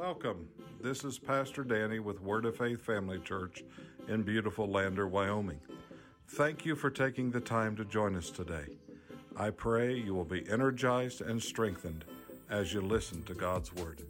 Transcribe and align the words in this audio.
Welcome. 0.00 0.48
This 0.80 1.04
is 1.04 1.18
Pastor 1.18 1.62
Danny 1.62 1.98
with 1.98 2.22
Word 2.22 2.46
of 2.46 2.56
Faith 2.56 2.80
Family 2.80 3.18
Church 3.18 3.62
in 4.08 4.22
beautiful 4.22 4.66
Lander, 4.66 5.06
Wyoming. 5.06 5.60
Thank 6.26 6.64
you 6.64 6.74
for 6.74 6.88
taking 6.88 7.30
the 7.30 7.38
time 7.38 7.76
to 7.76 7.84
join 7.84 8.16
us 8.16 8.30
today. 8.30 8.64
I 9.36 9.50
pray 9.50 9.94
you 9.94 10.14
will 10.14 10.24
be 10.24 10.48
energized 10.48 11.20
and 11.20 11.40
strengthened 11.40 12.06
as 12.48 12.72
you 12.72 12.80
listen 12.80 13.22
to 13.24 13.34
God's 13.34 13.74
Word. 13.74 14.00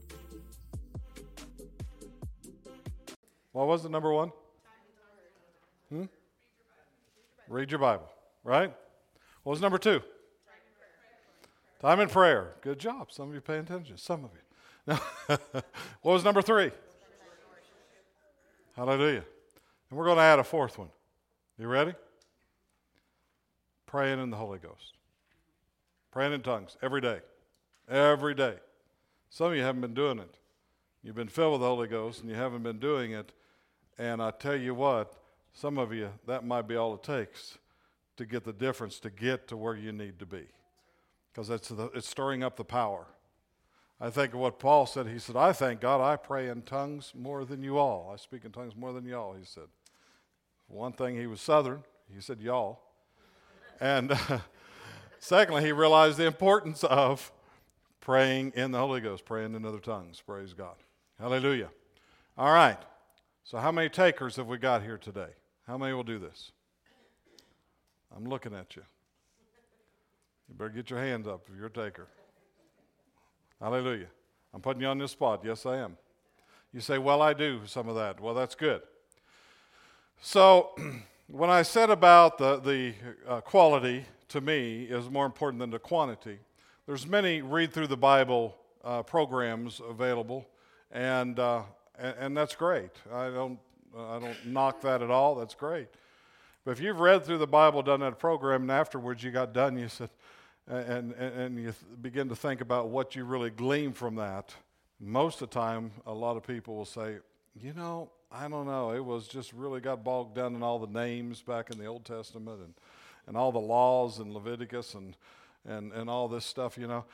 What 3.51 3.67
was 3.67 3.85
it, 3.85 3.91
number 3.91 4.13
one? 4.13 4.31
Hmm? 5.89 6.05
Read 7.49 7.73
your 7.73 7.81
Bible, 7.81 8.09
right? 8.45 8.73
What 9.43 9.55
was 9.55 9.61
number 9.61 9.79
two? 9.79 10.03
Time 11.81 11.99
in 11.99 12.09
prayer. 12.09 12.55
Good 12.61 12.79
job. 12.79 13.11
Some 13.11 13.31
of 13.31 13.35
you 13.35 13.41
pay 13.41 13.59
attention. 13.59 13.99
Some 13.99 14.25
of 14.25 14.31
you. 14.33 14.50
what 15.27 15.63
was 16.03 16.25
number 16.25 16.43
three? 16.43 16.71
Hallelujah. 18.77 19.25
And 19.91 19.99
we're 19.99 20.05
going 20.05 20.17
to 20.17 20.23
add 20.23 20.39
a 20.39 20.45
fourth 20.45 20.79
one. 20.79 20.89
You 21.59 21.67
ready? 21.69 21.95
Praying 23.87 24.21
in 24.21 24.31
the 24.31 24.37
Holy 24.37 24.59
Ghost. 24.59 24.95
Praying 26.11 26.33
in 26.33 26.43
tongues 26.43 26.77
every 26.83 27.01
day. 27.01 27.21
Every 27.89 28.35
day. 28.35 28.55
Some 29.29 29.49
of 29.49 29.57
you 29.57 29.63
haven't 29.63 29.81
been 29.81 29.95
doing 29.95 30.19
it. 30.19 30.35
You've 31.03 31.17
been 31.17 31.29
filled 31.29 31.53
with 31.53 31.61
the 31.61 31.67
Holy 31.67 31.89
Ghost 31.89 32.21
and 32.21 32.31
you 32.31 32.37
haven't 32.37 32.63
been 32.63 32.79
doing 32.79 33.13
it. 33.13 33.33
And 33.99 34.23
I 34.23 34.31
tell 34.31 34.57
you 34.57 34.75
what, 34.75 35.15
some 35.53 35.79
of 35.79 35.93
you, 35.93 36.11
that 36.27 36.45
might 36.45 36.69
be 36.69 36.77
all 36.77 36.95
it 36.95 37.03
takes 37.03 37.59
to 38.17 38.25
get 38.25 38.45
the 38.45 38.53
difference, 38.53 38.99
to 39.01 39.11
get 39.11 39.49
to 39.49 39.57
where 39.57 39.77
you 39.77 39.93
need 39.93 40.19
to 40.19 40.27
be 40.27 40.47
because 41.33 41.51
it's, 41.51 41.71
it's 41.95 42.09
stirring 42.09 42.43
up 42.43 42.57
the 42.57 42.65
power. 42.65 43.07
I 44.01 44.09
think 44.09 44.33
of 44.33 44.41
what 44.41 44.59
Paul 44.59 44.87
said. 44.87 45.07
He 45.07 45.19
said, 45.19 45.37
I 45.37 45.53
thank 45.53 45.81
God 45.81 46.01
I 46.01 46.17
pray 46.17 46.49
in 46.49 46.63
tongues 46.63 47.13
more 47.15 47.45
than 47.45 47.63
you 47.63 47.77
all. 47.77 48.11
I 48.13 48.17
speak 48.17 48.45
in 48.47 48.53
tongues 48.53 48.75
more 48.75 48.95
than 48.95 49.05
y'all, 49.05 49.35
he 49.35 49.45
said. 49.45 49.69
One 50.69 50.93
thing, 50.93 51.17
he 51.17 51.27
was 51.27 51.41
Southern. 51.41 51.83
He 52.15 52.21
said, 52.21 52.41
y'all. 52.41 52.81
And 53.79 54.19
secondly, 55.19 55.65
he 55.65 55.73
realized 55.73 56.17
the 56.17 56.27
importance 56.27 56.83
of 56.85 57.31
praying 58.01 58.53
in 58.57 58.71
the 58.71 58.79
Holy 58.79 59.03
Ghost, 59.03 59.27
praying 59.27 59.55
in 59.55 59.67
other 59.67 59.81
tongues. 59.81 60.23
Praise 60.25 60.55
God. 60.55 60.77
Hallelujah. 61.19 61.69
All 62.39 62.53
right. 62.53 62.79
So, 63.45 63.59
how 63.59 63.73
many 63.73 63.89
takers 63.89 64.37
have 64.37 64.47
we 64.47 64.59
got 64.59 64.83
here 64.83 64.97
today? 64.97 65.31
How 65.67 65.77
many 65.77 65.93
will 65.93 66.05
do 66.05 66.19
this? 66.19 66.53
I'm 68.17 68.25
looking 68.25 68.55
at 68.55 68.77
you. 68.77 68.83
You 70.49 70.55
better 70.55 70.71
get 70.71 70.89
your 70.89 71.01
hands 71.01 71.27
up 71.27 71.47
if 71.51 71.57
you're 71.57 71.67
a 71.67 71.71
taker. 71.71 72.09
Hallelujah. 73.61 74.07
I'm 74.55 74.61
putting 74.61 74.83
you 74.83 74.89
on 74.89 74.99
this 74.99 75.13
spot. 75.13 75.43
Yes, 75.45 75.67
I 75.67 75.77
am. 75.77 75.97
You 76.73 76.81
say, 76.81 76.99
Well, 76.99 77.21
I 77.21 77.33
do 77.35 77.61
some 77.67 77.89
of 77.89 77.97
that. 77.97 78.21
Well, 78.21 78.35
that's 78.35 78.55
good. 78.55 78.83
So, 80.21 80.71
when 81.31 81.51
I 81.51 81.63
said 81.63 81.91
about 81.91 82.39
the, 82.39 82.57
the 82.59 82.95
uh, 83.29 83.41
quality 83.41 84.05
to 84.29 84.41
me 84.41 84.85
is 84.85 85.11
more 85.11 85.27
important 85.27 85.61
than 85.61 85.71
the 85.71 85.79
quantity, 85.79 86.39
there's 86.87 87.07
many 87.07 87.43
read 87.43 87.73
through 87.73 87.89
the 87.89 87.97
Bible 87.97 88.57
uh, 88.83 89.03
programs 89.03 89.81
available, 89.87 90.47
and, 90.91 91.39
uh, 91.39 91.63
and, 91.99 92.15
and 92.19 92.37
that's 92.37 92.55
great. 92.55 92.91
I 93.13 93.29
don't 93.29 93.59
I 93.97 94.19
don't 94.19 94.47
knock 94.47 94.81
that 94.83 95.03
at 95.03 95.11
all. 95.11 95.35
That's 95.35 95.55
great. 95.55 95.89
But 96.65 96.73
if 96.73 96.81
you've 96.81 97.01
read 97.01 97.25
through 97.25 97.39
the 97.39 97.47
Bible, 97.47 97.83
done 97.83 98.01
that 98.01 98.19
program, 98.19 98.63
and 98.63 98.71
afterwards 98.71 99.25
you 99.25 99.31
got 99.31 99.53
done, 99.53 99.79
you 99.79 99.89
said, 99.89 100.11
and, 100.71 101.13
and, 101.13 101.35
and 101.41 101.59
you 101.59 101.75
begin 102.01 102.29
to 102.29 102.37
think 102.37 102.61
about 102.61 102.89
what 102.89 103.17
you 103.17 103.25
really 103.25 103.51
glean 103.51 103.93
from 103.93 104.15
that, 104.17 104.55
most 105.01 105.43
of 105.43 105.51
the 105.51 105.55
time, 105.55 105.91
a 106.07 106.13
lot 106.13 106.37
of 106.37 106.47
people 106.47 106.77
will 106.77 106.85
say, 106.85 107.17
you 107.61 107.73
know, 107.75 108.11
I 108.31 108.47
don't 108.49 108.67
know. 108.67 108.93
It 108.93 109.05
was 109.05 109.27
just 109.27 109.53
really 109.53 109.81
got 109.81 110.05
bogged 110.05 110.37
down 110.37 110.55
in 110.55 110.63
all 110.63 110.79
the 110.79 110.87
names 110.87 111.43
back 111.43 111.71
in 111.71 111.79
the 111.79 111.87
Old 111.87 112.05
Testament 112.05 112.61
and, 112.61 112.75
and 113.27 113.37
all 113.37 113.51
the 113.51 113.59
laws 113.59 114.21
in 114.21 114.33
Leviticus 114.33 114.95
and, 114.95 115.17
and, 115.67 115.93
and 115.93 116.09
all 116.09 116.29
this 116.29 116.45
stuff, 116.45 116.79
you 116.79 116.87
know. 116.87 117.05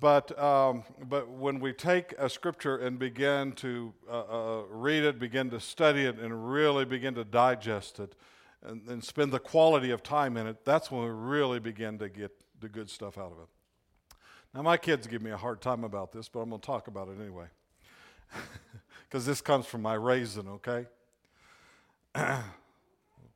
But, 0.00 0.38
um, 0.38 0.82
but 1.08 1.30
when 1.30 1.60
we 1.60 1.72
take 1.72 2.12
a 2.18 2.28
scripture 2.28 2.76
and 2.76 2.98
begin 2.98 3.52
to 3.52 3.94
uh, 4.10 4.20
uh, 4.20 4.62
read 4.68 5.04
it, 5.04 5.18
begin 5.18 5.48
to 5.50 5.60
study 5.60 6.04
it, 6.04 6.18
and 6.18 6.52
really 6.52 6.84
begin 6.84 7.14
to 7.14 7.24
digest 7.24 8.00
it, 8.00 8.14
and, 8.62 8.86
and 8.88 9.02
spend 9.02 9.32
the 9.32 9.38
quality 9.38 9.92
of 9.92 10.02
time 10.02 10.36
in 10.36 10.48
it, 10.48 10.64
that's 10.64 10.90
when 10.90 11.04
we 11.04 11.10
really 11.10 11.60
begin 11.60 11.98
to 11.98 12.08
get 12.08 12.32
the 12.60 12.68
good 12.68 12.90
stuff 12.90 13.18
out 13.18 13.32
of 13.32 13.38
it. 13.38 13.48
Now, 14.54 14.62
my 14.62 14.76
kids 14.76 15.06
give 15.06 15.22
me 15.22 15.30
a 15.30 15.36
hard 15.36 15.60
time 15.60 15.84
about 15.84 16.12
this, 16.12 16.28
but 16.28 16.40
I'm 16.40 16.48
going 16.48 16.60
to 16.60 16.66
talk 16.66 16.88
about 16.88 17.08
it 17.08 17.20
anyway. 17.20 17.46
Because 19.08 19.24
this 19.24 19.40
comes 19.40 19.66
from 19.66 19.82
my 19.82 19.94
raising, 19.94 20.48
okay? 20.48 20.86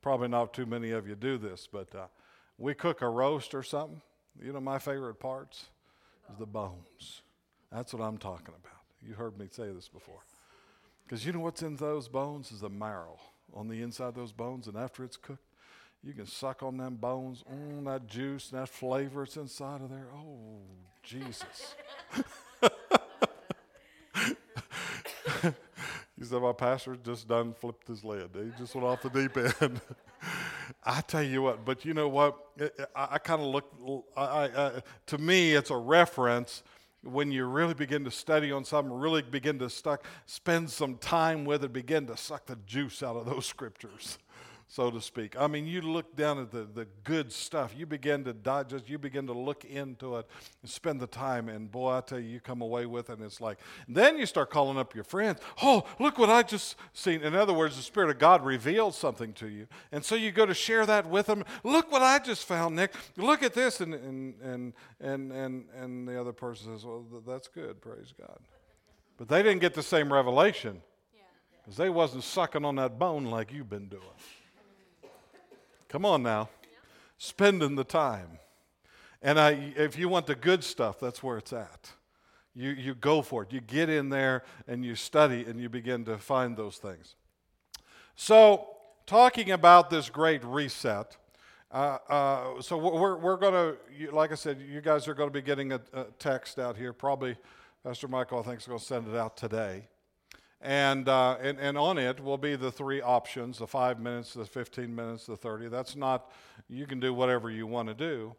Probably 0.01 0.27
not 0.27 0.53
too 0.53 0.65
many 0.65 0.91
of 0.91 1.07
you 1.07 1.15
do 1.15 1.37
this, 1.37 1.67
but 1.71 1.93
uh, 1.95 2.07
we 2.57 2.73
cook 2.73 3.01
a 3.01 3.09
roast 3.09 3.53
or 3.53 3.63
something. 3.63 4.01
You 4.43 4.53
know, 4.53 4.59
my 4.59 4.79
favorite 4.79 5.15
parts 5.15 5.67
is 6.29 6.37
the 6.37 6.45
bones. 6.45 7.21
That's 7.71 7.93
what 7.93 8.03
I'm 8.03 8.17
talking 8.17 8.53
about. 8.53 8.81
You 9.01 9.13
heard 9.13 9.39
me 9.39 9.47
say 9.49 9.71
this 9.71 9.87
before. 9.87 10.25
Because 11.05 11.25
you 11.25 11.31
know 11.31 11.39
what's 11.39 11.61
in 11.61 11.77
those 11.77 12.07
bones 12.07 12.51
is 12.51 12.61
the 12.61 12.69
marrow 12.69 13.17
on 13.53 13.67
the 13.67 13.81
inside 13.81 14.09
of 14.09 14.15
those 14.15 14.31
bones, 14.31 14.67
and 14.67 14.77
after 14.77 15.03
it's 15.03 15.17
cooked, 15.17 15.43
you 16.03 16.13
can 16.13 16.25
suck 16.25 16.63
on 16.63 16.77
them 16.77 16.95
bones, 16.95 17.43
mm, 17.51 17.85
that 17.85 18.07
juice, 18.07 18.49
that 18.49 18.69
flavor 18.69 19.23
it's 19.23 19.37
inside 19.37 19.81
of 19.81 19.89
there. 19.89 20.07
Oh, 20.15 20.61
Jesus. 21.03 21.75
you 26.17 26.25
said 26.25 26.41
my 26.41 26.53
pastor 26.53 26.95
just 27.03 27.27
done 27.27 27.53
flipped 27.53 27.87
his 27.87 28.03
lid. 28.03 28.31
He 28.33 28.51
just 28.57 28.73
went 28.73 28.87
off 28.87 29.03
the 29.03 29.09
deep 29.09 29.37
end. 29.37 29.79
I 30.83 31.01
tell 31.01 31.21
you 31.21 31.43
what, 31.43 31.65
but 31.65 31.85
you 31.85 31.93
know 31.93 32.07
what? 32.07 32.35
I, 32.95 33.07
I 33.11 33.17
kind 33.19 33.41
of 33.41 33.47
look, 33.47 34.07
I, 34.17 34.49
I, 34.55 34.81
to 35.07 35.17
me, 35.19 35.53
it's 35.53 35.69
a 35.69 35.77
reference 35.77 36.63
when 37.03 37.31
you 37.31 37.45
really 37.45 37.73
begin 37.73 38.03
to 38.05 38.11
study 38.11 38.51
on 38.51 38.63
something, 38.63 38.93
really 38.93 39.21
begin 39.21 39.59
to 39.59 39.69
stuck, 39.69 40.05
spend 40.25 40.69
some 40.69 40.97
time 40.97 41.45
with 41.45 41.63
it, 41.63 41.73
begin 41.73 42.07
to 42.07 42.17
suck 42.17 42.45
the 42.47 42.55
juice 42.65 43.03
out 43.03 43.15
of 43.15 43.25
those 43.25 43.45
scriptures 43.45 44.17
so 44.71 44.89
to 44.89 45.01
speak. 45.01 45.35
I 45.37 45.47
mean, 45.47 45.67
you 45.67 45.81
look 45.81 46.15
down 46.15 46.39
at 46.39 46.49
the, 46.49 46.63
the 46.63 46.87
good 47.03 47.33
stuff, 47.33 47.73
you 47.75 47.85
begin 47.85 48.23
to 48.23 48.31
digest, 48.31 48.89
you 48.89 48.97
begin 48.97 49.27
to 49.27 49.33
look 49.33 49.65
into 49.65 50.15
it 50.15 50.25
and 50.61 50.71
spend 50.71 51.01
the 51.01 51.07
time, 51.07 51.49
and 51.49 51.69
boy, 51.69 51.97
I 51.97 51.99
tell 51.99 52.21
you, 52.21 52.29
you 52.29 52.39
come 52.39 52.61
away 52.61 52.85
with 52.85 53.09
it, 53.09 53.17
and 53.17 53.25
it's 53.25 53.41
like, 53.41 53.57
then 53.89 54.17
you 54.17 54.25
start 54.25 54.49
calling 54.49 54.77
up 54.77 54.95
your 54.95 55.03
friends. 55.03 55.41
Oh, 55.61 55.83
look 55.99 56.17
what 56.17 56.29
I 56.29 56.43
just 56.43 56.77
seen. 56.93 57.21
In 57.21 57.35
other 57.35 57.51
words, 57.51 57.75
the 57.75 57.83
Spirit 57.83 58.11
of 58.11 58.17
God 58.17 58.45
reveals 58.45 58.97
something 58.97 59.33
to 59.33 59.49
you. 59.49 59.67
And 59.91 60.05
so 60.05 60.15
you 60.15 60.31
go 60.31 60.45
to 60.45 60.53
share 60.53 60.85
that 60.85 61.05
with 61.05 61.25
them. 61.25 61.43
Look 61.65 61.91
what 61.91 62.01
I 62.01 62.19
just 62.19 62.45
found, 62.45 62.77
Nick. 62.77 62.93
Look 63.17 63.43
at 63.43 63.53
this. 63.53 63.81
And, 63.81 63.93
and, 63.93 64.35
and, 64.41 64.73
and, 65.01 65.31
and, 65.33 65.65
and 65.75 66.07
the 66.07 66.17
other 66.17 66.31
person 66.31 66.73
says, 66.73 66.85
well, 66.85 67.03
that's 67.27 67.49
good, 67.49 67.81
praise 67.81 68.13
God. 68.17 68.39
But 69.17 69.27
they 69.27 69.43
didn't 69.43 69.59
get 69.59 69.73
the 69.73 69.83
same 69.83 70.13
revelation 70.13 70.81
because 71.61 71.75
they 71.75 71.89
wasn't 71.89 72.23
sucking 72.23 72.63
on 72.63 72.77
that 72.77 72.97
bone 72.97 73.25
like 73.25 73.51
you've 73.51 73.69
been 73.69 73.89
doing. 73.89 74.03
Come 75.91 76.05
on 76.05 76.23
now. 76.23 76.47
Spending 77.17 77.75
the 77.75 77.83
time. 77.83 78.39
And 79.21 79.37
I, 79.37 79.73
if 79.75 79.99
you 79.99 80.07
want 80.07 80.25
the 80.25 80.35
good 80.35 80.63
stuff, 80.63 81.01
that's 81.01 81.21
where 81.21 81.37
it's 81.37 81.51
at. 81.51 81.91
You, 82.55 82.69
you 82.69 82.95
go 82.95 83.21
for 83.21 83.43
it. 83.43 83.51
You 83.51 83.59
get 83.59 83.89
in 83.89 84.07
there 84.07 84.43
and 84.69 84.85
you 84.85 84.95
study 84.95 85.43
and 85.43 85.59
you 85.59 85.67
begin 85.67 86.05
to 86.05 86.17
find 86.17 86.55
those 86.55 86.77
things. 86.77 87.15
So, 88.15 88.69
talking 89.05 89.51
about 89.51 89.89
this 89.89 90.09
great 90.09 90.45
reset, 90.45 91.17
uh, 91.71 91.97
uh, 92.07 92.61
so 92.61 92.77
we're, 92.77 93.17
we're 93.17 93.37
going 93.37 93.53
to, 93.53 94.11
like 94.15 94.31
I 94.31 94.35
said, 94.35 94.61
you 94.61 94.79
guys 94.79 95.09
are 95.09 95.13
going 95.13 95.29
to 95.29 95.33
be 95.33 95.41
getting 95.41 95.73
a, 95.73 95.81
a 95.91 96.05
text 96.19 96.57
out 96.57 96.77
here. 96.77 96.93
Probably 96.93 97.35
Pastor 97.83 98.07
Michael, 98.07 98.39
I 98.39 98.43
think, 98.43 98.61
is 98.61 98.67
going 98.67 98.79
to 98.79 98.85
send 98.85 99.09
it 99.09 99.15
out 99.17 99.35
today. 99.35 99.83
And, 100.61 101.09
uh, 101.09 101.37
and, 101.41 101.59
and 101.59 101.75
on 101.75 101.97
it 101.97 102.23
will 102.23 102.37
be 102.37 102.55
the 102.55 102.71
three 102.71 103.01
options 103.01 103.57
the 103.57 103.67
five 103.67 103.99
minutes, 103.99 104.33
the 104.33 104.45
15 104.45 104.93
minutes, 104.93 105.25
the 105.25 105.35
30. 105.35 105.69
That's 105.69 105.95
not, 105.95 106.31
you 106.69 106.85
can 106.85 106.99
do 106.99 107.13
whatever 107.13 107.49
you 107.49 107.65
want 107.65 107.87
to 107.87 107.95
do, 107.95 108.35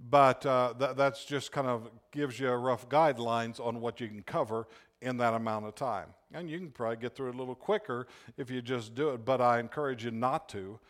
but 0.00 0.44
uh, 0.44 0.74
th- 0.76 0.96
that's 0.96 1.24
just 1.24 1.52
kind 1.52 1.68
of 1.68 1.88
gives 2.10 2.40
you 2.40 2.48
a 2.48 2.56
rough 2.56 2.88
guidelines 2.88 3.64
on 3.64 3.80
what 3.80 4.00
you 4.00 4.08
can 4.08 4.24
cover 4.24 4.66
in 5.00 5.16
that 5.18 5.32
amount 5.32 5.66
of 5.66 5.76
time. 5.76 6.08
And 6.34 6.50
you 6.50 6.58
can 6.58 6.70
probably 6.70 6.96
get 6.96 7.14
through 7.14 7.28
it 7.28 7.34
a 7.36 7.38
little 7.38 7.54
quicker 7.54 8.08
if 8.36 8.50
you 8.50 8.62
just 8.62 8.96
do 8.96 9.10
it, 9.10 9.24
but 9.24 9.40
I 9.40 9.60
encourage 9.60 10.04
you 10.04 10.10
not 10.10 10.48
to. 10.50 10.80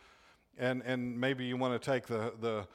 And, 0.57 0.81
and 0.83 1.19
maybe 1.19 1.45
you 1.45 1.57
want 1.57 1.79
to 1.79 1.91
take 1.91 2.07
the, 2.07 2.33
the, 2.41 2.67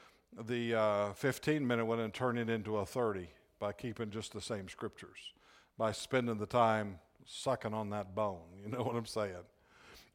the 0.44 0.78
uh, 0.78 1.12
15 1.14 1.66
minute 1.66 1.84
one 1.84 1.98
and 1.98 2.14
turn 2.14 2.38
it 2.38 2.48
into 2.48 2.76
a 2.76 2.86
30 2.86 3.28
by 3.58 3.72
keeping 3.72 4.10
just 4.10 4.32
the 4.32 4.40
same 4.40 4.68
scriptures, 4.68 5.32
by 5.76 5.90
spending 5.90 6.38
the 6.38 6.46
time 6.46 7.00
sucking 7.26 7.74
on 7.74 7.90
that 7.90 8.14
bone. 8.14 8.40
You 8.64 8.72
know 8.72 8.82
what 8.82 8.96
I'm 8.96 9.06
saying? 9.06 9.34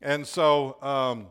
And 0.01 0.27
so, 0.27 0.75
um, 0.81 1.27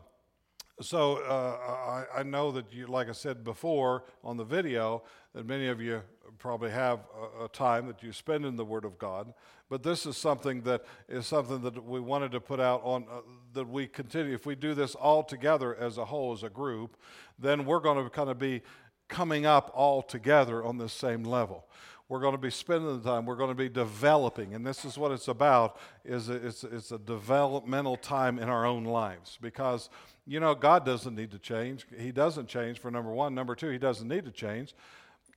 so 0.81 1.17
uh, 1.17 2.05
I, 2.15 2.21
I, 2.21 2.23
know 2.23 2.51
that 2.51 2.73
you, 2.73 2.87
like 2.87 3.09
I 3.09 3.11
said 3.11 3.43
before 3.43 4.05
on 4.23 4.37
the 4.37 4.43
video, 4.43 5.03
that 5.35 5.45
many 5.45 5.67
of 5.67 5.79
you 5.79 6.01
probably 6.39 6.71
have 6.71 7.01
a, 7.39 7.45
a, 7.45 7.49
time 7.49 7.85
that 7.85 8.01
you 8.01 8.11
spend 8.11 8.43
in 8.43 8.55
the 8.55 8.65
Word 8.65 8.85
of 8.85 8.97
God. 8.97 9.33
But 9.69 9.83
this 9.83 10.07
is 10.07 10.17
something 10.17 10.61
that 10.63 10.83
is 11.07 11.27
something 11.27 11.61
that 11.61 11.85
we 11.85 11.99
wanted 11.99 12.31
to 12.31 12.39
put 12.39 12.59
out 12.59 12.81
on 12.83 13.05
uh, 13.11 13.21
that 13.53 13.67
we 13.67 13.87
continue. 13.87 14.33
If 14.33 14.47
we 14.47 14.55
do 14.55 14.73
this 14.73 14.95
all 14.95 15.23
together 15.23 15.75
as 15.75 15.99
a 15.99 16.05
whole, 16.05 16.33
as 16.33 16.41
a 16.41 16.49
group, 16.49 16.97
then 17.37 17.65
we're 17.65 17.79
going 17.79 18.03
to 18.03 18.09
kind 18.09 18.29
of 18.29 18.39
be 18.39 18.63
coming 19.07 19.45
up 19.45 19.71
all 19.75 20.01
together 20.01 20.63
on 20.63 20.77
the 20.77 20.89
same 20.89 21.23
level. 21.23 21.67
We're 22.11 22.19
going 22.19 22.33
to 22.33 22.37
be 22.37 22.49
spending 22.49 23.01
the 23.01 23.09
time. 23.09 23.25
We're 23.25 23.37
going 23.37 23.51
to 23.51 23.55
be 23.55 23.69
developing, 23.69 24.53
and 24.53 24.67
this 24.67 24.83
is 24.83 24.97
what 24.97 25.13
it's 25.13 25.29
about. 25.29 25.79
Is 26.03 26.27
it's 26.27 26.65
it's 26.65 26.91
a 26.91 26.99
developmental 26.99 27.95
time 27.95 28.37
in 28.37 28.49
our 28.49 28.65
own 28.65 28.83
lives 28.83 29.37
because 29.41 29.89
you 30.27 30.41
know 30.41 30.53
God 30.53 30.85
doesn't 30.85 31.15
need 31.15 31.31
to 31.31 31.39
change. 31.39 31.87
He 31.97 32.11
doesn't 32.11 32.49
change 32.49 32.79
for 32.79 32.91
number 32.91 33.11
one. 33.11 33.33
Number 33.33 33.55
two, 33.55 33.69
He 33.69 33.77
doesn't 33.77 34.09
need 34.09 34.25
to 34.25 34.31
change, 34.31 34.75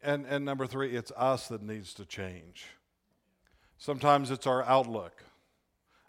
and 0.02 0.26
and 0.26 0.44
number 0.44 0.66
three, 0.66 0.96
it's 0.96 1.12
us 1.16 1.46
that 1.46 1.62
needs 1.62 1.94
to 1.94 2.04
change. 2.04 2.66
Sometimes 3.78 4.32
it's 4.32 4.48
our 4.48 4.64
outlook. 4.64 5.22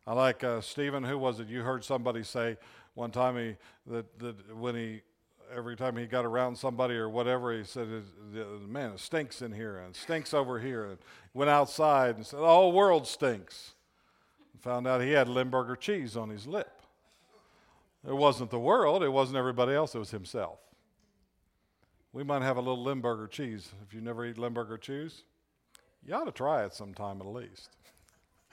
I 0.08 0.14
like 0.14 0.44
uh, 0.44 0.62
Stephen. 0.62 1.04
Who 1.04 1.20
was 1.20 1.40
it? 1.40 1.48
You 1.48 1.62
heard 1.62 1.84
somebody 1.84 2.24
say 2.24 2.58
one 2.96 3.12
time 3.12 3.38
he 3.38 3.56
that 3.86 4.18
that 4.18 4.58
when 4.58 4.74
he 4.74 5.02
every 5.54 5.76
time 5.76 5.96
he 5.98 6.06
got 6.06 6.26
around 6.26 6.58
somebody 6.58 6.96
or 6.96 7.10
whatever, 7.10 7.56
he 7.56 7.64
said, 7.64 7.88
Man, 8.68 8.92
it 8.92 9.00
stinks 9.00 9.42
in 9.42 9.52
here 9.52 9.78
and 9.78 9.96
stinks 9.96 10.34
over 10.34 10.60
here. 10.60 10.86
And 10.86 10.98
went 11.34 11.50
outside 11.50 12.16
and 12.16 12.26
said, 12.26 12.40
The 12.40 12.46
whole 12.46 12.72
world 12.72 13.08
stinks. 13.08 13.74
And 14.54 14.62
found 14.62 14.88
out 14.88 15.02
he 15.02 15.12
had 15.12 15.28
Limburger 15.28 15.76
cheese 15.76 16.16
on 16.16 16.30
his 16.30 16.48
lip. 16.48 16.82
It 18.08 18.16
wasn't 18.16 18.52
the 18.52 18.60
world, 18.60 19.04
it 19.04 19.10
wasn't 19.10 19.38
everybody 19.38 19.74
else, 19.74 19.96
it 19.96 20.00
was 20.00 20.12
himself. 20.12 20.60
We 22.14 22.24
might 22.24 22.44
have 22.44 22.58
a 22.58 22.62
little 22.62 22.84
Limburger 22.84 23.28
cheese. 23.28 23.72
If 23.86 23.94
you 23.94 24.00
never 24.00 24.26
eat 24.26 24.38
Limburger 24.38 24.78
cheese, 24.78 25.24
you 26.06 26.14
ought 26.14 26.26
to 26.26 26.32
try 26.32 26.64
it 26.64 26.74
sometime 26.74 27.20
at 27.20 27.28
least. 27.28 27.70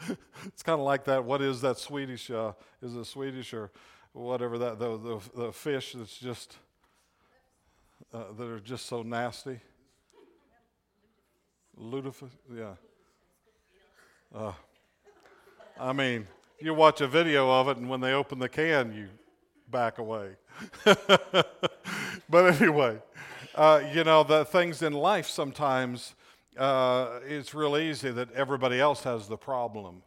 it's 0.47 0.63
kind 0.63 0.81
of 0.81 0.85
like 0.85 1.05
that. 1.05 1.25
What 1.25 1.43
is 1.43 1.61
that 1.61 1.79
Swedish? 1.79 2.31
Uh, 2.31 2.53
is 2.81 2.97
it 2.97 3.05
Swedish 3.05 3.53
or 3.55 3.71
whatever 4.13 4.59
that 4.59 4.79
the, 4.79 4.99
the 4.99 5.21
the 5.37 5.53
fish 5.53 5.93
that's 5.93 6.19
just 6.19 6.57
uh, 8.13 8.33
that 8.37 8.47
are 8.47 8.61
just 8.61 8.87
so 8.87 9.03
nasty? 9.03 9.61
lutefisk, 11.81 12.37
yeah. 12.55 12.75
Uh, 14.35 14.53
I 15.79 15.93
mean, 15.93 16.27
you 16.61 16.75
watch 16.75 17.01
a 17.01 17.09
video 17.09 17.51
of 17.51 17.69
it, 17.69 17.77
and 17.77 17.89
when 17.89 18.01
they 18.01 18.13
open 18.13 18.39
the 18.39 18.49
can, 18.49 18.93
you 18.95 19.09
back 19.71 19.99
away. 19.99 20.37
but 20.85 22.61
anyway, 22.61 22.99
uh, 23.55 23.83
you 23.93 24.05
know, 24.05 24.23
the 24.23 24.45
things 24.45 24.83
in 24.83 24.93
life 24.93 25.27
sometimes 25.27 26.15
uh, 26.57 27.21
it's 27.27 27.55
real 27.55 27.77
easy 27.77 28.11
that 28.11 28.31
everybody 28.33 28.79
else 28.79 29.03
has 29.05 29.29
the 29.29 29.39
problem. 29.39 30.03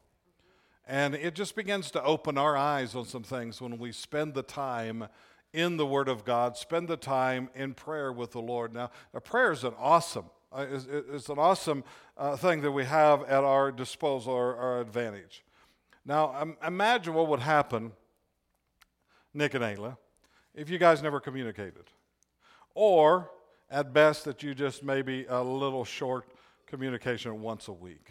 And 0.87 1.15
it 1.15 1.33
just 1.33 1.55
begins 1.55 1.89
to 1.91 2.03
open 2.03 2.37
our 2.37 2.55
eyes 2.55 2.93
on 2.93 3.05
some 3.05 3.23
things 3.23 3.59
when 3.59 3.79
we 3.79 3.91
spend 3.91 4.35
the 4.35 4.43
time 4.43 5.07
in 5.55 5.77
the 5.77 5.85
Word 5.85 6.09
of 6.09 6.25
God, 6.25 6.57
spend 6.57 6.89
the 6.89 6.97
time 6.97 7.49
in 7.55 7.73
prayer 7.73 8.11
with 8.11 8.31
the 8.31 8.41
Lord. 8.41 8.73
Now, 8.73 8.91
prayer 9.23 9.53
is 9.53 9.63
an 9.63 9.73
awesome, 9.79 10.25
uh, 10.51 10.65
it's, 10.69 11.29
an 11.29 11.39
awesome 11.39 11.85
uh, 12.17 12.35
thing 12.35 12.61
that 12.61 12.71
we 12.71 12.83
have 12.83 13.23
at 13.23 13.45
our 13.45 13.71
disposal 13.71 14.33
or 14.33 14.55
our 14.57 14.81
advantage. 14.81 15.45
Now, 16.05 16.53
imagine 16.63 17.13
what 17.13 17.29
would 17.29 17.39
happen, 17.39 17.93
Nick 19.33 19.53
and 19.53 19.63
Ayla, 19.63 19.97
if 20.53 20.69
you 20.69 20.77
guys 20.77 21.01
never 21.01 21.21
communicated. 21.21 21.85
Or, 22.75 23.31
at 23.71 23.93
best, 23.93 24.25
that 24.25 24.43
you 24.43 24.53
just 24.53 24.83
maybe 24.83 25.25
a 25.29 25.41
little 25.41 25.85
short 25.85 26.25
communication 26.67 27.41
once 27.41 27.69
a 27.69 27.73
week. 27.73 28.09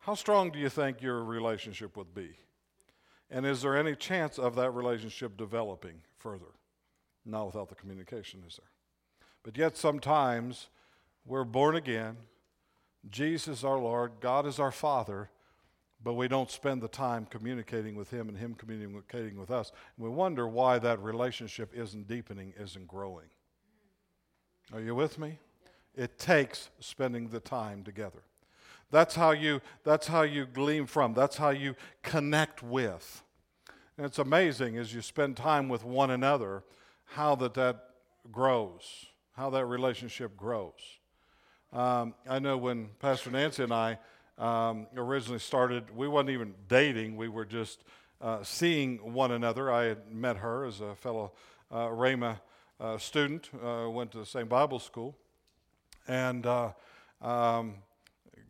How 0.00 0.14
strong 0.14 0.50
do 0.50 0.58
you 0.58 0.68
think 0.68 1.00
your 1.00 1.24
relationship 1.24 1.96
would 1.96 2.14
be? 2.14 2.36
And 3.30 3.46
is 3.46 3.62
there 3.62 3.76
any 3.76 3.96
chance 3.96 4.38
of 4.38 4.54
that 4.56 4.72
relationship 4.72 5.38
developing 5.38 6.02
further? 6.22 6.54
Not 7.24 7.46
without 7.46 7.68
the 7.68 7.74
communication, 7.74 8.42
is 8.46 8.56
there? 8.56 8.70
But 9.42 9.58
yet, 9.58 9.76
sometimes 9.76 10.68
we're 11.24 11.44
born 11.44 11.76
again, 11.76 12.16
Jesus 13.10 13.64
our 13.64 13.78
Lord, 13.78 14.12
God 14.20 14.46
is 14.46 14.58
our 14.58 14.70
Father, 14.70 15.30
but 16.02 16.14
we 16.14 16.28
don't 16.28 16.50
spend 16.50 16.82
the 16.82 16.88
time 16.88 17.26
communicating 17.26 17.94
with 17.94 18.10
Him 18.10 18.28
and 18.28 18.38
Him 18.38 18.54
communicating 18.54 19.38
with 19.38 19.50
us. 19.50 19.72
And 19.96 20.04
we 20.04 20.10
wonder 20.10 20.48
why 20.48 20.78
that 20.78 21.00
relationship 21.00 21.72
isn't 21.74 22.08
deepening, 22.08 22.54
isn't 22.58 22.86
growing. 22.86 23.26
Are 24.72 24.80
you 24.80 24.94
with 24.94 25.18
me? 25.18 25.38
It 25.94 26.18
takes 26.18 26.70
spending 26.80 27.28
the 27.28 27.40
time 27.40 27.84
together. 27.84 28.22
That's 28.90 29.14
how 29.14 29.30
you, 29.32 29.60
that's 29.84 30.06
how 30.06 30.22
you 30.22 30.46
glean 30.46 30.86
from, 30.86 31.14
that's 31.14 31.36
how 31.36 31.50
you 31.50 31.74
connect 32.02 32.62
with. 32.62 33.22
And 33.98 34.06
it's 34.06 34.18
amazing 34.18 34.78
as 34.78 34.94
you 34.94 35.02
spend 35.02 35.36
time 35.36 35.68
with 35.68 35.84
one 35.84 36.10
another 36.10 36.64
how 37.04 37.34
that, 37.36 37.52
that 37.54 37.84
grows, 38.30 39.06
how 39.36 39.50
that 39.50 39.66
relationship 39.66 40.34
grows. 40.34 40.72
Um, 41.74 42.14
I 42.28 42.38
know 42.38 42.56
when 42.56 42.88
Pastor 43.00 43.30
Nancy 43.30 43.64
and 43.64 43.72
I 43.72 43.98
um, 44.38 44.86
originally 44.96 45.40
started, 45.40 45.94
we 45.94 46.08
wasn't 46.08 46.30
even 46.30 46.54
dating, 46.68 47.16
we 47.16 47.28
were 47.28 47.44
just 47.44 47.84
uh, 48.22 48.42
seeing 48.42 49.12
one 49.12 49.30
another. 49.30 49.70
I 49.70 49.84
had 49.84 50.10
met 50.10 50.38
her 50.38 50.64
as 50.64 50.80
a 50.80 50.94
fellow 50.94 51.32
uh, 51.70 51.88
Rhema 51.88 52.40
uh, 52.80 52.96
student, 52.96 53.50
uh, 53.62 53.90
went 53.90 54.10
to 54.12 54.18
the 54.18 54.26
same 54.26 54.48
Bible 54.48 54.78
school, 54.78 55.18
and 56.08 56.46
uh, 56.46 56.72
um, 57.20 57.74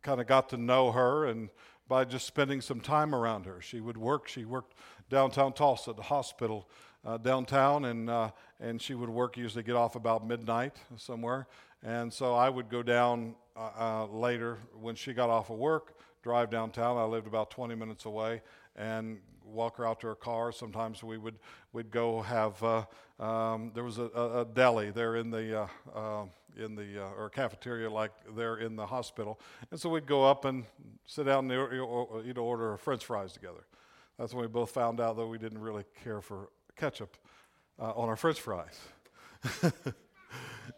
kind 0.03 0.21
of 0.21 0.29
got 0.29 0.51
to 0.51 0.57
know 0.57 0.93
her 0.93 1.27
and 1.27 1.49
by 1.89 2.05
just 2.07 2.27
spending 2.27 2.63
some 2.63 2.81
time 2.81 3.15
around 3.15 3.45
her. 3.45 3.61
She 3.61 3.79
would 3.79 3.99
work. 3.99 4.27
She 4.27 4.47
worked 4.47 4.75
downtown 5.13 5.53
Tulsa 5.53 5.93
the 5.93 6.03
hospital 6.03 6.67
uh, 7.05 7.19
downtown, 7.19 7.85
and 7.85 8.09
uh, 8.09 8.31
and 8.61 8.81
she 8.81 8.95
would 8.95 9.11
work 9.11 9.37
usually 9.37 9.63
get 9.63 9.77
off 9.77 9.95
about 9.95 10.27
midnight 10.27 10.75
somewhere. 10.97 11.47
And 11.83 12.11
so 12.11 12.35
I 12.35 12.49
would 12.49 12.71
go 12.71 12.83
down 12.83 13.35
uh, 13.55 13.71
uh 13.79 14.07
later 14.07 14.59
when 14.81 14.95
she 14.95 15.13
got 15.13 15.29
off 15.29 15.51
of 15.51 15.59
work, 15.59 15.99
drive 16.23 16.49
downtown. 16.51 16.97
I 16.97 17.05
lived 17.05 17.27
about 17.27 17.51
20 17.51 17.75
minutes 17.75 18.07
away, 18.07 18.41
and 18.75 19.19
walk 19.45 19.77
her 19.77 19.87
out 19.87 20.01
to 20.01 20.07
her 20.07 20.15
car. 20.15 20.51
Sometimes 20.51 21.05
we 21.05 21.19
would 21.19 21.39
we'd 21.75 21.91
go 21.91 22.23
have. 22.23 22.63
Uh, 22.63 22.85
um, 23.21 23.71
there 23.75 23.85
was 23.85 23.99
a, 23.99 24.05
a, 24.05 24.47
deli 24.47 24.91
there 24.91 25.17
in 25.17 25.31
the 25.31 25.69
uh, 25.95 26.25
in 26.57 26.75
the 26.75 27.05
uh, 27.05 27.19
or 27.19 27.29
cafeteria 27.29 27.91
like 27.91 28.13
there 28.35 28.57
in 28.57 28.77
the 28.77 28.87
hospital, 28.87 29.39
and 29.71 29.79
so 29.79 29.91
we'd 29.91 30.07
go 30.07 30.25
up 30.25 30.47
and 30.47 30.65
sit 31.05 31.27
down 31.27 31.51
and 31.51 32.27
eat 32.27 32.39
order 32.39 32.79
French 32.79 33.05
fries 33.05 33.35
together. 33.35 33.67
That's 34.23 34.33
when 34.35 34.43
we 34.43 34.49
both 34.49 34.71
found 34.71 35.01
out 35.01 35.17
that 35.17 35.27
we 35.27 35.37
didn't 35.37 35.59
really 35.59 35.83
care 36.05 36.21
for 36.21 36.51
ketchup 36.77 37.17
uh, 37.77 37.91
on 37.97 38.09
our 38.09 38.15
French 38.15 38.41
fries. 38.41 38.79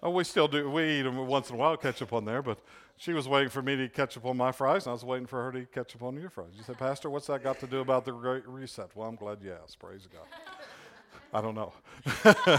oh, 0.02 0.08
we 0.12 0.24
still 0.24 0.48
do. 0.48 0.70
We 0.70 1.00
eat 1.00 1.02
them 1.02 1.18
once 1.26 1.50
in 1.50 1.56
a 1.56 1.58
while, 1.58 1.76
ketchup 1.76 2.14
on 2.14 2.24
there, 2.24 2.40
but 2.40 2.56
she 2.96 3.12
was 3.12 3.28
waiting 3.28 3.50
for 3.50 3.60
me 3.60 3.76
to 3.76 3.82
eat 3.82 3.92
ketchup 3.92 4.24
on 4.24 4.38
my 4.38 4.50
fries, 4.50 4.86
and 4.86 4.92
I 4.92 4.94
was 4.94 5.04
waiting 5.04 5.26
for 5.26 5.44
her 5.44 5.52
to 5.52 5.58
eat 5.58 5.72
ketchup 5.72 6.02
on 6.02 6.16
your 6.16 6.30
fries. 6.30 6.52
You 6.56 6.62
said, 6.62 6.78
Pastor, 6.78 7.10
what's 7.10 7.26
that 7.26 7.42
got 7.42 7.60
to 7.60 7.66
do 7.66 7.80
about 7.80 8.06
the 8.06 8.12
great 8.12 8.48
reset? 8.48 8.88
Well, 8.94 9.10
I'm 9.10 9.14
glad 9.14 9.42
you 9.42 9.54
asked. 9.62 9.78
Praise 9.78 10.08
God. 10.10 10.24
I 11.30 11.42
don't 11.42 11.54
know. 11.54 11.74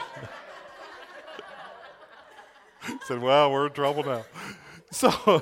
said, 3.07 3.23
well, 3.23 3.51
we're 3.51 3.65
in 3.65 3.73
trouble 3.73 4.03
now. 4.03 4.23
So, 4.91 5.41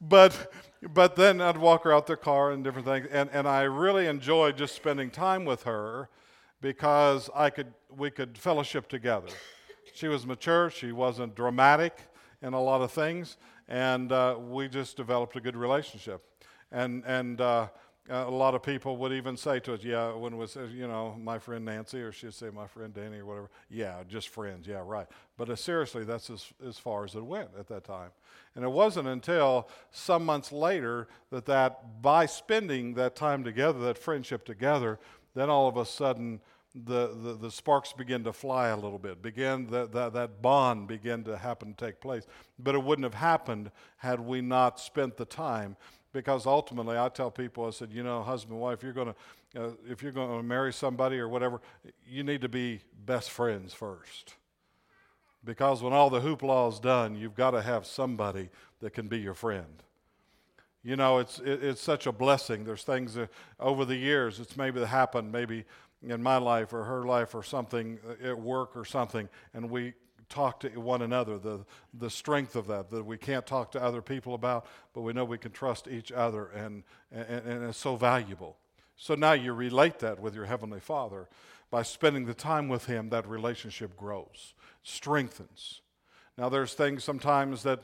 but 0.00 0.52
but 0.94 1.14
then 1.14 1.40
I'd 1.40 1.58
walk 1.58 1.84
her 1.84 1.92
out 1.92 2.06
the 2.06 2.16
car 2.16 2.52
and 2.52 2.64
different 2.64 2.86
things, 2.86 3.06
and, 3.10 3.28
and 3.32 3.46
I 3.46 3.62
really 3.62 4.06
enjoyed 4.06 4.56
just 4.56 4.74
spending 4.74 5.10
time 5.10 5.44
with 5.44 5.64
her 5.64 6.08
because 6.60 7.28
I 7.34 7.50
could 7.50 7.72
we 7.94 8.10
could 8.10 8.38
fellowship 8.38 8.88
together. 8.88 9.28
She 9.92 10.08
was 10.08 10.26
mature, 10.26 10.70
she 10.70 10.92
wasn't 10.92 11.34
dramatic 11.34 11.98
in 12.42 12.54
a 12.54 12.62
lot 12.62 12.80
of 12.80 12.92
things, 12.92 13.36
and 13.68 14.10
uh, 14.12 14.36
we 14.38 14.68
just 14.68 14.96
developed 14.96 15.36
a 15.36 15.40
good 15.40 15.56
relationship. 15.56 16.24
And 16.72 17.04
and 17.04 17.40
uh, 17.40 17.68
uh, 18.10 18.24
a 18.26 18.30
lot 18.30 18.54
of 18.54 18.62
people 18.62 18.96
would 18.96 19.12
even 19.12 19.36
say 19.36 19.60
to 19.60 19.74
us, 19.74 19.84
yeah, 19.84 20.12
when 20.12 20.36
was, 20.36 20.56
uh, 20.56 20.62
you 20.72 20.88
know, 20.88 21.16
my 21.22 21.38
friend 21.38 21.64
Nancy, 21.64 22.00
or 22.00 22.12
she'd 22.12 22.34
say 22.34 22.50
my 22.50 22.66
friend 22.66 22.92
Danny 22.92 23.18
or 23.18 23.26
whatever, 23.26 23.50
yeah, 23.70 24.02
just 24.08 24.28
friends, 24.28 24.66
yeah, 24.66 24.82
right. 24.84 25.06
But 25.36 25.50
uh, 25.50 25.56
seriously, 25.56 26.04
that's 26.04 26.28
as, 26.30 26.46
as 26.66 26.78
far 26.78 27.04
as 27.04 27.14
it 27.14 27.24
went 27.24 27.50
at 27.58 27.68
that 27.68 27.84
time. 27.84 28.10
And 28.56 28.64
it 28.64 28.70
wasn't 28.70 29.08
until 29.08 29.68
some 29.90 30.24
months 30.24 30.50
later 30.50 31.08
that, 31.30 31.46
that 31.46 32.02
by 32.02 32.26
spending 32.26 32.94
that 32.94 33.14
time 33.14 33.44
together, 33.44 33.78
that 33.80 33.98
friendship 33.98 34.44
together, 34.44 34.98
then 35.34 35.48
all 35.48 35.68
of 35.68 35.76
a 35.76 35.86
sudden 35.86 36.40
the, 36.74 37.08
the, 37.22 37.34
the 37.34 37.50
sparks 37.50 37.92
begin 37.92 38.24
to 38.24 38.32
fly 38.32 38.68
a 38.68 38.76
little 38.76 38.98
bit, 38.98 39.22
begin 39.22 39.66
that, 39.68 39.92
that, 39.92 40.12
that 40.12 40.42
bond 40.42 40.88
began 40.88 41.24
to 41.24 41.36
happen 41.36 41.74
to 41.74 41.84
take 41.84 42.00
place. 42.00 42.26
But 42.58 42.74
it 42.74 42.82
wouldn't 42.82 43.04
have 43.04 43.14
happened 43.14 43.70
had 43.98 44.20
we 44.20 44.40
not 44.40 44.78
spent 44.78 45.16
the 45.16 45.24
time 45.24 45.76
because 46.12 46.46
ultimately 46.46 46.98
I 46.98 47.08
tell 47.08 47.30
people, 47.30 47.66
I 47.66 47.70
said, 47.70 47.92
you 47.92 48.02
know, 48.02 48.22
husband 48.22 48.52
and 48.52 48.60
wife, 48.60 48.82
you're 48.82 48.92
to, 48.92 49.60
uh, 49.60 49.70
if 49.88 50.02
you're 50.02 50.12
going 50.12 50.36
to 50.36 50.42
marry 50.42 50.72
somebody 50.72 51.18
or 51.18 51.28
whatever, 51.28 51.60
you 52.06 52.22
need 52.22 52.40
to 52.40 52.48
be 52.48 52.80
best 53.06 53.30
friends 53.30 53.72
first. 53.72 54.34
Because 55.44 55.82
when 55.82 55.92
all 55.92 56.10
the 56.10 56.20
hoopla 56.20 56.70
is 56.72 56.80
done, 56.80 57.14
you've 57.14 57.34
got 57.34 57.52
to 57.52 57.62
have 57.62 57.86
somebody 57.86 58.50
that 58.80 58.92
can 58.92 59.08
be 59.08 59.18
your 59.18 59.34
friend. 59.34 59.82
You 60.82 60.96
know, 60.96 61.18
it's, 61.18 61.38
it, 61.38 61.62
it's 61.62 61.80
such 61.80 62.06
a 62.06 62.12
blessing. 62.12 62.64
There's 62.64 62.84
things 62.84 63.14
that, 63.14 63.30
over 63.58 63.84
the 63.84 63.96
years, 63.96 64.40
it's 64.40 64.56
maybe 64.56 64.84
happened, 64.84 65.30
maybe 65.30 65.64
in 66.02 66.22
my 66.22 66.38
life 66.38 66.72
or 66.72 66.84
her 66.84 67.04
life 67.04 67.34
or 67.34 67.42
something 67.42 67.98
at 68.22 68.38
work 68.38 68.76
or 68.76 68.84
something, 68.84 69.28
and 69.52 69.70
we 69.70 69.92
talk 70.30 70.60
to 70.60 70.68
one 70.80 71.02
another, 71.02 71.38
the, 71.38 71.66
the 71.92 72.08
strength 72.08 72.56
of 72.56 72.68
that, 72.68 72.88
that 72.90 73.04
we 73.04 73.18
can't 73.18 73.44
talk 73.44 73.72
to 73.72 73.82
other 73.82 74.00
people 74.00 74.34
about, 74.34 74.66
but 74.94 75.02
we 75.02 75.12
know 75.12 75.24
we 75.24 75.36
can 75.36 75.50
trust 75.50 75.88
each 75.88 76.10
other, 76.12 76.46
and, 76.46 76.84
and, 77.12 77.46
and 77.46 77.64
it's 77.64 77.78
so 77.78 77.96
valuable. 77.96 78.56
So 78.96 79.14
now 79.14 79.32
you 79.32 79.52
relate 79.52 79.98
that 79.98 80.20
with 80.20 80.34
your 80.34 80.46
Heavenly 80.46 80.80
Father. 80.80 81.28
By 81.70 81.82
spending 81.82 82.26
the 82.26 82.34
time 82.34 82.68
with 82.68 82.86
Him, 82.86 83.10
that 83.10 83.28
relationship 83.28 83.96
grows, 83.96 84.54
strengthens. 84.82 85.82
Now, 86.36 86.48
there's 86.48 86.74
things 86.74 87.04
sometimes 87.04 87.62
that, 87.64 87.80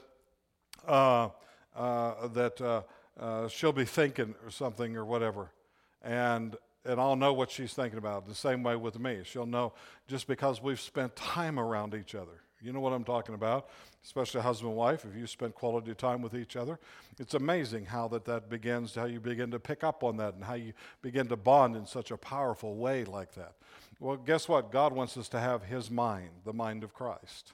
uh, 0.87 1.29
uh, 1.75 2.29
that 2.29 2.61
uh, 2.61 2.83
uh 3.19 3.49
she'll 3.49 3.73
be 3.73 3.85
thinking 3.85 4.35
or 4.45 4.51
something 4.51 4.97
or 4.97 5.05
whatever, 5.05 5.53
and 6.03 6.57
and 6.87 7.01
I'll 7.01 7.17
know 7.17 7.33
what 7.33 7.51
she's 7.51 7.75
thinking 7.75 7.99
about. 7.99 8.27
The 8.27 8.35
same 8.35 8.63
way 8.63 8.77
with 8.77 8.99
me. 8.99 9.21
She'll 9.25 9.47
know 9.47 9.73
just 10.09 10.27
because 10.27 10.63
we've 10.63 10.81
spent 10.81 11.17
time 11.17 11.59
around 11.59 11.95
each 11.95 12.15
other. 12.15 12.43
You 12.63 12.73
know 12.73 12.81
what 12.81 12.93
I'm 12.93 13.05
talking 13.05 13.35
about, 13.35 13.69
especially 14.03 14.41
husband 14.41 14.71
and 14.71 14.79
wife. 14.79 15.05
If 15.05 15.17
you 15.17 15.27
spend 15.27 15.55
quality 15.55 15.95
time 15.95 16.23
with 16.23 16.35
each 16.35 16.57
other, 16.57 16.79
it's 17.19 17.35
amazing 17.35 17.85
how 17.87 18.09
that 18.09 18.25
that 18.25 18.49
begins, 18.49 18.95
how 18.95 19.05
you 19.05 19.21
begin 19.21 19.51
to 19.51 19.61
pick 19.61 19.85
up 19.85 20.03
on 20.03 20.17
that, 20.17 20.35
and 20.35 20.43
how 20.43 20.55
you 20.55 20.73
begin 21.03 21.29
to 21.29 21.37
bond 21.37 21.77
in 21.77 21.87
such 21.87 22.11
a 22.11 22.17
powerful 22.17 22.77
way 22.77 23.05
like 23.05 23.35
that. 23.35 23.53
Well, 24.01 24.17
guess 24.17 24.49
what? 24.49 24.73
God 24.73 24.93
wants 24.93 25.17
us 25.17 25.29
to 25.31 25.41
have 25.41 25.65
His 25.65 25.91
mind, 25.91 26.31
the 26.45 26.53
mind 26.53 26.83
of 26.83 26.95
Christ. 26.95 27.53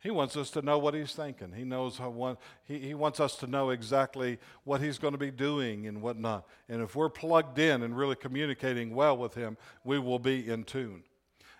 He 0.00 0.10
wants 0.10 0.34
us 0.34 0.50
to 0.52 0.62
know 0.62 0.78
what 0.78 0.94
he's 0.94 1.12
thinking. 1.12 1.52
He 1.52 1.62
knows 1.62 1.98
how 1.98 2.08
one, 2.08 2.38
he, 2.64 2.78
he 2.78 2.94
wants 2.94 3.20
us 3.20 3.36
to 3.36 3.46
know 3.46 3.68
exactly 3.68 4.38
what 4.64 4.80
he's 4.80 4.98
going 4.98 5.12
to 5.12 5.18
be 5.18 5.30
doing 5.30 5.86
and 5.86 6.00
whatnot. 6.00 6.46
And 6.70 6.80
if 6.82 6.96
we're 6.96 7.10
plugged 7.10 7.58
in 7.58 7.82
and 7.82 7.96
really 7.96 8.16
communicating 8.16 8.94
well 8.94 9.16
with 9.16 9.34
him, 9.34 9.58
we 9.84 9.98
will 9.98 10.18
be 10.18 10.48
in 10.48 10.64
tune. 10.64 11.02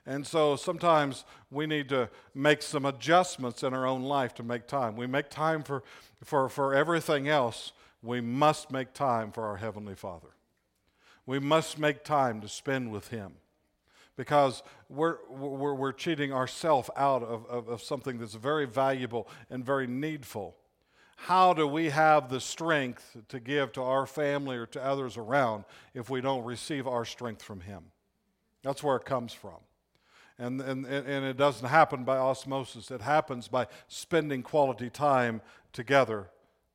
And 0.07 0.27
so 0.27 0.57
sometimes 0.57 1.27
we 1.51 1.67
need 1.67 1.91
to 1.91 2.09
make 2.35 2.63
some 2.63 2.87
adjustments 2.87 3.63
in 3.63 3.75
our 3.75 3.87
own 3.87 4.03
life 4.03 4.35
to 4.37 4.43
make 4.43 4.67
time. 4.67 4.97
We 4.97 5.07
make 5.07 5.29
time 5.29 5.63
for, 5.63 5.83
for, 6.25 6.49
for 6.49 6.75
everything 6.75 7.29
else. 7.29 7.73
We 8.03 8.23
must 8.23 8.71
make 8.71 8.95
time 8.95 9.33
for 9.33 9.45
our 9.45 9.59
Heavenly 9.59 9.95
Father. 9.95 10.29
We 11.27 11.39
must 11.39 11.79
make 11.79 12.05
time 12.05 12.41
to 12.41 12.49
spend 12.49 12.91
with 12.91 13.09
Him 13.09 13.35
because 14.21 14.63
we're, 14.91 15.17
we're, 15.31 15.73
we're 15.73 15.93
cheating 15.93 16.31
ourselves 16.31 16.91
out 16.95 17.23
of, 17.23 17.47
of, 17.47 17.71
of 17.71 17.83
something 17.83 18.19
that's 18.19 18.35
very 18.35 18.67
valuable 18.67 19.27
and 19.49 19.65
very 19.65 19.87
needful. 19.87 20.55
How 21.17 21.55
do 21.55 21.67
we 21.67 21.89
have 21.89 22.29
the 22.29 22.39
strength 22.39 23.17
to 23.31 23.41
give 23.41 23.73
to 23.73 23.83
our 23.83 24.05
family 24.05 24.59
or 24.59 24.67
to 24.67 24.85
others 24.85 25.17
around 25.17 25.65
if 25.95 26.11
we 26.11 26.21
don't 26.21 26.45
receive 26.45 26.87
our 26.87 27.07
strength 27.07 27.41
from 27.41 27.61
Him? 27.61 27.85
That's 28.63 28.83
where 28.83 28.97
it 28.97 29.07
comes 29.07 29.33
from. 29.33 29.57
And, 30.39 30.61
and, 30.61 30.85
and 30.85 31.25
it 31.25 31.39
doesn't 31.39 31.67
happen 31.67 32.05
by 32.05 32.19
osmosis, 32.19 32.91
it 32.91 33.01
happens 33.01 33.49
by 33.49 33.69
spending 33.89 34.43
quality 34.43 34.91
time 34.91 35.41
together 35.73 36.29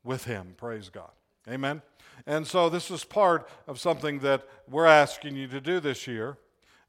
with 0.04 0.26
Him. 0.26 0.56
Praise 0.58 0.90
God. 0.90 1.12
Amen. 1.48 1.84
And 2.26 2.48
so, 2.48 2.70
this 2.70 2.90
is 2.90 3.04
part 3.04 3.48
of 3.68 3.80
something 3.80 4.18
that 4.22 4.48
we're 4.68 4.88
asking 4.88 5.36
you 5.36 5.48
to 5.50 5.62
do 5.62 5.80
this 5.80 6.08
year 6.08 6.40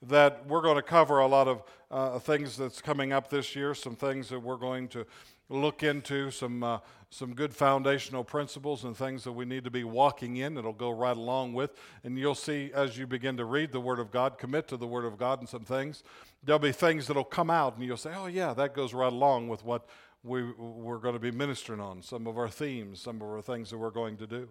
that 0.02 0.46
we're 0.46 0.62
going 0.62 0.76
to 0.76 0.82
cover 0.82 1.18
a 1.18 1.26
lot 1.26 1.48
of 1.48 1.62
uh, 1.90 2.18
things 2.18 2.56
that's 2.56 2.80
coming 2.80 3.12
up 3.12 3.30
this 3.30 3.56
year, 3.56 3.74
some 3.74 3.96
things 3.96 4.28
that 4.28 4.40
we're 4.40 4.56
going 4.56 4.88
to 4.88 5.06
look 5.48 5.82
into, 5.82 6.30
some, 6.30 6.62
uh, 6.62 6.78
some 7.10 7.34
good 7.34 7.54
foundational 7.54 8.24
principles 8.24 8.84
and 8.84 8.96
things 8.96 9.24
that 9.24 9.32
we 9.32 9.44
need 9.44 9.64
to 9.64 9.70
be 9.70 9.84
walking 9.84 10.36
in. 10.38 10.58
It'll 10.58 10.72
go 10.72 10.90
right 10.90 11.16
along 11.16 11.54
with. 11.54 11.72
And 12.04 12.18
you'll 12.18 12.34
see 12.34 12.70
as 12.74 12.98
you 12.98 13.06
begin 13.06 13.36
to 13.36 13.44
read 13.44 13.72
the 13.72 13.80
Word 13.80 13.98
of 13.98 14.10
God, 14.10 14.38
commit 14.38 14.68
to 14.68 14.76
the 14.76 14.86
Word 14.86 15.04
of 15.04 15.16
God 15.16 15.40
and 15.40 15.48
some 15.48 15.64
things, 15.64 16.02
there'll 16.42 16.58
be 16.58 16.72
things 16.72 17.06
that'll 17.06 17.24
come 17.24 17.50
out 17.50 17.76
and 17.76 17.84
you'll 17.84 17.96
say, 17.96 18.12
oh, 18.14 18.26
yeah, 18.26 18.52
that 18.54 18.74
goes 18.74 18.92
right 18.92 19.12
along 19.12 19.48
with 19.48 19.64
what 19.64 19.86
we, 20.24 20.42
we're 20.52 20.98
going 20.98 21.14
to 21.14 21.20
be 21.20 21.30
ministering 21.30 21.80
on, 21.80 22.02
some 22.02 22.26
of 22.26 22.36
our 22.36 22.48
themes, 22.48 23.00
some 23.00 23.16
of 23.16 23.28
our 23.28 23.42
things 23.42 23.70
that 23.70 23.78
we're 23.78 23.90
going 23.90 24.16
to 24.16 24.26
do. 24.26 24.48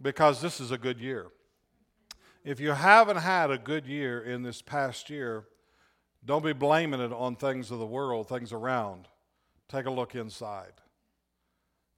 Because 0.00 0.40
this 0.40 0.60
is 0.60 0.70
a 0.70 0.78
good 0.78 1.00
year. 1.00 1.26
If 2.48 2.60
you 2.60 2.70
haven't 2.70 3.18
had 3.18 3.50
a 3.50 3.58
good 3.58 3.86
year 3.86 4.22
in 4.22 4.42
this 4.42 4.62
past 4.62 5.10
year, 5.10 5.44
don't 6.24 6.42
be 6.42 6.54
blaming 6.54 6.98
it 6.98 7.12
on 7.12 7.36
things 7.36 7.70
of 7.70 7.78
the 7.78 7.84
world, 7.84 8.26
things 8.26 8.54
around. 8.54 9.06
Take 9.68 9.84
a 9.84 9.90
look 9.90 10.14
inside. 10.14 10.72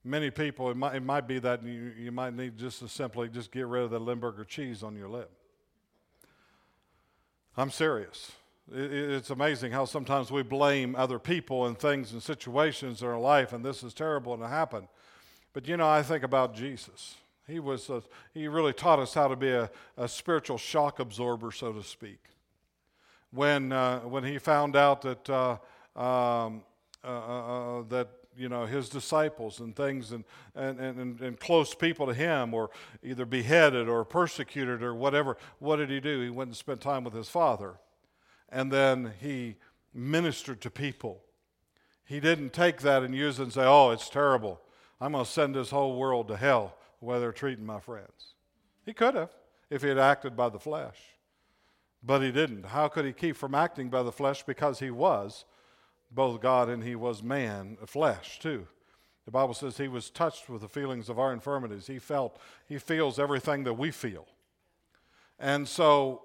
Many 0.03 0.29
people, 0.29 0.69
it 0.69 0.75
might, 0.75 0.95
it 0.95 1.03
might 1.03 1.25
be 1.25 1.39
that 1.39 1.63
you, 1.63 1.93
you 1.97 2.11
might 2.11 2.35
need 2.35 2.57
just 2.57 2.79
to 2.79 2.89
simply 2.89 3.29
just 3.29 3.49
get 3.49 3.65
rid 3.65 3.83
of 3.83 3.91
the 3.91 3.99
Limburger 3.99 4.43
cheese 4.43 4.83
on 4.83 4.93
your 4.93 5.07
lip. 5.07 5.31
I'm 7.55 7.71
serious. 7.71 8.33
It, 8.69 8.91
it's 8.91 9.29
amazing 9.29 9.71
how 9.71 9.85
sometimes 9.85 10.31
we 10.31 10.43
blame 10.43 10.97
other 10.97 11.17
people 11.17 11.65
and 11.65 11.79
things 11.79 12.11
and 12.11 12.21
situations 12.21 13.01
in 13.01 13.07
our 13.07 13.17
life, 13.17 13.53
and 13.53 13.63
this 13.63 13.83
is 13.83 13.93
terrible 13.93 14.33
and 14.33 14.43
it 14.43 14.47
happened. 14.47 14.89
But 15.53 15.65
you 15.69 15.77
know, 15.77 15.87
I 15.87 16.03
think 16.03 16.25
about 16.25 16.53
Jesus. 16.53 17.15
He, 17.51 17.59
was 17.59 17.89
a, 17.89 18.01
he 18.33 18.47
really 18.47 18.73
taught 18.73 18.99
us 18.99 19.13
how 19.13 19.27
to 19.27 19.35
be 19.35 19.49
a, 19.49 19.69
a 19.97 20.07
spiritual 20.07 20.57
shock 20.57 20.99
absorber, 20.99 21.51
so 21.51 21.73
to 21.73 21.83
speak. 21.83 22.19
When, 23.31 23.71
uh, 23.71 23.99
when 23.99 24.23
he 24.23 24.37
found 24.39 24.75
out 24.75 25.01
that, 25.01 25.29
uh, 25.29 25.57
um, 25.95 26.63
uh, 27.03 27.07
uh, 27.07 27.79
uh, 27.79 27.83
that 27.89 28.09
you 28.37 28.47
know, 28.47 28.65
his 28.65 28.87
disciples 28.87 29.59
and 29.59 29.75
things 29.75 30.13
and, 30.13 30.23
and, 30.55 30.79
and, 30.79 31.19
and 31.19 31.39
close 31.39 31.75
people 31.75 32.07
to 32.07 32.13
him 32.13 32.51
were 32.51 32.69
either 33.03 33.25
beheaded 33.25 33.89
or 33.89 34.05
persecuted 34.05 34.81
or 34.81 34.95
whatever, 34.95 35.37
what 35.59 35.75
did 35.75 35.89
he 35.89 35.99
do? 35.99 36.21
He 36.21 36.29
went 36.29 36.47
and 36.47 36.55
spent 36.55 36.79
time 36.79 37.03
with 37.03 37.13
his 37.13 37.27
father. 37.27 37.75
And 38.47 38.71
then 38.71 39.13
he 39.19 39.57
ministered 39.93 40.61
to 40.61 40.69
people. 40.69 41.21
He 42.05 42.21
didn't 42.21 42.53
take 42.53 42.81
that 42.81 43.03
and 43.03 43.13
use 43.13 43.39
it 43.39 43.43
and 43.43 43.53
say, 43.53 43.65
oh, 43.65 43.91
it's 43.91 44.09
terrible. 44.09 44.61
I'm 45.01 45.11
going 45.11 45.25
to 45.25 45.29
send 45.29 45.55
this 45.55 45.71
whole 45.71 45.97
world 45.97 46.29
to 46.29 46.37
hell 46.37 46.75
the 47.01 47.05
way 47.05 47.19
they're 47.19 47.33
treating 47.33 47.65
my 47.65 47.79
friends. 47.79 48.35
He 48.85 48.93
could 48.93 49.15
have 49.15 49.31
if 49.69 49.81
he 49.81 49.89
had 49.89 49.97
acted 49.97 50.37
by 50.37 50.49
the 50.49 50.59
flesh, 50.59 50.97
but 52.03 52.21
he 52.21 52.31
didn't. 52.31 52.67
How 52.67 52.87
could 52.87 53.05
he 53.05 53.13
keep 53.13 53.35
from 53.35 53.55
acting 53.55 53.89
by 53.89 54.03
the 54.03 54.11
flesh? 54.11 54.43
Because 54.43 54.79
he 54.79 54.91
was 54.91 55.45
both 56.11 56.41
God 56.41 56.69
and 56.69 56.83
he 56.83 56.95
was 56.95 57.23
man, 57.23 57.77
flesh 57.85 58.39
too. 58.39 58.67
The 59.25 59.31
Bible 59.31 59.53
says 59.53 59.77
he 59.77 59.87
was 59.87 60.09
touched 60.09 60.49
with 60.49 60.61
the 60.61 60.67
feelings 60.67 61.07
of 61.07 61.19
our 61.19 61.31
infirmities. 61.31 61.87
He 61.87 61.99
felt, 61.99 62.39
he 62.67 62.77
feels 62.77 63.19
everything 63.19 63.63
that 63.63 63.73
we 63.73 63.91
feel. 63.91 64.27
And 65.39 65.67
so 65.67 66.23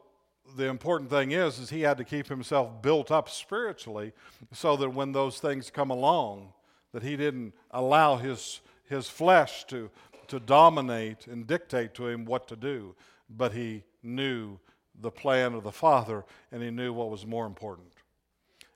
the 0.56 0.66
important 0.66 1.10
thing 1.10 1.32
is, 1.32 1.58
is 1.58 1.70
he 1.70 1.82
had 1.82 1.98
to 1.98 2.04
keep 2.04 2.28
himself 2.28 2.82
built 2.82 3.10
up 3.10 3.28
spiritually 3.28 4.12
so 4.52 4.76
that 4.76 4.90
when 4.90 5.12
those 5.12 5.38
things 5.38 5.70
come 5.70 5.90
along, 5.90 6.52
that 6.92 7.02
he 7.02 7.16
didn't 7.16 7.54
allow 7.70 8.16
his, 8.16 8.60
his 8.88 9.08
flesh 9.08 9.64
to 9.66 9.90
to 10.28 10.40
dominate 10.40 11.26
and 11.26 11.46
dictate 11.46 11.94
to 11.94 12.08
him 12.08 12.24
what 12.24 12.48
to 12.48 12.56
do, 12.56 12.94
but 13.28 13.52
he 13.52 13.84
knew 14.02 14.58
the 15.00 15.10
plan 15.10 15.54
of 15.54 15.62
the 15.62 15.72
Father 15.72 16.24
and 16.52 16.62
he 16.62 16.70
knew 16.70 16.92
what 16.92 17.10
was 17.10 17.26
more 17.26 17.46
important. 17.46 17.92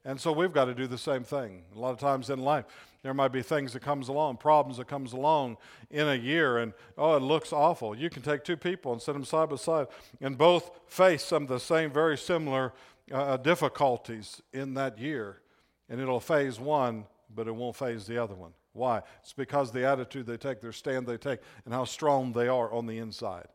And 0.05 0.19
so 0.19 0.33
we've 0.33 0.53
got 0.53 0.65
to 0.67 0.75
do 0.75 0.87
the 0.87 0.99
same 0.99 1.25
thing. 1.25 1.63
A 1.75 1.79
lot 1.79 1.91
of 1.91 1.99
times 1.99 2.31
in 2.31 2.39
life, 2.39 2.65
there 3.03 3.15
might 3.15 3.33
be 3.33 3.43
things 3.43 3.73
that 3.75 3.81
comes 3.81 4.09
along, 4.09 4.39
problems 4.39 4.79
that 4.79 4.89
comes 4.89 5.13
along 5.13 5.59
in 5.91 6.09
a 6.09 6.15
year, 6.15 6.59
and 6.59 6.73
oh, 6.97 7.17
it 7.17 7.23
looks 7.23 7.53
awful. 7.53 7.95
You 7.95 8.11
can 8.11 8.23
take 8.23 8.45
two 8.45 8.57
people 8.57 8.93
and 8.93 9.01
set 9.01 9.13
them 9.13 9.25
side 9.25 9.51
by 9.51 9.57
side, 9.57 9.89
and 10.21 10.37
both 10.37 10.71
face 10.87 11.23
some 11.23 11.45
of 11.45 11.49
the 11.49 11.61
same, 11.61 11.91
very 11.91 12.17
similar 12.17 12.73
uh, 13.13 13.37
difficulties 13.39 14.41
in 14.53 14.75
that 14.75 14.99
year, 14.99 15.41
and 15.89 16.01
it'll 16.01 16.21
faze 16.21 16.61
one, 16.61 17.05
but 17.35 17.47
it 17.47 17.55
won't 17.55 17.77
faze 17.77 18.07
the 18.07 18.23
other 18.23 18.35
one. 18.35 18.53
Why? 18.73 19.03
It's 19.23 19.33
because 19.33 19.73
the 19.73 19.85
attitude 19.85 20.27
they 20.27 20.37
take, 20.37 20.61
their 20.61 20.73
stand 20.73 21.07
they 21.07 21.17
take, 21.17 21.41
and 21.65 21.75
how 21.75 21.85
strong 21.85 22.33
they 22.33 22.49
are 22.49 22.73
on 22.73 22.87
the 22.87 22.99
inside. 22.99 23.49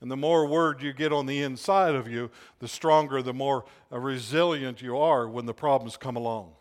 And 0.00 0.10
the 0.10 0.16
more 0.16 0.46
word 0.46 0.80
you 0.80 0.92
get 0.92 1.12
on 1.12 1.26
the 1.26 1.42
inside 1.42 1.94
of 1.94 2.08
you, 2.08 2.30
the 2.58 2.68
stronger, 2.68 3.20
the 3.20 3.34
more 3.34 3.64
uh, 3.92 3.98
resilient 3.98 4.80
you 4.80 4.96
are 4.96 5.28
when 5.28 5.46
the 5.46 5.52
problems 5.52 5.96
come 5.96 6.16
along. 6.16 6.52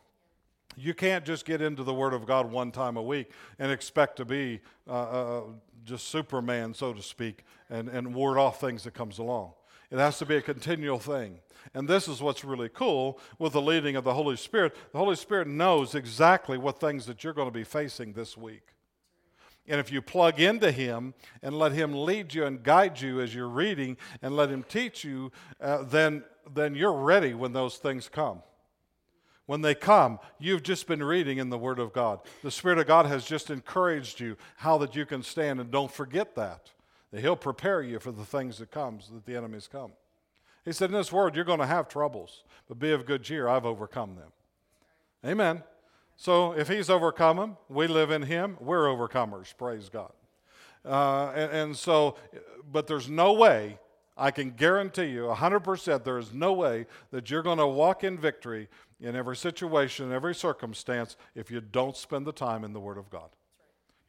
You 0.76 0.94
can't 0.94 1.26
just 1.26 1.46
get 1.46 1.62
into 1.62 1.84
the 1.84 1.94
Word 1.94 2.14
of 2.14 2.26
God 2.26 2.52
one 2.52 2.72
time 2.72 2.96
a 2.96 3.02
week 3.02 3.32
and 3.58 3.72
expect 3.72 4.18
to 4.18 4.26
be 4.26 4.62
uh, 4.88 4.92
uh, 4.92 5.42
just 5.86 6.08
Superman, 6.08 6.74
so 6.74 6.94
to 6.94 7.02
speak, 7.02 7.44
and, 7.70 7.90
and 7.90 8.14
ward 8.14 8.38
off 8.38 8.62
things 8.62 8.84
that 8.84 8.94
comes 8.94 9.18
along. 9.18 9.54
It 9.92 9.98
has 9.98 10.18
to 10.20 10.26
be 10.26 10.36
a 10.36 10.42
continual 10.42 11.00
thing. 11.00 11.40
And 11.74 11.88
this 11.88 12.08
is 12.08 12.22
what's 12.22 12.44
really 12.44 12.70
cool 12.70 13.20
with 13.38 13.54
the 13.54 13.62
leading 13.62 13.96
of 13.96 14.04
the 14.04 14.14
Holy 14.14 14.38
Spirit. 14.38 14.76
The 14.92 14.98
Holy 14.98 15.16
Spirit 15.16 15.48
knows 15.48 15.96
exactly 15.96 16.58
what 16.58 16.80
things 16.80 17.06
that 17.06 17.24
you're 17.24 17.34
going 17.34 17.48
to 17.48 17.54
be 17.54 17.64
facing 17.64 18.14
this 18.14 18.38
week. 18.38 18.76
And 19.68 19.80
if 19.80 19.92
you 19.92 20.02
plug 20.02 20.40
into 20.40 20.72
Him 20.72 21.14
and 21.44 21.58
let 21.58 21.74
Him 21.74 21.94
lead 21.94 22.34
you 22.34 22.46
and 22.46 22.64
guide 22.64 23.00
you 23.00 23.22
as 23.22 23.36
you're 23.36 23.48
reading 23.48 23.98
and 24.22 24.36
let 24.36 24.50
Him 24.50 24.64
teach 24.64 25.04
you, 25.04 25.32
uh, 25.62 25.84
then, 25.84 26.24
then 26.52 26.74
you're 26.74 26.94
ready 26.94 27.34
when 27.36 27.54
those 27.54 27.78
things 27.78 28.10
come. 28.10 28.42
When 29.46 29.62
they 29.62 29.76
come, 29.76 30.20
you've 30.40 30.64
just 30.64 30.88
been 30.88 31.04
reading 31.04 31.40
in 31.40 31.50
the 31.50 31.58
Word 31.58 31.80
of 31.80 31.94
God. 31.94 32.20
The 32.44 32.52
Spirit 32.52 32.80
of 32.80 32.88
God 32.88 33.06
has 33.08 33.26
just 33.26 33.50
encouraged 33.50 34.20
you 34.20 34.38
how 34.58 34.78
that 34.80 34.96
you 34.96 35.06
can 35.06 35.24
stand, 35.24 35.60
and 35.60 35.72
don't 35.72 35.92
forget 35.92 36.36
that. 36.36 36.72
That 37.12 37.22
He'll 37.22 37.36
prepare 37.36 37.82
you 37.82 38.00
for 38.00 38.12
the 38.12 38.26
things 38.26 38.58
that 38.60 38.72
comes, 38.72 39.10
that 39.10 39.26
the 39.26 39.36
enemies 39.36 39.68
come. 39.72 39.92
He 40.66 40.72
said, 40.72 40.90
In 40.90 40.96
this 40.96 41.12
world, 41.12 41.36
you're 41.36 41.46
going 41.46 41.60
to 41.60 41.66
have 41.66 41.88
troubles, 41.88 42.44
but 42.68 42.80
be 42.80 42.92
of 42.92 43.06
good 43.06 43.24
cheer. 43.24 43.48
I've 43.48 43.66
overcome 43.66 44.16
them. 44.16 44.32
Amen. 45.26 45.64
So 46.16 46.52
if 46.54 46.68
He's 46.68 46.90
overcome 46.90 47.38
them, 47.38 47.58
we 47.70 47.88
live 47.88 48.12
in 48.12 48.24
Him, 48.24 48.58
we're 48.60 48.86
overcomers. 48.86 49.56
Praise 49.58 49.90
God. 49.90 50.12
Uh, 50.86 51.32
and, 51.36 51.52
and 51.52 51.78
so, 51.78 52.16
but 52.72 52.88
there's 52.88 53.10
no 53.10 53.34
way 53.34 53.78
I 54.20 54.32
can 54.32 54.52
guarantee 54.52 55.06
you 55.06 55.24
100% 55.24 56.04
there 56.04 56.18
is 56.18 56.34
no 56.34 56.52
way 56.54 56.88
that 57.12 57.30
you're 57.32 57.42
going 57.42 57.58
to 57.58 57.68
walk 57.68 58.04
in 58.04 58.18
victory 58.18 58.68
in 59.00 59.16
every 59.16 59.38
situation, 59.38 60.12
every 60.12 60.36
circumstance, 60.36 61.16
if 61.36 61.50
you 61.50 61.62
don't 61.62 61.96
spend 61.96 62.28
the 62.28 62.34
time 62.34 62.66
in 62.66 62.74
the 62.74 62.82
Word 62.82 62.98
of 62.98 63.10
God. 63.10 63.30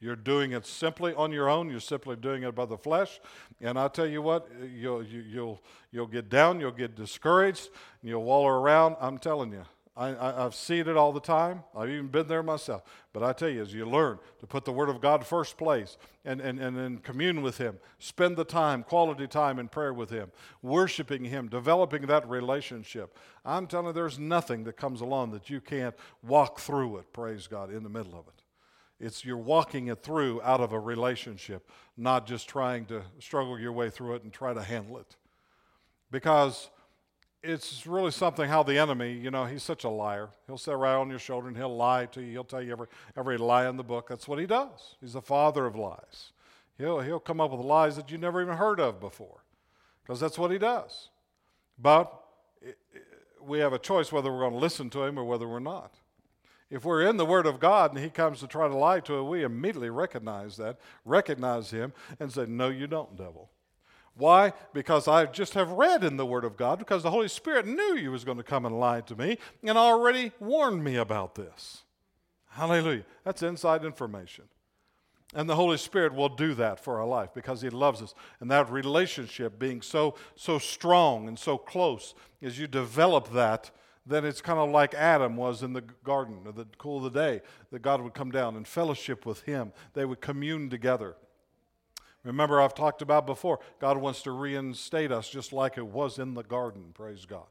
You're 0.00 0.16
doing 0.16 0.52
it 0.52 0.64
simply 0.64 1.14
on 1.14 1.30
your 1.30 1.48
own. 1.48 1.70
You're 1.70 1.80
simply 1.80 2.16
doing 2.16 2.42
it 2.42 2.54
by 2.54 2.64
the 2.64 2.78
flesh. 2.78 3.20
And 3.60 3.78
I 3.78 3.88
tell 3.88 4.06
you 4.06 4.22
what, 4.22 4.48
you'll, 4.60 5.02
you, 5.02 5.18
will 5.18 5.26
you'll, 5.28 5.62
you'll 5.92 6.06
get 6.06 6.30
down, 6.30 6.58
you'll 6.58 6.72
get 6.72 6.96
discouraged, 6.96 7.68
and 8.00 8.08
you'll 8.08 8.24
waller 8.24 8.60
around. 8.60 8.96
I'm 8.98 9.18
telling 9.18 9.52
you, 9.52 9.64
I, 10.00 10.42
have 10.42 10.54
seen 10.54 10.88
it 10.88 10.96
all 10.96 11.12
the 11.12 11.20
time. 11.20 11.62
I've 11.76 11.90
even 11.90 12.06
been 12.06 12.26
there 12.26 12.42
myself. 12.42 12.82
But 13.12 13.22
I 13.22 13.34
tell 13.34 13.50
you, 13.50 13.60
as 13.60 13.74
you 13.74 13.84
learn 13.84 14.18
to 14.38 14.46
put 14.46 14.64
the 14.64 14.72
Word 14.72 14.88
of 14.88 15.02
God 15.02 15.26
first 15.26 15.58
place 15.58 15.98
and, 16.24 16.40
and, 16.40 16.58
and, 16.58 16.78
and 16.78 17.02
commune 17.02 17.42
with 17.42 17.58
Him, 17.58 17.78
spend 17.98 18.38
the 18.38 18.44
time, 18.44 18.82
quality 18.82 19.26
time 19.26 19.58
in 19.58 19.68
prayer 19.68 19.92
with 19.92 20.08
Him, 20.08 20.30
worshiping 20.62 21.24
Him, 21.24 21.48
developing 21.48 22.06
that 22.06 22.26
relationship, 22.26 23.18
I'm 23.44 23.66
telling 23.66 23.88
you, 23.88 23.92
there's 23.92 24.18
nothing 24.18 24.64
that 24.64 24.78
comes 24.78 25.02
along 25.02 25.32
that 25.32 25.50
you 25.50 25.60
can't 25.60 25.94
walk 26.22 26.60
through 26.60 26.96
it, 26.98 27.12
praise 27.12 27.46
God, 27.46 27.70
in 27.70 27.82
the 27.82 27.90
middle 27.90 28.18
of 28.18 28.26
it. 28.26 28.39
It's 29.00 29.24
you're 29.24 29.38
walking 29.38 29.86
it 29.88 30.02
through 30.02 30.42
out 30.42 30.60
of 30.60 30.72
a 30.72 30.78
relationship, 30.78 31.68
not 31.96 32.26
just 32.26 32.48
trying 32.48 32.84
to 32.86 33.02
struggle 33.18 33.58
your 33.58 33.72
way 33.72 33.88
through 33.88 34.16
it 34.16 34.22
and 34.22 34.32
try 34.32 34.52
to 34.52 34.62
handle 34.62 34.98
it. 34.98 35.16
Because 36.10 36.68
it's 37.42 37.86
really 37.86 38.10
something 38.10 38.48
how 38.48 38.62
the 38.62 38.78
enemy, 38.78 39.12
you 39.12 39.30
know, 39.30 39.46
he's 39.46 39.62
such 39.62 39.84
a 39.84 39.88
liar. 39.88 40.28
He'll 40.46 40.58
sit 40.58 40.76
right 40.76 40.94
on 40.94 41.08
your 41.08 41.18
shoulder 41.18 41.48
and 41.48 41.56
he'll 41.56 41.74
lie 41.74 42.06
to 42.06 42.20
you. 42.20 42.32
He'll 42.32 42.44
tell 42.44 42.62
you 42.62 42.72
every, 42.72 42.86
every 43.16 43.38
lie 43.38 43.68
in 43.68 43.76
the 43.76 43.82
book. 43.82 44.08
That's 44.08 44.28
what 44.28 44.38
he 44.38 44.46
does. 44.46 44.96
He's 45.00 45.14
the 45.14 45.22
father 45.22 45.64
of 45.64 45.76
lies. 45.76 46.32
He'll, 46.76 47.00
he'll 47.00 47.20
come 47.20 47.40
up 47.40 47.52
with 47.52 47.60
lies 47.60 47.96
that 47.96 48.10
you 48.10 48.18
never 48.18 48.42
even 48.42 48.56
heard 48.56 48.80
of 48.80 49.00
before 49.00 49.44
because 50.02 50.20
that's 50.20 50.38
what 50.38 50.50
he 50.50 50.58
does. 50.58 51.08
But 51.78 52.12
it, 52.60 52.76
it, 52.92 53.02
we 53.42 53.58
have 53.60 53.72
a 53.72 53.78
choice 53.78 54.12
whether 54.12 54.30
we're 54.30 54.40
going 54.40 54.52
to 54.52 54.58
listen 54.58 54.90
to 54.90 55.04
him 55.04 55.18
or 55.18 55.24
whether 55.24 55.48
we're 55.48 55.60
not. 55.60 55.94
If 56.70 56.84
we're 56.84 57.02
in 57.02 57.16
the 57.16 57.26
Word 57.26 57.46
of 57.46 57.58
God 57.58 57.92
and 57.92 58.02
he 58.02 58.10
comes 58.10 58.38
to 58.40 58.46
try 58.46 58.68
to 58.68 58.76
lie 58.76 59.00
to 59.00 59.20
us, 59.20 59.24
we 59.24 59.42
immediately 59.42 59.90
recognize 59.90 60.56
that, 60.56 60.78
recognize 61.04 61.70
him, 61.70 61.92
and 62.20 62.32
say, 62.32 62.46
No, 62.46 62.68
you 62.68 62.86
don't, 62.86 63.16
devil. 63.16 63.50
Why? 64.14 64.52
Because 64.72 65.08
I 65.08 65.26
just 65.26 65.54
have 65.54 65.70
read 65.70 66.04
in 66.04 66.16
the 66.16 66.26
Word 66.26 66.44
of 66.44 66.56
God, 66.56 66.78
because 66.78 67.02
the 67.02 67.10
Holy 67.10 67.28
Spirit 67.28 67.66
knew 67.66 67.96
you 67.96 68.12
was 68.12 68.24
going 68.24 68.36
to 68.36 68.44
come 68.44 68.66
and 68.66 68.78
lie 68.78 69.00
to 69.02 69.16
me 69.16 69.38
and 69.62 69.76
already 69.76 70.32
warned 70.38 70.84
me 70.84 70.96
about 70.96 71.34
this. 71.34 71.82
Hallelujah. 72.50 73.04
That's 73.24 73.42
inside 73.42 73.84
information. 73.84 74.44
And 75.32 75.48
the 75.48 75.56
Holy 75.56 75.76
Spirit 75.76 76.12
will 76.12 76.28
do 76.28 76.54
that 76.54 76.80
for 76.82 76.98
our 76.98 77.06
life 77.06 77.30
because 77.34 77.62
He 77.62 77.70
loves 77.70 78.02
us. 78.02 78.14
And 78.40 78.50
that 78.50 78.70
relationship 78.70 79.58
being 79.58 79.80
so, 79.80 80.16
so 80.34 80.58
strong 80.58 81.28
and 81.28 81.38
so 81.38 81.56
close, 81.56 82.14
as 82.42 82.58
you 82.58 82.66
develop 82.66 83.32
that, 83.32 83.70
then 84.06 84.24
it's 84.24 84.40
kind 84.40 84.58
of 84.58 84.70
like 84.70 84.94
Adam 84.94 85.36
was 85.36 85.62
in 85.62 85.72
the 85.72 85.82
garden, 86.04 86.40
or 86.44 86.52
the 86.52 86.66
cool 86.78 87.04
of 87.04 87.12
the 87.12 87.18
day, 87.18 87.42
that 87.70 87.82
God 87.82 88.00
would 88.00 88.14
come 88.14 88.30
down 88.30 88.56
and 88.56 88.66
fellowship 88.66 89.26
with 89.26 89.42
Him. 89.42 89.72
They 89.94 90.04
would 90.04 90.20
commune 90.20 90.70
together. 90.70 91.16
Remember, 92.24 92.60
I've 92.60 92.74
talked 92.74 93.02
about 93.02 93.26
before, 93.26 93.60
God 93.80 93.96
wants 93.96 94.22
to 94.22 94.30
reinstate 94.30 95.10
us 95.10 95.28
just 95.28 95.52
like 95.52 95.78
it 95.78 95.86
was 95.86 96.18
in 96.18 96.34
the 96.34 96.42
garden, 96.42 96.90
praise 96.92 97.24
God. 97.24 97.46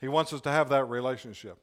He 0.00 0.08
wants 0.08 0.32
us 0.32 0.40
to 0.42 0.50
have 0.50 0.70
that 0.70 0.84
relationship. 0.84 1.58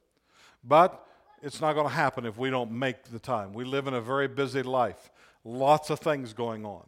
But 0.64 1.06
it's 1.42 1.60
not 1.60 1.74
going 1.74 1.88
to 1.88 1.94
happen 1.94 2.26
if 2.26 2.38
we 2.38 2.52
don't 2.52 2.72
make 2.72 3.04
the 3.06 3.20
time. 3.20 3.54
We 3.54 3.64
live 3.64 3.88
in 3.88 3.96
a 3.96 4.02
very 4.02 4.28
busy 4.28 4.62
life, 4.62 5.12
lots 5.44 5.90
of 5.90 6.00
things 6.00 6.34
going 6.34 6.66
on. 6.66 6.88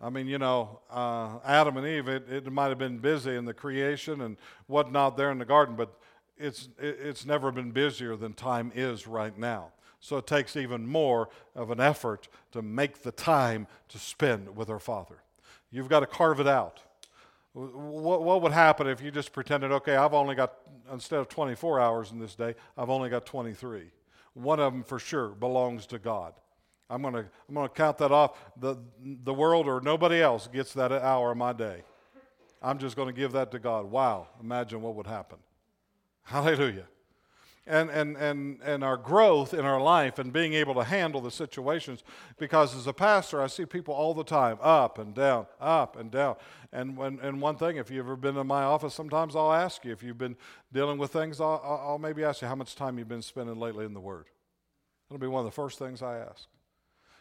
I 0.00 0.10
mean, 0.10 0.28
you 0.28 0.38
know, 0.38 0.80
uh, 0.90 1.38
Adam 1.44 1.76
and 1.76 1.86
Eve, 1.86 2.08
it, 2.08 2.30
it 2.30 2.52
might 2.52 2.68
have 2.68 2.78
been 2.78 2.98
busy 2.98 3.34
in 3.34 3.44
the 3.44 3.52
creation 3.52 4.20
and 4.20 4.36
whatnot 4.68 5.16
there 5.16 5.30
in 5.30 5.38
the 5.38 5.44
garden, 5.44 5.74
but 5.74 5.98
it's, 6.38 6.68
it's 6.78 7.26
never 7.26 7.50
been 7.50 7.70
busier 7.70 8.16
than 8.16 8.32
time 8.32 8.72
is 8.74 9.06
right 9.06 9.36
now. 9.36 9.72
So 10.00 10.16
it 10.16 10.26
takes 10.26 10.56
even 10.56 10.86
more 10.86 11.28
of 11.54 11.70
an 11.70 11.80
effort 11.80 12.28
to 12.52 12.62
make 12.62 13.02
the 13.02 13.10
time 13.12 13.66
to 13.88 13.98
spend 13.98 14.56
with 14.56 14.70
our 14.70 14.78
Father. 14.78 15.16
You've 15.70 15.88
got 15.88 16.00
to 16.00 16.06
carve 16.06 16.40
it 16.40 16.46
out. 16.46 16.80
What, 17.52 18.22
what 18.22 18.42
would 18.42 18.52
happen 18.52 18.86
if 18.86 19.02
you 19.02 19.10
just 19.10 19.32
pretended, 19.32 19.72
okay, 19.72 19.96
I've 19.96 20.14
only 20.14 20.36
got, 20.36 20.54
instead 20.92 21.18
of 21.18 21.28
24 21.28 21.80
hours 21.80 22.12
in 22.12 22.20
this 22.20 22.34
day, 22.36 22.54
I've 22.76 22.90
only 22.90 23.10
got 23.10 23.26
23. 23.26 23.90
One 24.34 24.60
of 24.60 24.72
them 24.72 24.84
for 24.84 25.00
sure 25.00 25.30
belongs 25.30 25.86
to 25.86 25.98
God. 25.98 26.34
I'm 26.90 27.02
going 27.02 27.14
to 27.14 27.26
I'm 27.48 27.54
going 27.54 27.68
to 27.68 27.74
count 27.74 27.98
that 27.98 28.12
off. 28.12 28.38
The, 28.56 28.76
the 29.02 29.34
world 29.34 29.66
or 29.66 29.80
nobody 29.80 30.22
else 30.22 30.46
gets 30.46 30.72
that 30.74 30.90
hour 30.90 31.32
of 31.32 31.36
my 31.36 31.52
day. 31.52 31.82
I'm 32.62 32.78
just 32.78 32.96
going 32.96 33.08
to 33.08 33.12
give 33.12 33.32
that 33.32 33.50
to 33.52 33.58
God. 33.58 33.90
Wow, 33.90 34.28
imagine 34.40 34.80
what 34.80 34.94
would 34.94 35.06
happen. 35.06 35.38
Hallelujah 36.28 36.86
and, 37.68 37.90
and, 37.90 38.16
and, 38.16 38.58
and 38.64 38.82
our 38.82 38.96
growth 38.96 39.52
in 39.52 39.64
our 39.64 39.80
life 39.80 40.18
and 40.18 40.32
being 40.32 40.54
able 40.54 40.74
to 40.74 40.84
handle 40.84 41.20
the 41.20 41.30
situations. 41.30 42.02
Because 42.38 42.74
as 42.74 42.86
a 42.86 42.92
pastor, 42.92 43.42
I 43.42 43.46
see 43.46 43.66
people 43.66 43.94
all 43.94 44.14
the 44.14 44.24
time 44.24 44.58
up 44.62 44.98
and 44.98 45.14
down, 45.14 45.46
up 45.60 45.96
and 45.96 46.10
down. 46.10 46.36
And, 46.72 46.96
when, 46.96 47.20
and 47.20 47.40
one 47.40 47.56
thing, 47.56 47.76
if 47.76 47.90
you've 47.90 48.06
ever 48.06 48.16
been 48.16 48.36
in 48.36 48.46
my 48.46 48.62
office, 48.62 48.94
sometimes 48.94 49.36
I'll 49.36 49.52
ask 49.52 49.84
you, 49.84 49.92
if 49.92 50.02
you've 50.02 50.18
been 50.18 50.36
dealing 50.72 50.98
with 50.98 51.12
things, 51.12 51.40
I'll, 51.40 51.60
I'll 51.62 51.98
maybe 51.98 52.24
ask 52.24 52.40
you 52.40 52.48
how 52.48 52.54
much 52.54 52.74
time 52.74 52.98
you've 52.98 53.08
been 53.08 53.22
spending 53.22 53.56
lately 53.60 53.84
in 53.84 53.92
the 53.92 54.00
Word. 54.00 54.24
It'll 55.10 55.20
be 55.20 55.26
one 55.26 55.40
of 55.40 55.46
the 55.46 55.54
first 55.54 55.78
things 55.78 56.02
I 56.02 56.18
ask. 56.18 56.48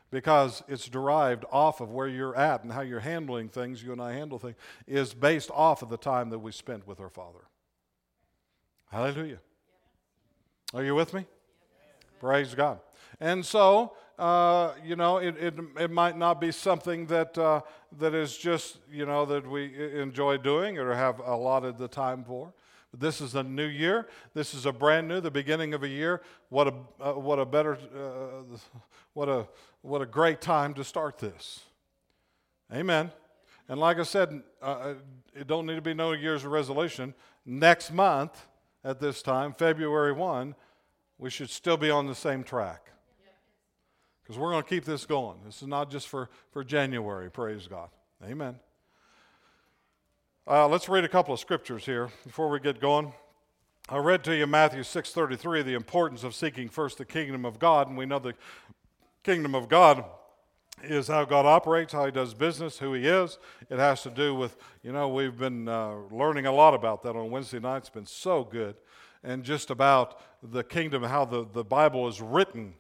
Because 0.10 0.63
it's 0.70 0.88
derived 0.88 1.43
off 1.52 1.82
of 1.82 1.91
where 1.91 2.08
you're 2.08 2.36
at 2.36 2.63
and 2.63 2.72
how 2.72 2.80
you're 2.80 3.02
handling 3.02 3.50
things, 3.50 3.84
you 3.84 3.91
and 3.91 4.02
I 4.02 4.13
handle 4.13 4.39
things, 4.39 4.56
is 4.88 5.13
based 5.13 5.52
off 5.54 5.82
of 5.82 5.89
the 5.89 5.98
time 5.98 6.30
that 6.30 6.39
we 6.39 6.54
spent 6.54 6.88
with 6.88 7.02
our 7.02 7.10
Father. 7.10 7.41
Hallelujah. 8.89 9.39
Are 10.73 10.84
you 10.84 10.95
with 10.95 11.13
me? 11.13 11.26
Praise 12.19 12.56
God. 12.56 12.80
And 13.19 13.45
so, 13.45 13.93
uh, 14.17 14.73
you 14.84 14.95
know, 14.95 15.17
it, 15.17 15.36
it, 15.38 15.54
it 15.80 15.91
might 15.91 16.17
not 16.17 16.39
be 16.39 16.52
something 16.52 17.06
that, 17.08 17.38
uh, 17.38 17.62
that 18.00 18.13
is 18.13 18.38
just, 18.38 18.78
you 18.91 19.06
know, 19.06 19.26
that 19.26 19.47
we 19.47 20.00
enjoy 20.00 20.38
doing 20.38 20.78
or 20.78 20.93
have 20.93 21.19
allotted 21.19 21.78
the 21.78 21.88
time 21.88 22.23
for. 22.23 22.54
But 22.91 23.02
this 23.02 23.19
is 23.19 23.36
a 23.36 23.43
new 23.43 23.65
year. 23.65 24.08
This 24.34 24.54
is 24.54 24.65
a 24.65 24.71
brand 24.71 25.08
new, 25.08 25.19
the 25.19 25.32
beginning 25.32 25.73
of 25.73 25.84
a 25.84 25.88
year. 25.88 26.21
What 26.50 26.67
a, 26.67 26.73
uh, 27.02 27.13
what 27.13 27.39
a 27.39 27.45
better, 27.45 27.78
uh, 27.95 28.58
what, 29.13 29.28
a, 29.28 29.47
what 29.82 30.02
a 30.02 30.06
great 30.06 30.41
time 30.41 30.73
to 30.76 30.84
start 30.84 31.17
this. 31.17 31.62
Amen. 32.73 33.12
And 33.67 33.80
like 33.80 34.00
I 34.00 34.04
said, 34.04 34.41
uh, 34.62 34.93
it 35.36 35.47
don't 35.47 35.65
need 35.65 35.76
to 35.76 35.82
be 35.82 35.93
no 35.93 36.13
year's 36.13 36.45
resolution. 36.45 37.13
Next 37.45 37.91
month, 37.91 38.47
at 38.88 39.02
this 39.02 39.21
time, 39.21 39.52
February 39.52 40.13
1, 40.13 40.56
we 41.17 41.30
should 41.30 41.50
still 41.50 41.76
be 41.76 41.89
on 41.89 42.08
the 42.08 42.15
same 42.15 42.41
track. 42.41 42.89
Because 44.23 44.39
we're 44.39 44.52
going 44.52 44.63
to 44.63 44.69
keep 44.69 44.86
this 44.86 45.06
going. 45.06 45.39
This 45.45 45.62
is 45.62 45.67
not 45.67 45.91
just 45.91 46.08
for, 46.08 46.30
for 46.52 46.63
January, 46.63 47.30
praise 47.30 47.67
God. 47.67 47.89
Amen. 48.23 48.56
Uh, 50.47 50.69
let's 50.69 50.88
read 50.88 51.04
a 51.04 51.10
couple 51.10 51.34
of 51.34 51.39
scriptures 51.41 51.86
here 51.86 52.10
before 52.26 52.50
we 52.50 52.62
get 52.62 52.80
going. 52.80 53.12
I 53.89 53.97
read 53.97 54.23
to 54.23 54.36
you 54.36 54.47
Matthew 54.47 54.84
6:33, 54.84 55.65
the 55.65 55.73
importance 55.73 56.23
of 56.23 56.34
seeking 56.34 56.69
first 56.69 56.97
the 56.97 57.06
kingdom 57.06 57.43
of 57.43 57.60
God, 57.60 57.89
and 57.89 57.97
we 57.97 58.06
know 58.06 58.19
the 58.19 58.36
kingdom 59.23 59.54
of 59.54 59.67
God 59.67 60.06
is 60.83 61.07
how 61.07 61.25
God 61.25 61.45
operates, 61.45 61.93
how 61.93 62.05
He 62.05 62.11
does 62.11 62.33
business, 62.33 62.77
who 62.77 62.93
He 62.93 63.07
is. 63.07 63.37
It 63.69 63.79
has 63.79 64.03
to 64.03 64.09
do 64.09 64.35
with, 64.35 64.57
you 64.83 64.91
know, 64.91 65.09
we've 65.09 65.37
been 65.37 65.67
uh, 65.67 65.95
learning 66.11 66.45
a 66.45 66.51
lot 66.51 66.73
about 66.73 67.03
that 67.03 67.15
on 67.15 67.31
Wednesday 67.31 67.59
night. 67.59 67.77
It's 67.77 67.89
been 67.89 68.05
so 68.05 68.43
good. 68.43 68.75
And 69.23 69.43
just 69.43 69.69
about 69.69 70.21
the 70.43 70.63
kingdom, 70.63 71.03
how 71.03 71.25
the, 71.25 71.45
the 71.51 71.63
Bible 71.63 72.07
is 72.07 72.21
written. 72.21 72.75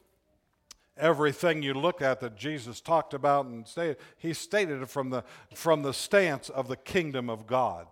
Everything 0.95 1.61
you 1.61 1.73
look 1.73 2.01
at 2.01 2.19
that 2.21 2.35
Jesus 2.35 2.81
talked 2.81 3.13
about 3.13 3.45
and 3.45 3.67
stated, 3.67 3.97
He 4.17 4.33
stated 4.33 4.81
it 4.81 4.89
from 4.89 5.09
the, 5.09 5.23
from 5.53 5.81
the 5.81 5.93
stance 5.93 6.49
of 6.49 6.67
the 6.67 6.77
kingdom 6.77 7.29
of 7.29 7.47
God. 7.47 7.87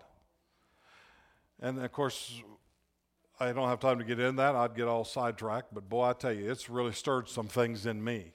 And 1.59 1.83
of 1.83 1.91
course, 1.91 2.41
I 3.39 3.51
don't 3.51 3.67
have 3.67 3.79
time 3.79 3.97
to 3.99 4.05
get 4.05 4.19
in 4.19 4.37
that. 4.37 4.55
I'd 4.55 4.75
get 4.75 4.87
all 4.87 5.03
sidetracked. 5.03 5.73
But 5.73 5.89
boy, 5.89 6.05
I 6.05 6.13
tell 6.13 6.33
you, 6.33 6.49
it's 6.49 6.69
really 6.69 6.93
stirred 6.93 7.27
some 7.27 7.47
things 7.47 7.85
in 7.85 8.03
me 8.03 8.31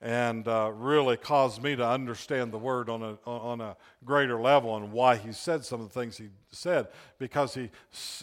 and 0.00 0.46
uh, 0.46 0.70
really 0.74 1.16
caused 1.16 1.62
me 1.62 1.74
to 1.74 1.86
understand 1.86 2.52
the 2.52 2.58
word 2.58 2.88
on 2.88 3.02
a, 3.02 3.18
on 3.28 3.60
a 3.60 3.76
greater 4.04 4.40
level 4.40 4.76
and 4.76 4.92
why 4.92 5.16
he 5.16 5.32
said 5.32 5.64
some 5.64 5.80
of 5.80 5.92
the 5.92 6.00
things 6.00 6.16
he 6.16 6.28
said 6.52 6.86
because 7.18 7.54
he 7.54 7.70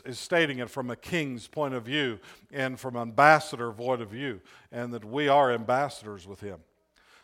is 0.06 0.18
stating 0.18 0.60
it 0.60 0.70
from 0.70 0.90
a 0.90 0.96
king's 0.96 1.48
point 1.48 1.74
of 1.74 1.84
view 1.84 2.18
and 2.52 2.80
from 2.80 2.96
ambassador 2.96 3.72
point 3.74 4.02
of 4.02 4.10
view 4.10 4.40
and 4.72 4.94
that 4.94 5.04
we 5.04 5.28
are 5.28 5.52
ambassadors 5.52 6.26
with 6.26 6.40
him. 6.40 6.60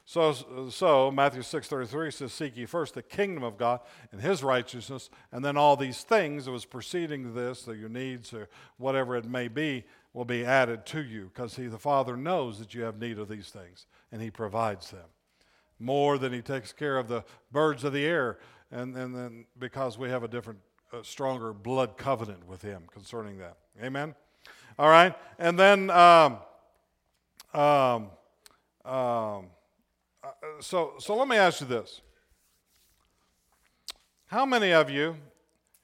So, 0.03 0.69
so 0.69 1.09
Matthew 1.09 1.41
6.33 1.41 2.13
says, 2.13 2.33
Seek 2.33 2.57
ye 2.57 2.65
first 2.65 2.95
the 2.95 3.01
kingdom 3.01 3.43
of 3.43 3.57
God 3.57 3.79
and 4.11 4.19
his 4.19 4.43
righteousness, 4.43 5.09
and 5.31 5.45
then 5.45 5.55
all 5.55 5.77
these 5.77 6.03
things 6.03 6.45
that 6.45 6.51
was 6.51 6.65
preceding 6.65 7.33
this, 7.33 7.63
that 7.63 7.77
your 7.77 7.87
needs 7.87 8.33
or 8.33 8.49
whatever 8.77 9.15
it 9.15 9.23
may 9.23 9.47
be, 9.47 9.85
will 10.13 10.25
be 10.25 10.43
added 10.45 10.85
to 10.85 11.01
you, 11.01 11.31
because 11.33 11.55
he, 11.55 11.67
the 11.67 11.79
Father, 11.79 12.17
knows 12.17 12.59
that 12.59 12.73
you 12.73 12.81
have 12.83 12.99
need 12.99 13.17
of 13.17 13.29
these 13.29 13.49
things, 13.49 13.85
and 14.11 14.21
he 14.21 14.29
provides 14.29 14.91
them. 14.91 15.07
More 15.79 16.17
than 16.17 16.33
he 16.33 16.41
takes 16.41 16.73
care 16.73 16.97
of 16.97 17.07
the 17.07 17.23
birds 17.51 17.83
of 17.83 17.93
the 17.93 18.05
air, 18.05 18.37
and, 18.71 18.95
and 18.97 19.15
then 19.15 19.45
because 19.57 19.97
we 19.97 20.09
have 20.09 20.23
a 20.23 20.27
different, 20.27 20.59
uh, 20.93 20.97
stronger 21.01 21.53
blood 21.53 21.97
covenant 21.97 22.45
with 22.45 22.61
him 22.61 22.83
concerning 22.91 23.37
that. 23.37 23.57
Amen? 23.81 24.13
All 24.77 24.89
right? 24.89 25.15
And 25.39 25.57
then, 25.57 25.89
um, 25.89 26.37
um, 27.53 28.09
um, 28.85 29.45
uh, 30.23 30.31
so, 30.59 30.93
so 30.99 31.15
let 31.15 31.27
me 31.27 31.37
ask 31.37 31.61
you 31.61 31.67
this. 31.67 32.01
How 34.27 34.45
many 34.45 34.71
of 34.71 34.89
you, 34.89 35.15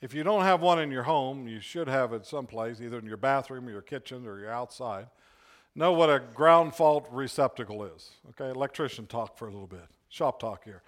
if 0.01 0.13
you 0.13 0.23
don't 0.23 0.43
have 0.43 0.61
one 0.61 0.79
in 0.79 0.91
your 0.91 1.03
home, 1.03 1.47
you 1.47 1.59
should 1.59 1.87
have 1.87 2.13
it 2.13 2.25
someplace, 2.25 2.79
either 2.81 2.99
in 2.99 3.05
your 3.05 3.17
bathroom 3.17 3.67
or 3.67 3.71
your 3.71 3.81
kitchen 3.81 4.27
or 4.27 4.39
your 4.39 4.51
outside, 4.51 5.07
know 5.75 5.91
what 5.91 6.09
a 6.09 6.19
ground 6.19 6.75
fault 6.75 7.07
receptacle 7.11 7.83
is? 7.83 8.11
Okay, 8.29 8.49
electrician 8.49 9.07
talk 9.07 9.37
for 9.37 9.47
a 9.47 9.51
little 9.51 9.67
bit, 9.67 9.85
shop 10.09 10.39
talk 10.39 10.63
here. 10.63 10.83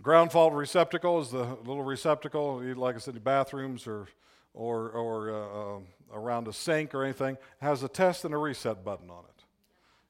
Ground 0.00 0.32
fault 0.32 0.54
receptacle 0.54 1.20
is 1.20 1.30
the 1.30 1.44
little 1.64 1.82
receptacle, 1.82 2.62
like 2.76 2.96
I 2.96 2.98
said, 2.98 3.14
in 3.14 3.22
bathrooms 3.22 3.86
or, 3.86 4.08
or, 4.54 4.90
or 4.90 5.30
uh, 5.30 5.76
uh, 5.76 5.80
around 6.14 6.48
a 6.48 6.52
sink 6.52 6.94
or 6.94 7.04
anything, 7.04 7.36
has 7.60 7.82
a 7.82 7.88
test 7.88 8.24
and 8.24 8.34
a 8.34 8.38
reset 8.38 8.84
button 8.84 9.10
on 9.10 9.24
it. 9.24 9.44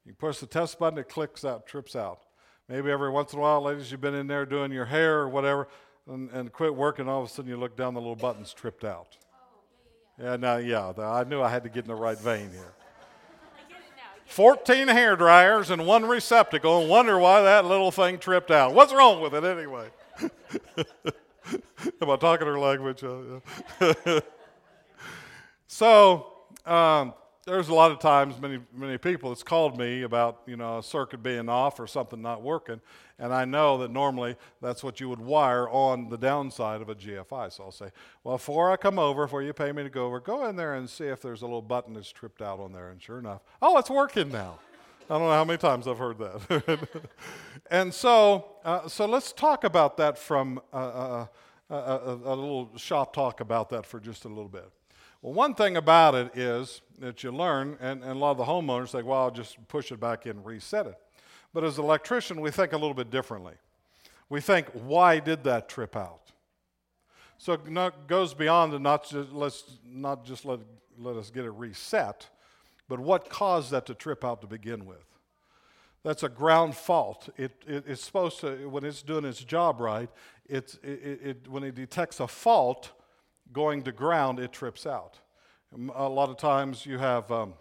You 0.06 0.14
push 0.14 0.38
the 0.38 0.46
test 0.46 0.78
button, 0.78 0.98
it 0.98 1.08
clicks 1.08 1.44
out, 1.44 1.66
trips 1.66 1.94
out. 1.94 2.20
Maybe 2.68 2.90
every 2.90 3.10
once 3.10 3.32
in 3.32 3.40
a 3.40 3.42
while, 3.42 3.60
ladies, 3.62 3.90
you've 3.90 4.00
been 4.00 4.14
in 4.14 4.28
there 4.28 4.46
doing 4.46 4.72
your 4.72 4.86
hair 4.86 5.18
or 5.18 5.28
whatever 5.28 5.68
and, 6.08 6.30
and 6.30 6.52
quit 6.52 6.74
working, 6.74 7.08
all 7.08 7.22
of 7.22 7.28
a 7.28 7.32
sudden 7.32 7.50
you 7.50 7.56
look 7.56 7.76
down, 7.76 7.94
the 7.94 8.00
little 8.00 8.16
button's 8.16 8.52
tripped 8.52 8.84
out. 8.84 9.16
Oh, 9.20 10.22
yeah, 10.22 10.24
yeah, 10.24 10.30
yeah. 10.30 10.30
yeah 10.30 10.36
now, 10.36 10.56
yeah, 10.56 11.10
I 11.10 11.24
knew 11.24 11.40
I 11.42 11.48
had 11.48 11.62
to 11.64 11.68
get 11.68 11.84
in 11.84 11.88
the 11.88 11.94
right 11.94 12.18
vein 12.18 12.50
here. 12.50 12.74
14 14.26 14.88
hair 14.88 15.14
dryers 15.16 15.70
and 15.70 15.86
one 15.86 16.04
receptacle 16.06 16.80
and 16.80 16.88
wonder 16.88 17.18
why 17.18 17.42
that 17.42 17.66
little 17.66 17.90
thing 17.90 18.18
tripped 18.18 18.50
out. 18.50 18.74
What's 18.74 18.92
wrong 18.92 19.20
with 19.20 19.34
it 19.34 19.44
anyway? 19.44 19.88
Am 22.00 22.10
I 22.10 22.16
talking 22.16 22.46
her 22.46 22.58
language? 22.58 23.04
Uh, 23.04 23.40
so, 25.66 26.32
um, 26.64 27.14
there's 27.44 27.68
a 27.68 27.74
lot 27.74 27.90
of 27.90 27.98
times 27.98 28.40
many 28.40 28.60
many 28.72 28.96
people 28.98 29.30
that's 29.30 29.42
called 29.42 29.76
me 29.78 30.02
about 30.02 30.42
you 30.46 30.56
know 30.56 30.78
a 30.78 30.82
circuit 30.82 31.22
being 31.22 31.48
off 31.48 31.80
or 31.80 31.86
something 31.86 32.22
not 32.22 32.42
working 32.42 32.80
and 33.18 33.32
i 33.34 33.44
know 33.44 33.78
that 33.78 33.90
normally 33.90 34.36
that's 34.60 34.84
what 34.84 35.00
you 35.00 35.08
would 35.08 35.20
wire 35.20 35.68
on 35.68 36.08
the 36.08 36.16
downside 36.16 36.80
of 36.80 36.88
a 36.88 36.94
gfi 36.94 37.52
so 37.52 37.64
i'll 37.64 37.72
say 37.72 37.90
well 38.22 38.36
before 38.36 38.70
i 38.70 38.76
come 38.76 38.98
over 38.98 39.24
before 39.24 39.42
you 39.42 39.52
pay 39.52 39.72
me 39.72 39.82
to 39.82 39.90
go 39.90 40.06
over 40.06 40.20
go 40.20 40.46
in 40.46 40.56
there 40.56 40.74
and 40.74 40.88
see 40.88 41.04
if 41.04 41.20
there's 41.20 41.42
a 41.42 41.44
little 41.44 41.62
button 41.62 41.94
that's 41.94 42.12
tripped 42.12 42.42
out 42.42 42.60
on 42.60 42.72
there. 42.72 42.90
And 42.90 43.02
sure 43.02 43.18
enough 43.18 43.42
oh 43.60 43.76
it's 43.78 43.90
working 43.90 44.30
now. 44.30 44.58
I 45.10 45.18
don't 45.18 45.26
know 45.26 45.32
how 45.32 45.44
many 45.44 45.58
times 45.58 45.88
i've 45.88 45.98
heard 45.98 46.18
that. 46.18 46.88
And 47.70 47.92
so 47.92 48.56
uh, 48.64 48.88
so 48.88 49.06
let's 49.06 49.32
talk 49.32 49.64
about 49.64 49.96
that 49.96 50.18
from 50.18 50.60
uh, 50.72 50.76
uh, 50.76 51.26
uh 51.70 51.74
a, 51.74 52.12
a 52.14 52.34
little 52.34 52.70
shop 52.76 53.14
talk 53.14 53.40
about 53.40 53.70
that 53.70 53.86
for 53.86 53.98
just 53.98 54.24
a 54.26 54.28
little 54.28 54.48
bit 54.48 54.70
well, 55.22 55.32
one 55.32 55.54
thing 55.54 55.76
about 55.76 56.14
it 56.16 56.36
is 56.36 56.82
that 56.98 57.22
you 57.22 57.30
learn, 57.30 57.78
and, 57.80 58.02
and 58.02 58.12
a 58.12 58.14
lot 58.14 58.32
of 58.32 58.38
the 58.38 58.44
homeowners 58.44 58.88
say, 58.88 59.02
well, 59.02 59.20
I'll 59.20 59.30
just 59.30 59.56
push 59.68 59.92
it 59.92 60.00
back 60.00 60.26
in 60.26 60.38
and 60.38 60.44
reset 60.44 60.86
it. 60.86 60.96
But 61.54 61.64
as 61.64 61.78
an 61.78 61.84
electrician, 61.84 62.40
we 62.40 62.50
think 62.50 62.72
a 62.72 62.76
little 62.76 62.94
bit 62.94 63.10
differently. 63.10 63.54
We 64.28 64.40
think, 64.40 64.68
why 64.72 65.20
did 65.20 65.44
that 65.44 65.68
trip 65.68 65.94
out? 65.94 66.32
So 67.38 67.52
it 67.54 68.06
goes 68.06 68.34
beyond 68.34 68.72
the 68.72 68.78
not 68.78 69.08
just, 69.08 69.32
let's 69.32 69.78
not 69.84 70.24
just 70.24 70.44
let, 70.44 70.60
let 70.98 71.16
us 71.16 71.30
get 71.30 71.44
it 71.44 71.50
reset, 71.50 72.28
but 72.88 73.00
what 73.00 73.28
caused 73.28 73.70
that 73.72 73.86
to 73.86 73.94
trip 73.94 74.24
out 74.24 74.40
to 74.40 74.46
begin 74.46 74.86
with? 74.86 75.04
That's 76.04 76.22
a 76.22 76.28
ground 76.28 76.74
fault. 76.74 77.28
It, 77.36 77.52
it, 77.66 77.84
it's 77.86 78.04
supposed 78.04 78.40
to, 78.40 78.68
when 78.68 78.84
it's 78.84 79.02
doing 79.02 79.24
its 79.24 79.42
job 79.42 79.80
right, 79.80 80.08
it's, 80.48 80.74
it, 80.82 81.20
it, 81.22 81.48
when 81.48 81.62
it 81.62 81.74
detects 81.74 82.20
a 82.20 82.26
fault, 82.26 82.90
going 83.52 83.82
to 83.82 83.92
ground, 83.92 84.38
it 84.38 84.52
trips 84.52 84.86
out. 84.86 85.18
A 85.94 86.08
lot 86.08 86.28
of 86.28 86.36
times 86.36 86.84
you 86.84 86.98
have, 86.98 87.30
um, 87.30 87.54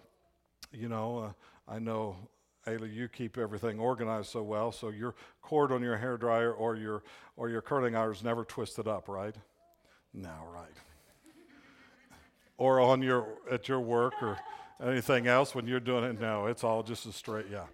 you 0.74 0.90
know, 0.90 1.20
uh, 1.20 1.72
I 1.72 1.80
know, 1.80 2.16
Ayla, 2.68 2.94
you 2.94 3.08
keep 3.08 3.38
everything 3.38 3.80
organized 3.80 4.30
so 4.30 4.44
well, 4.44 4.72
so 4.72 4.90
your 4.90 5.16
cord 5.42 5.72
on 5.72 5.82
your 5.82 5.98
hair 5.98 6.18
dryer 6.18 6.52
or 6.52 6.76
your, 6.76 7.04
or 7.38 7.50
your 7.50 7.62
curling 7.62 7.96
iron 7.96 8.12
is 8.12 8.24
never 8.24 8.44
twisted 8.44 8.88
up, 8.88 9.08
right? 9.08 9.36
Now, 10.14 10.46
right. 10.54 10.76
or 12.58 12.82
on 12.82 13.02
your, 13.02 13.28
at 13.50 13.70
your 13.70 13.80
work 13.80 14.14
or 14.22 14.38
anything 14.84 15.28
else 15.28 15.56
when 15.56 15.68
you're 15.68 15.80
doing 15.80 16.04
it, 16.04 16.20
no, 16.20 16.48
it's 16.48 16.64
all 16.64 16.84
just 16.84 17.06
as 17.06 17.16
straight, 17.16 17.46
yeah. 17.50 17.66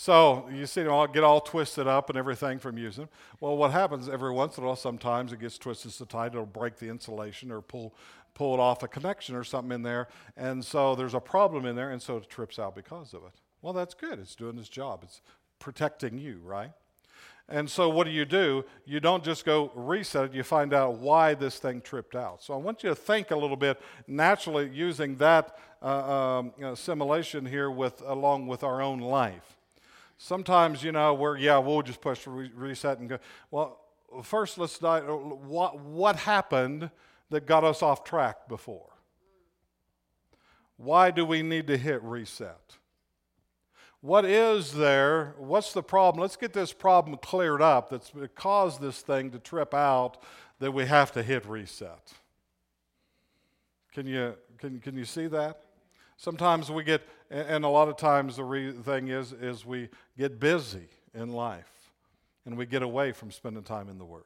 So 0.00 0.48
you 0.50 0.64
see 0.64 0.82
them 0.82 0.92
all 0.92 1.06
get 1.06 1.24
all 1.24 1.42
twisted 1.42 1.86
up 1.86 2.08
and 2.08 2.16
everything 2.18 2.58
from 2.58 2.78
using. 2.78 3.06
Well, 3.38 3.58
what 3.58 3.70
happens 3.70 4.08
every 4.08 4.32
once 4.32 4.56
in 4.56 4.64
a 4.64 4.68
while, 4.68 4.74
sometimes 4.74 5.30
it 5.30 5.40
gets 5.40 5.58
twisted 5.58 5.92
so 5.92 6.06
tight 6.06 6.28
it'll 6.28 6.46
break 6.46 6.78
the 6.78 6.88
insulation 6.88 7.52
or 7.52 7.60
pull 7.60 7.92
pull 8.32 8.54
it 8.54 8.60
off 8.60 8.82
a 8.82 8.88
connection 8.88 9.34
or 9.34 9.44
something 9.44 9.72
in 9.74 9.82
there, 9.82 10.08
and 10.38 10.64
so 10.64 10.94
there's 10.94 11.12
a 11.12 11.20
problem 11.20 11.66
in 11.66 11.76
there, 11.76 11.90
and 11.90 12.00
so 12.00 12.16
it 12.16 12.30
trips 12.30 12.58
out 12.58 12.74
because 12.74 13.12
of 13.12 13.24
it. 13.24 13.32
Well, 13.60 13.74
that's 13.74 13.92
good. 13.92 14.18
It's 14.18 14.34
doing 14.34 14.56
its 14.56 14.70
job. 14.70 15.00
It's 15.02 15.20
protecting 15.58 16.16
you, 16.16 16.40
right? 16.42 16.70
And 17.50 17.68
so, 17.68 17.90
what 17.90 18.04
do 18.04 18.10
you 18.10 18.24
do? 18.24 18.64
You 18.86 19.00
don't 19.00 19.22
just 19.22 19.44
go 19.44 19.70
reset 19.74 20.30
it, 20.30 20.34
you 20.34 20.42
find 20.44 20.72
out 20.72 20.96
why 20.96 21.34
this 21.34 21.58
thing 21.58 21.82
tripped 21.82 22.16
out. 22.16 22.42
So, 22.42 22.54
I 22.54 22.56
want 22.56 22.82
you 22.82 22.88
to 22.88 22.96
think 22.96 23.32
a 23.32 23.36
little 23.36 23.54
bit 23.54 23.78
naturally 24.06 24.70
using 24.72 25.16
that 25.16 25.58
uh, 25.82 26.38
um, 26.38 26.52
assimilation 26.62 27.44
here 27.44 27.70
with, 27.70 28.00
along 28.06 28.46
with 28.46 28.64
our 28.64 28.80
own 28.80 29.00
life. 29.00 29.58
Sometimes, 30.22 30.82
you 30.82 30.92
know, 30.92 31.14
we're, 31.14 31.38
yeah, 31.38 31.56
we'll 31.56 31.80
just 31.80 32.02
push 32.02 32.26
re- 32.26 32.52
reset 32.54 32.98
and 32.98 33.08
go. 33.08 33.18
Well, 33.50 33.80
first, 34.22 34.58
let's 34.58 34.78
dive. 34.78 35.08
Uh, 35.08 35.14
what, 35.14 35.80
what 35.80 36.16
happened 36.16 36.90
that 37.30 37.46
got 37.46 37.64
us 37.64 37.82
off 37.82 38.04
track 38.04 38.46
before? 38.46 38.90
Why 40.76 41.10
do 41.10 41.24
we 41.24 41.42
need 41.42 41.68
to 41.68 41.78
hit 41.78 42.02
reset? 42.02 42.76
What 44.02 44.26
is 44.26 44.74
there? 44.74 45.36
What's 45.38 45.72
the 45.72 45.82
problem? 45.82 46.20
Let's 46.20 46.36
get 46.36 46.52
this 46.52 46.74
problem 46.74 47.16
cleared 47.16 47.62
up 47.62 47.88
that's 47.88 48.12
caused 48.34 48.82
this 48.82 49.00
thing 49.00 49.30
to 49.30 49.38
trip 49.38 49.72
out 49.72 50.18
that 50.58 50.72
we 50.72 50.84
have 50.84 51.12
to 51.12 51.22
hit 51.22 51.46
reset. 51.46 52.12
Can 53.94 54.06
you, 54.06 54.34
can, 54.58 54.80
can 54.80 54.98
you 54.98 55.06
see 55.06 55.28
that? 55.28 55.62
Sometimes 56.20 56.70
we 56.70 56.84
get, 56.84 57.00
and 57.30 57.64
a 57.64 57.68
lot 57.68 57.88
of 57.88 57.96
times 57.96 58.36
the 58.36 58.44
re- 58.44 58.72
thing 58.72 59.08
is, 59.08 59.32
is 59.32 59.64
we 59.64 59.88
get 60.18 60.38
busy 60.38 60.86
in 61.14 61.32
life 61.32 61.90
and 62.44 62.58
we 62.58 62.66
get 62.66 62.82
away 62.82 63.12
from 63.12 63.30
spending 63.30 63.62
time 63.62 63.88
in 63.88 63.96
the 63.96 64.04
Word. 64.04 64.24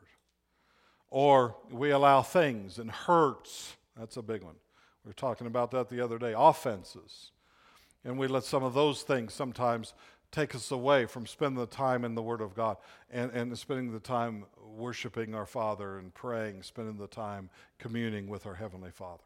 Or 1.09 1.55
we 1.71 1.93
allow 1.93 2.23
things 2.23 2.81
and 2.81 2.91
hurts. 2.91 3.77
That's 3.97 4.17
a 4.17 4.23
big 4.23 4.43
one. 4.43 4.57
We 5.05 5.11
were 5.11 5.15
talking 5.15 5.47
about 5.47 5.71
that 5.71 5.89
the 5.89 6.01
other 6.01 6.19
day. 6.19 6.35
Offenses. 6.37 7.31
And 8.05 8.19
we 8.19 8.27
let 8.27 8.43
some 8.43 8.65
of 8.65 8.75
those 8.75 9.03
things 9.03 9.33
sometimes 9.33 9.95
take 10.33 10.57
us 10.57 10.73
away 10.73 11.07
from 11.07 11.29
spending 11.29 11.61
the 11.61 11.67
time 11.67 12.05
in 12.05 12.17
the 12.17 12.23
Word 12.23 12.41
of 12.41 12.57
God 12.57 12.77
and, 13.09 13.31
and 13.31 13.57
spending 13.57 13.93
the 13.93 14.01
time 14.01 14.47
worshiping 14.67 15.33
our 15.33 15.47
Father 15.47 15.99
and 15.99 16.13
praying, 16.13 16.65
spending 16.65 16.97
the 16.97 17.07
time 17.07 17.51
communing 17.79 18.27
with 18.27 18.47
our 18.47 18.55
Heavenly 18.55 18.91
Father. 18.91 19.23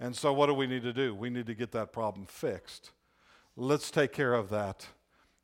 And 0.00 0.14
so, 0.14 0.32
what 0.32 0.46
do 0.46 0.54
we 0.54 0.66
need 0.66 0.82
to 0.84 0.92
do? 0.92 1.14
We 1.14 1.30
need 1.30 1.46
to 1.46 1.54
get 1.54 1.72
that 1.72 1.92
problem 1.92 2.26
fixed. 2.26 2.92
Let's 3.56 3.90
take 3.90 4.12
care 4.12 4.34
of 4.34 4.50
that. 4.50 4.86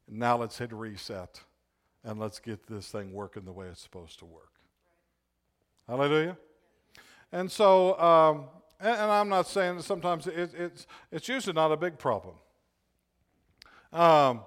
Now, 0.09 0.37
let's 0.37 0.59
hit 0.59 0.73
reset 0.73 1.41
and 2.05 2.21
let's 2.21 2.39
get 2.39 2.67
this 2.67 2.89
thing 2.89 3.13
working 3.13 3.45
the 3.45 3.53
way 3.53 3.67
it's 3.67 3.83
supposed 3.83 4.19
to 4.21 4.27
work. 4.27 4.53
Hallelujah. 5.89 6.37
And 7.33 7.51
so, 7.51 7.99
um, 7.99 8.45
and, 8.79 8.91
and, 8.91 9.11
I'm 9.11 9.29
not 9.29 9.49
saying 9.49 9.79
that 9.79 9.83
sometimes 9.83 10.27
it, 10.27 10.55
it's, 10.55 10.87
it's 11.11 11.29
usually 11.29 11.55
not 11.55 11.73
a 11.73 11.77
big 11.77 11.99
problem. 11.99 12.37
Um, 13.93 14.43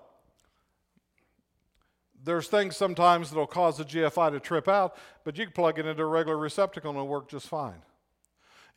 there's 2.24 2.48
things 2.48 2.78
sometimes 2.78 3.30
that'll 3.30 3.48
cause 3.48 3.78
the 3.78 3.86
GFI 3.86 4.32
to 4.32 4.40
trip 4.40 4.68
out, 4.68 4.98
but 5.24 5.38
you 5.38 5.46
can 5.46 5.54
plug 5.54 5.80
it 5.80 5.86
into 5.86 6.04
a 6.04 6.06
regular 6.06 6.38
receptacle 6.38 6.90
and 6.90 6.98
it'll 6.98 7.08
work 7.08 7.30
just 7.30 7.48
fine. 7.48 7.82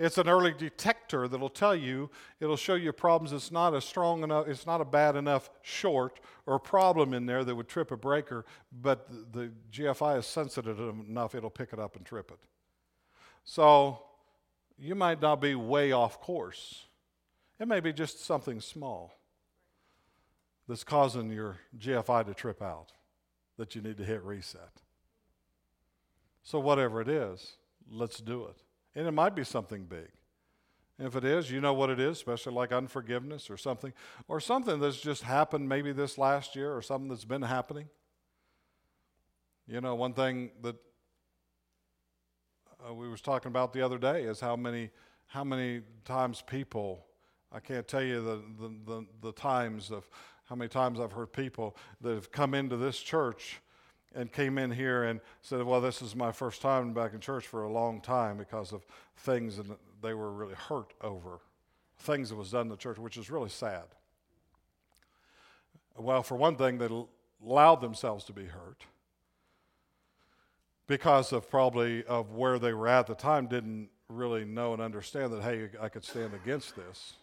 It's 0.01 0.17
an 0.17 0.31
early 0.31 0.55
detector 0.55 1.29
that'll 1.29 1.51
tell 1.51 1.77
you, 1.77 2.09
it'll 2.41 2.57
show 2.57 2.75
you 2.75 2.91
problems. 2.91 3.35
It's 3.35 3.53
not 3.53 3.75
a 3.75 3.83
strong 3.83 4.23
enough, 4.23 4.49
it's 4.49 4.65
not 4.65 4.81
a 4.81 4.85
bad 4.87 5.15
enough 5.15 5.51
short 5.61 6.21
or 6.47 6.59
problem 6.59 7.13
in 7.13 7.27
there 7.27 7.45
that 7.45 7.55
would 7.55 7.69
trip 7.69 7.91
a 7.91 7.99
breaker, 7.99 8.47
but 8.81 9.07
the, 9.31 9.39
the 9.39 9.53
GFI 9.71 10.19
is 10.19 10.25
sensitive 10.25 10.81
enough, 10.81 11.35
it'll 11.35 11.51
pick 11.51 11.75
it 11.75 11.79
up 11.79 11.97
and 11.97 12.07
trip 12.07 12.31
it. 12.31 12.39
So 13.45 14.03
you 14.79 14.95
might 14.95 15.21
not 15.21 15.39
be 15.39 15.55
way 15.55 15.93
off 15.93 16.19
course. 16.19 16.87
It 17.59 17.69
may 17.69 17.81
be 17.81 17.93
just 17.93 18.25
something 18.25 18.59
small 18.63 19.13
that's 20.67 20.83
causing 20.83 21.31
your 21.31 21.59
GFI 21.79 22.25
to 22.25 22.33
trip 22.33 22.63
out 22.63 22.93
that 23.59 23.75
you 23.75 23.83
need 23.83 23.99
to 23.99 24.05
hit 24.05 24.23
reset. 24.23 24.81
So, 26.43 26.59
whatever 26.59 27.03
it 27.03 27.09
is, 27.09 27.57
let's 27.91 28.19
do 28.19 28.47
it. 28.47 28.57
And 28.95 29.07
it 29.07 29.13
might 29.13 29.35
be 29.35 29.45
something 29.45 29.85
big. 29.85 30.09
If 30.99 31.17
it 31.17 31.25
is, 31.25 31.51
you 31.51 31.61
know 31.61 31.73
what 31.73 31.89
it 31.89 31.99
is, 31.99 32.19
especially 32.19 32.53
like 32.53 32.73
unforgiveness 32.73 33.49
or 33.49 33.57
something, 33.57 33.93
or 34.29 34.39
something 34.39 34.81
that's 34.81 35.01
just 35.01 35.23
happened 35.23 35.69
maybe 35.69 35.93
this 35.93 36.19
last 36.19 36.55
year 36.55 36.77
or 36.77 36.83
something 36.83 37.09
that's 37.09 37.25
been 37.25 37.43
happening. 37.43 37.89
You 39.67 39.81
know, 39.81 39.95
one 39.95 40.13
thing 40.13 40.51
that 40.63 40.77
uh, 42.87 42.93
we 42.93 43.09
was 43.09 43.21
talking 43.21 43.49
about 43.49 43.73
the 43.73 43.81
other 43.81 43.99
day 43.99 44.25
is 44.25 44.41
how 44.41 44.57
many 44.57 44.91
how 45.27 45.45
many 45.45 45.83
times 46.05 46.43
people 46.43 47.07
I 47.53 47.61
can't 47.61 47.87
tell 47.87 48.03
you 48.03 48.23
the, 48.23 48.43
the, 48.61 48.75
the, 48.87 49.07
the 49.23 49.33
times 49.33 49.91
of 49.91 50.09
how 50.45 50.57
many 50.57 50.69
times 50.69 51.01
I've 51.01 51.13
heard 51.13 51.33
people 51.33 51.77
that 52.01 52.15
have 52.15 52.31
come 52.31 52.55
into 52.55 52.77
this 52.77 52.99
church 52.99 53.61
and 54.15 54.33
came 54.33 54.59
in 54.59 54.71
here 54.71 55.05
and 55.05 55.21
said, 55.43 55.63
Well, 55.63 55.81
this 55.81 56.03
is 56.03 56.17
my 56.17 56.33
first 56.33 56.61
time 56.63 56.93
back 56.93 57.15
in 57.15 57.21
church 57.21 57.47
for 57.47 57.63
a 57.63 57.71
long 57.71 58.01
time 58.01 58.37
because 58.37 58.73
of 58.73 58.85
things 59.17 59.57
that 59.57 59.67
they 60.03 60.15
were 60.15 60.33
really 60.33 60.55
hurt 60.55 60.95
over, 61.01 61.41
things 61.99 62.31
that 62.31 62.37
was 62.37 62.51
done 62.51 62.63
in 62.63 62.69
the 62.69 62.77
church, 62.77 62.99
which 62.99 63.17
is 63.17 63.31
really 63.31 63.49
sad. 63.49 63.85
Well, 65.97 66.23
for 66.23 66.37
one 66.37 66.57
thing, 66.57 66.79
they 66.79 66.89
allowed 67.45 67.81
themselves 67.81 68.25
to 68.25 68.33
be 68.33 68.47
hurt 68.47 68.85
because 70.87 71.33
of 71.33 71.49
probably 71.49 72.05
of 72.05 72.33
where 72.33 72.59
they 72.59 72.73
were 72.73 72.89
at 72.89 73.07
the 73.07 73.15
time, 73.15 73.47
didn't 73.47 73.91
really 74.09 74.45
know 74.45 74.73
and 74.73 74.83
understand 74.83 75.33
that, 75.33 75.43
hey, 75.43 75.69
I 75.81 75.89
could 75.89 76.05
stand 76.05 76.35
against 76.35 76.75
this. 76.75 77.15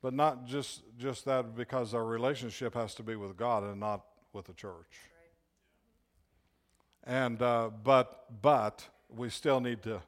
But 0.00 0.14
not 0.14 0.46
just, 0.46 0.82
just 0.98 1.24
that 1.24 1.56
because 1.56 1.92
our 1.92 2.04
relationship 2.04 2.74
has 2.74 2.94
to 2.94 3.02
be 3.02 3.16
with 3.16 3.36
God 3.36 3.64
and 3.64 3.80
not 3.80 4.04
with 4.32 4.46
the 4.46 4.52
church. 4.54 5.00
And, 7.06 7.40
uh, 7.40 7.70
but, 7.84 8.24
but 8.42 8.84
we 9.08 9.30
still 9.30 9.60
need 9.60 9.82
to 9.84 10.02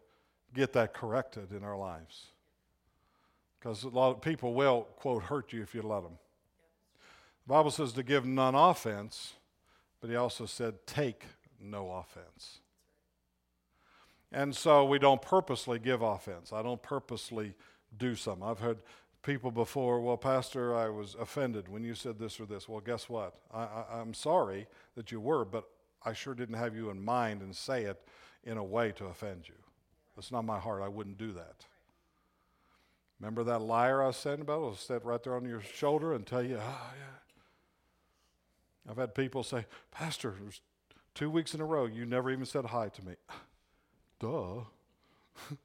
get 0.54 0.72
that 0.72 0.92
corrected 0.92 1.52
in 1.52 1.62
our 1.62 1.76
lives. 1.76 2.26
Because 3.58 3.84
a 3.84 3.88
lot 3.88 4.10
of 4.10 4.20
people 4.20 4.54
will, 4.54 4.88
quote, 4.96 5.24
hurt 5.24 5.52
you 5.52 5.62
if 5.62 5.74
you 5.74 5.82
let 5.82 6.02
them. 6.02 6.18
The 7.46 7.54
Bible 7.54 7.70
says 7.70 7.92
to 7.92 8.02
give 8.02 8.26
none 8.26 8.54
offense, 8.54 9.34
but 10.00 10.10
he 10.10 10.16
also 10.16 10.46
said 10.46 10.86
take 10.86 11.24
no 11.60 11.90
offense. 11.90 12.58
And 14.30 14.54
so 14.54 14.84
we 14.84 14.98
don't 14.98 15.22
purposely 15.22 15.78
give 15.78 16.02
offense. 16.02 16.52
I 16.52 16.62
don't 16.62 16.82
purposely 16.82 17.54
do 17.96 18.14
something. 18.14 18.46
I've 18.46 18.58
heard 18.58 18.78
people 19.22 19.50
before, 19.50 20.00
well, 20.00 20.16
Pastor, 20.16 20.76
I 20.76 20.88
was 20.88 21.16
offended 21.18 21.68
when 21.68 21.82
you 21.82 21.94
said 21.94 22.18
this 22.18 22.38
or 22.38 22.44
this. 22.44 22.68
Well, 22.68 22.80
guess 22.80 23.08
what? 23.08 23.34
I, 23.52 23.62
I, 23.62 23.84
I'm 24.00 24.14
sorry 24.14 24.66
that 24.94 25.10
you 25.10 25.20
were, 25.20 25.44
but 25.44 25.68
I 26.04 26.12
sure 26.12 26.34
didn't 26.34 26.56
have 26.56 26.76
you 26.76 26.90
in 26.90 27.04
mind 27.04 27.42
and 27.42 27.54
say 27.54 27.84
it 27.84 28.00
in 28.44 28.56
a 28.56 28.64
way 28.64 28.92
to 28.92 29.06
offend 29.06 29.48
you. 29.48 29.54
That's 30.16 30.32
not 30.32 30.44
my 30.44 30.58
heart. 30.58 30.82
I 30.82 30.88
wouldn't 30.88 31.18
do 31.18 31.32
that. 31.32 31.66
Remember 33.20 33.44
that 33.44 33.60
liar 33.60 34.02
I 34.02 34.08
was 34.08 34.16
saying 34.16 34.40
about? 34.40 34.62
I'll 34.62 34.74
sit 34.74 35.04
right 35.04 35.22
there 35.22 35.34
on 35.34 35.44
your 35.44 35.60
shoulder 35.60 36.14
and 36.14 36.26
tell 36.26 36.42
you, 36.42 36.56
oh, 36.56 36.92
yeah. 36.98 37.18
I've 38.90 38.96
had 38.96 39.14
people 39.14 39.42
say, 39.42 39.66
Pastor, 39.90 40.34
two 41.14 41.28
weeks 41.28 41.52
in 41.54 41.60
a 41.60 41.64
row, 41.64 41.86
you 41.86 42.06
never 42.06 42.30
even 42.30 42.46
said 42.46 42.64
hi 42.66 42.88
to 42.88 43.04
me. 43.04 43.14
Duh. 44.20 44.60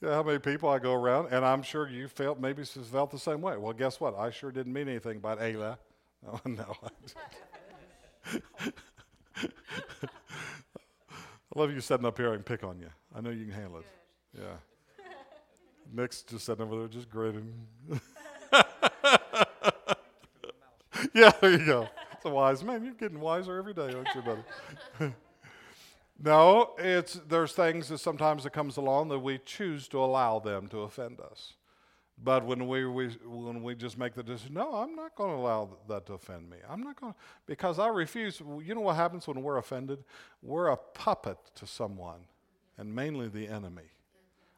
yeah, 0.00 0.14
how 0.14 0.22
many 0.22 0.38
people 0.38 0.68
I 0.68 0.78
go 0.78 0.94
around, 0.94 1.32
and 1.32 1.44
I'm 1.44 1.62
sure 1.62 1.88
you 1.88 2.08
felt 2.08 2.40
maybe 2.40 2.64
felt 2.64 3.10
the 3.10 3.18
same 3.18 3.40
way. 3.40 3.56
Well, 3.56 3.72
guess 3.72 4.00
what? 4.00 4.16
I 4.16 4.30
sure 4.30 4.50
didn't 4.50 4.72
mean 4.72 4.88
anything 4.88 5.18
by 5.18 5.36
Ayla. 5.36 5.76
Oh, 6.26 6.40
no. 6.46 6.76
I 9.36 9.48
love 11.54 11.72
you 11.72 11.80
sitting 11.80 12.06
up 12.06 12.16
here 12.16 12.32
and 12.32 12.44
pick 12.44 12.64
on 12.64 12.78
you. 12.78 12.88
I 13.14 13.20
know 13.20 13.30
you 13.30 13.44
can 13.44 13.54
handle 13.54 13.78
it. 13.78 13.86
Yeah. 14.38 14.56
Nick's 15.92 16.22
just 16.22 16.46
sitting 16.46 16.64
over 16.64 16.78
there, 16.78 16.88
just 16.88 17.10
grinning. 17.10 17.52
yeah, 21.14 21.30
there 21.40 21.50
you 21.50 21.66
go. 21.66 21.88
It's 22.12 22.24
a 22.24 22.30
wise 22.30 22.64
man. 22.64 22.84
You're 22.84 22.94
getting 22.94 23.20
wiser 23.20 23.58
every 23.58 23.74
day, 23.74 23.92
aren't 23.92 24.08
you, 24.14 24.22
buddy? 24.22 25.12
no, 26.22 26.70
it's 26.78 27.20
there's 27.28 27.52
things 27.52 27.88
that 27.88 27.98
sometimes 27.98 28.44
that 28.44 28.50
comes 28.50 28.76
along 28.78 29.08
that 29.08 29.18
we 29.18 29.38
choose 29.38 29.88
to 29.88 29.98
allow 29.98 30.38
them 30.38 30.68
to 30.68 30.78
offend 30.80 31.20
us. 31.20 31.54
But 32.22 32.44
when 32.44 32.68
we, 32.68 32.86
we, 32.86 33.08
when 33.24 33.62
we 33.62 33.74
just 33.74 33.98
make 33.98 34.14
the 34.14 34.22
decision, 34.22 34.54
no, 34.54 34.74
I'm 34.74 34.94
not 34.94 35.14
going 35.16 35.30
to 35.30 35.36
allow 35.36 35.70
that 35.88 36.06
to 36.06 36.14
offend 36.14 36.48
me. 36.48 36.58
I'm 36.68 36.82
not 36.82 37.00
going 37.00 37.12
to, 37.12 37.18
because 37.46 37.78
I 37.78 37.88
refuse. 37.88 38.40
You 38.40 38.74
know 38.74 38.82
what 38.82 38.96
happens 38.96 39.26
when 39.26 39.42
we're 39.42 39.56
offended? 39.56 40.04
We're 40.42 40.68
a 40.68 40.76
puppet 40.76 41.38
to 41.56 41.66
someone, 41.66 42.26
and 42.78 42.94
mainly 42.94 43.28
the 43.28 43.48
enemy. 43.48 43.90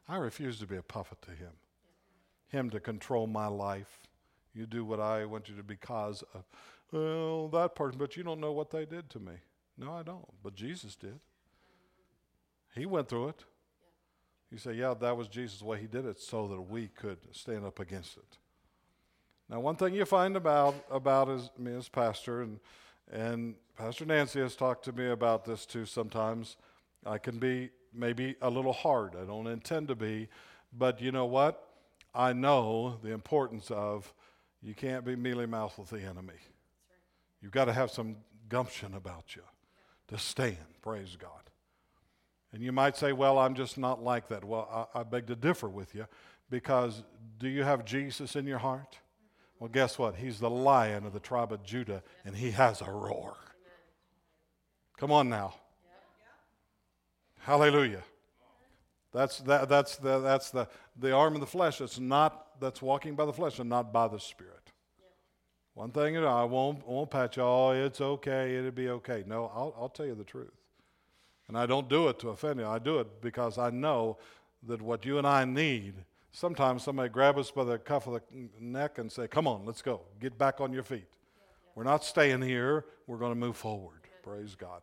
I 0.07 0.17
refuse 0.17 0.59
to 0.59 0.67
be 0.67 0.75
a 0.75 0.83
puppet 0.83 1.21
to 1.23 1.31
him. 1.31 1.53
Him 2.49 2.69
to 2.69 2.79
control 2.79 3.25
my 3.25 3.47
life. 3.47 3.99
You 4.53 4.65
do 4.67 4.85
what 4.85 4.99
I 4.99 5.25
want 5.25 5.49
you 5.49 5.55
to 5.55 5.63
because 5.63 6.23
of, 6.33 6.43
well, 6.91 7.47
that 7.49 7.75
person, 7.75 7.97
but 7.97 8.15
you 8.15 8.23
don't 8.23 8.39
know 8.39 8.51
what 8.51 8.69
they 8.69 8.85
did 8.85 9.09
to 9.11 9.19
me. 9.19 9.33
No, 9.77 9.91
I 9.93 10.03
don't. 10.03 10.25
But 10.43 10.55
Jesus 10.55 10.95
did. 10.95 11.19
He 12.75 12.85
went 12.85 13.09
through 13.09 13.29
it. 13.29 13.43
You 14.55 14.59
say, 14.59 14.71
yeah, 14.75 14.93
that 15.01 15.17
was 15.17 15.27
Jesus' 15.27 15.61
way 15.61 15.81
he 15.81 15.85
did 15.85 16.05
it 16.05 16.17
so 16.17 16.47
that 16.47 16.61
we 16.61 16.87
could 16.87 17.17
stand 17.33 17.65
up 17.65 17.81
against 17.81 18.15
it. 18.15 18.37
Now, 19.49 19.59
one 19.59 19.75
thing 19.75 19.93
you 19.93 20.05
find 20.05 20.37
about, 20.37 20.75
about 20.89 21.27
me 21.59 21.75
as 21.75 21.89
pastor, 21.89 22.41
and, 22.41 22.61
and 23.11 23.55
Pastor 23.77 24.05
Nancy 24.05 24.39
has 24.39 24.55
talked 24.55 24.85
to 24.85 24.93
me 24.93 25.09
about 25.09 25.43
this 25.43 25.65
too 25.65 25.85
sometimes, 25.85 26.55
I 27.05 27.17
can 27.17 27.37
be 27.37 27.69
maybe 27.93 28.37
a 28.41 28.49
little 28.49 28.71
hard. 28.71 29.17
I 29.21 29.25
don't 29.25 29.47
intend 29.47 29.89
to 29.89 29.95
be, 29.95 30.29
but 30.71 31.01
you 31.01 31.11
know 31.11 31.25
what? 31.25 31.61
I 32.13 32.31
know 32.31 32.97
the 33.03 33.11
importance 33.11 33.69
of 33.71 34.13
you 34.61 34.73
can't 34.73 35.03
be 35.03 35.17
mealy 35.17 35.47
mouthed 35.47 35.77
with 35.77 35.89
the 35.89 36.01
enemy. 36.01 36.39
You've 37.41 37.51
got 37.51 37.65
to 37.65 37.73
have 37.73 37.91
some 37.91 38.15
gumption 38.47 38.93
about 38.93 39.35
you 39.35 39.43
to 40.07 40.17
stand. 40.17 40.79
Praise 40.81 41.17
God. 41.19 41.44
And 42.55 42.63
you 42.63 42.71
might 42.71 42.95
say, 42.95 43.11
well, 43.11 43.37
I'm 43.37 43.53
just 43.53 43.77
not 43.77 44.01
like 44.01 44.29
that. 44.29 44.45
Well, 44.45 44.89
I, 44.95 45.01
I, 45.01 45.03
beg 45.03 45.27
to 45.27 45.35
differ 45.35 45.67
with 45.67 45.93
you 45.93 46.07
because 46.49 47.03
do 47.37 47.49
you 47.49 47.63
have 47.63 47.83
Jesus 47.83 48.37
in 48.37 48.47
your 48.47 48.59
heart? 48.59 48.97
Well, 49.59 49.69
guess 49.69 49.99
what? 49.99 50.15
He's 50.15 50.39
the 50.39 50.49
lion 50.49 51.05
of 51.05 51.11
the 51.11 51.19
tribe 51.19 51.51
of 51.51 51.63
Judah 51.65 52.01
and 52.23 52.33
he 52.33 52.51
has 52.51 52.81
a 52.81 52.89
roar. 52.89 53.35
Come 54.95 55.11
on 55.11 55.27
now. 55.27 55.55
Hallelujah. 57.39 58.03
That's, 59.11 59.39
that, 59.39 59.67
that's, 59.67 59.97
the, 59.97 60.19
that's 60.19 60.49
the, 60.51 60.69
the 60.97 61.11
arm 61.11 61.33
of 61.33 61.41
the 61.41 61.47
flesh 61.47 61.81
It's 61.81 61.99
not 61.99 62.57
that's 62.61 62.81
walking 62.81 63.15
by 63.15 63.25
the 63.25 63.33
flesh 63.33 63.59
and 63.59 63.69
not 63.69 63.91
by 63.91 64.07
the 64.07 64.19
spirit. 64.19 64.71
One 65.73 65.91
thing, 65.91 66.13
you 66.13 66.21
know, 66.21 66.29
I 66.29 66.45
won't, 66.45 66.87
won't 66.87 67.11
pat 67.11 67.35
you, 67.35 67.43
oh, 67.43 67.71
it's 67.71 67.99
okay, 67.99 68.55
it'll 68.55 68.71
be 68.71 68.87
okay. 68.87 69.25
No, 69.27 69.51
I'll, 69.53 69.75
I'll 69.77 69.89
tell 69.89 70.05
you 70.05 70.15
the 70.15 70.23
truth. 70.23 70.54
And 71.47 71.57
I 71.57 71.65
don't 71.65 71.87
do 71.87 72.07
it 72.07 72.19
to 72.19 72.29
offend 72.29 72.59
you. 72.59 72.65
I 72.65 72.79
do 72.79 72.99
it 72.99 73.21
because 73.21 73.57
I 73.57 73.69
know 73.69 74.17
that 74.67 74.81
what 74.81 75.05
you 75.05 75.17
and 75.17 75.27
I 75.27 75.45
need, 75.45 75.93
sometimes 76.31 76.83
somebody 76.83 77.09
grab 77.09 77.37
us 77.37 77.51
by 77.51 77.63
the 77.63 77.77
cuff 77.77 78.07
of 78.07 78.13
the 78.13 78.21
neck 78.59 78.97
and 78.97 79.11
say, 79.11 79.27
Come 79.27 79.47
on, 79.47 79.65
let's 79.65 79.81
go. 79.81 80.01
Get 80.19 80.37
back 80.37 80.59
on 80.59 80.73
your 80.73 80.83
feet. 80.83 81.07
We're 81.75 81.83
not 81.83 82.03
staying 82.03 82.41
here. 82.41 82.85
We're 83.05 83.17
going 83.17 83.33
to 83.33 83.39
move 83.39 83.57
forward. 83.57 83.99
Praise 84.23 84.55
God. 84.55 84.81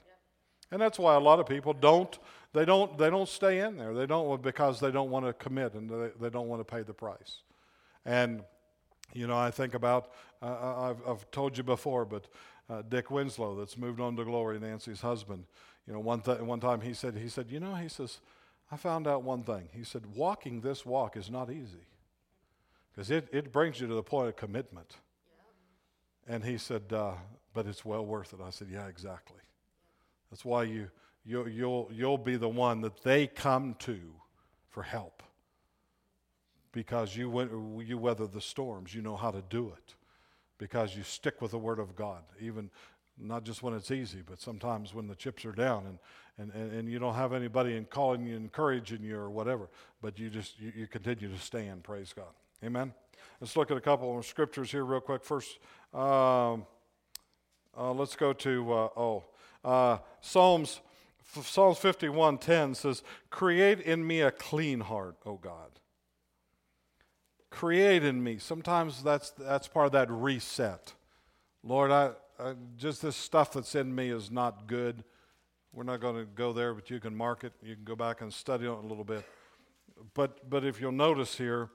And 0.70 0.80
that's 0.80 0.98
why 0.98 1.14
a 1.14 1.20
lot 1.20 1.38
of 1.38 1.46
people 1.46 1.74
don't 1.74 2.18
they 2.54 2.64
don't 2.64 2.96
they 2.98 3.10
don't 3.10 3.28
stay 3.28 3.60
in 3.60 3.76
there. 3.76 3.94
They 3.94 4.06
don't 4.06 4.40
because 4.42 4.80
they 4.80 4.90
don't 4.90 5.10
want 5.10 5.26
to 5.26 5.32
commit 5.32 5.74
and 5.74 5.88
they, 5.88 6.10
they 6.20 6.30
don't 6.30 6.48
want 6.48 6.60
to 6.60 6.64
pay 6.64 6.82
the 6.82 6.94
price. 6.94 7.42
And 8.04 8.42
you 9.12 9.26
know, 9.26 9.36
I 9.36 9.50
think 9.50 9.74
about 9.74 10.10
uh, 10.40 10.90
I've, 10.90 11.08
I've 11.08 11.30
told 11.30 11.56
you 11.56 11.62
before, 11.62 12.04
but 12.04 12.26
uh, 12.70 12.82
Dick 12.88 13.10
Winslow 13.10 13.56
that's 13.56 13.76
moved 13.76 14.00
on 14.00 14.16
to 14.16 14.24
glory, 14.24 14.58
Nancy's 14.58 15.00
husband. 15.00 15.44
You 15.86 15.94
know, 15.94 16.00
one, 16.00 16.20
th- 16.22 16.40
one 16.40 16.60
time 16.60 16.80
he 16.80 16.94
said, 16.94 17.16
he 17.16 17.28
said, 17.28 17.50
you 17.50 17.60
know, 17.60 17.74
he 17.74 17.88
says, 17.88 18.20
I 18.70 18.76
found 18.76 19.06
out 19.06 19.22
one 19.22 19.42
thing. 19.42 19.68
He 19.72 19.84
said, 19.84 20.02
walking 20.14 20.60
this 20.60 20.86
walk 20.86 21.16
is 21.16 21.30
not 21.30 21.50
easy 21.50 21.86
because 22.92 23.10
it, 23.10 23.28
it 23.32 23.52
brings 23.52 23.80
you 23.80 23.86
to 23.88 23.94
the 23.94 24.02
point 24.02 24.28
of 24.28 24.36
commitment. 24.36 24.96
And 26.28 26.44
he 26.44 26.58
said, 26.58 26.92
uh, 26.92 27.12
but 27.54 27.66
it's 27.66 27.84
well 27.84 28.06
worth 28.06 28.32
it. 28.32 28.40
I 28.44 28.50
said, 28.50 28.68
yeah, 28.72 28.86
exactly. 28.86 29.40
That's 30.30 30.44
why 30.44 30.64
you, 30.64 30.90
you, 31.24 31.46
you'll, 31.46 31.90
you'll 31.92 32.18
be 32.18 32.36
the 32.36 32.48
one 32.48 32.80
that 32.82 33.02
they 33.02 33.26
come 33.26 33.76
to 33.80 33.98
for 34.70 34.82
help. 34.82 35.22
because 36.72 37.14
you, 37.16 37.30
went, 37.30 37.50
you 37.86 37.98
weather 37.98 38.26
the 38.26 38.40
storms. 38.40 38.94
You 38.94 39.02
know 39.02 39.16
how 39.16 39.30
to 39.30 39.42
do 39.50 39.68
it 39.76 39.94
because 40.58 40.96
you 40.96 41.02
stick 41.02 41.40
with 41.42 41.50
the 41.50 41.58
Word 41.58 41.78
of 41.78 41.94
God, 41.94 42.22
even 42.40 42.70
not 43.22 43.44
just 43.44 43.62
when 43.62 43.74
it's 43.74 43.90
easy, 43.90 44.22
but 44.24 44.40
sometimes 44.40 44.94
when 44.94 45.06
the 45.06 45.14
chips 45.14 45.44
are 45.44 45.52
down 45.52 45.86
and, 45.86 45.98
and, 46.38 46.52
and, 46.52 46.72
and 46.72 46.88
you 46.88 46.98
don't 46.98 47.14
have 47.14 47.32
anybody 47.32 47.76
in 47.76 47.84
calling 47.84 48.26
you, 48.26 48.36
encouraging 48.36 49.02
you, 49.02 49.16
or 49.16 49.30
whatever, 49.30 49.68
but 50.00 50.18
you 50.18 50.30
just 50.30 50.58
you, 50.60 50.72
you 50.74 50.86
continue 50.86 51.30
to 51.30 51.38
stand. 51.38 51.84
Praise 51.84 52.12
God. 52.14 52.32
Amen. 52.64 52.92
Let's 53.40 53.56
look 53.56 53.70
at 53.70 53.76
a 53.76 53.80
couple 53.80 54.18
of 54.18 54.24
scriptures 54.26 54.70
here, 54.70 54.84
real 54.84 55.00
quick. 55.00 55.24
First, 55.24 55.58
um, 55.92 56.66
uh, 57.76 57.92
let's 57.92 58.16
go 58.16 58.32
to 58.32 58.72
uh, 58.72 58.88
oh 58.96 59.24
uh, 59.64 59.98
Psalms. 60.20 60.80
Psalms 61.24 61.78
51:10 61.78 62.76
says, 62.76 63.02
"Create 63.30 63.80
in 63.80 64.06
me 64.06 64.20
a 64.20 64.30
clean 64.30 64.80
heart, 64.80 65.16
O 65.24 65.36
God." 65.36 65.80
Create 67.50 68.04
in 68.04 68.22
me. 68.22 68.38
Sometimes 68.38 69.02
that's 69.02 69.30
that's 69.30 69.68
part 69.68 69.86
of 69.86 69.92
that 69.92 70.10
reset. 70.10 70.94
Lord, 71.62 71.90
I, 71.90 72.12
I 72.42 72.54
just 72.76 73.02
this 73.02 73.16
stuff 73.16 73.52
that's 73.52 73.74
in 73.74 73.94
me 73.94 74.10
is 74.10 74.30
not 74.30 74.66
good. 74.66 75.04
We're 75.72 75.84
not 75.84 76.00
going 76.00 76.16
to 76.16 76.24
go 76.24 76.52
there, 76.52 76.74
but 76.74 76.90
you 76.90 77.00
can 77.00 77.16
mark 77.16 77.44
it. 77.44 77.52
You 77.62 77.74
can 77.74 77.84
go 77.84 77.96
back 77.96 78.20
and 78.20 78.32
study 78.32 78.66
on 78.66 78.78
it 78.78 78.84
a 78.84 78.86
little 78.86 79.04
bit. 79.04 79.24
But 80.14 80.48
but 80.50 80.64
if 80.64 80.80
you'll 80.80 80.92
notice 80.92 81.36
here, 81.36 81.70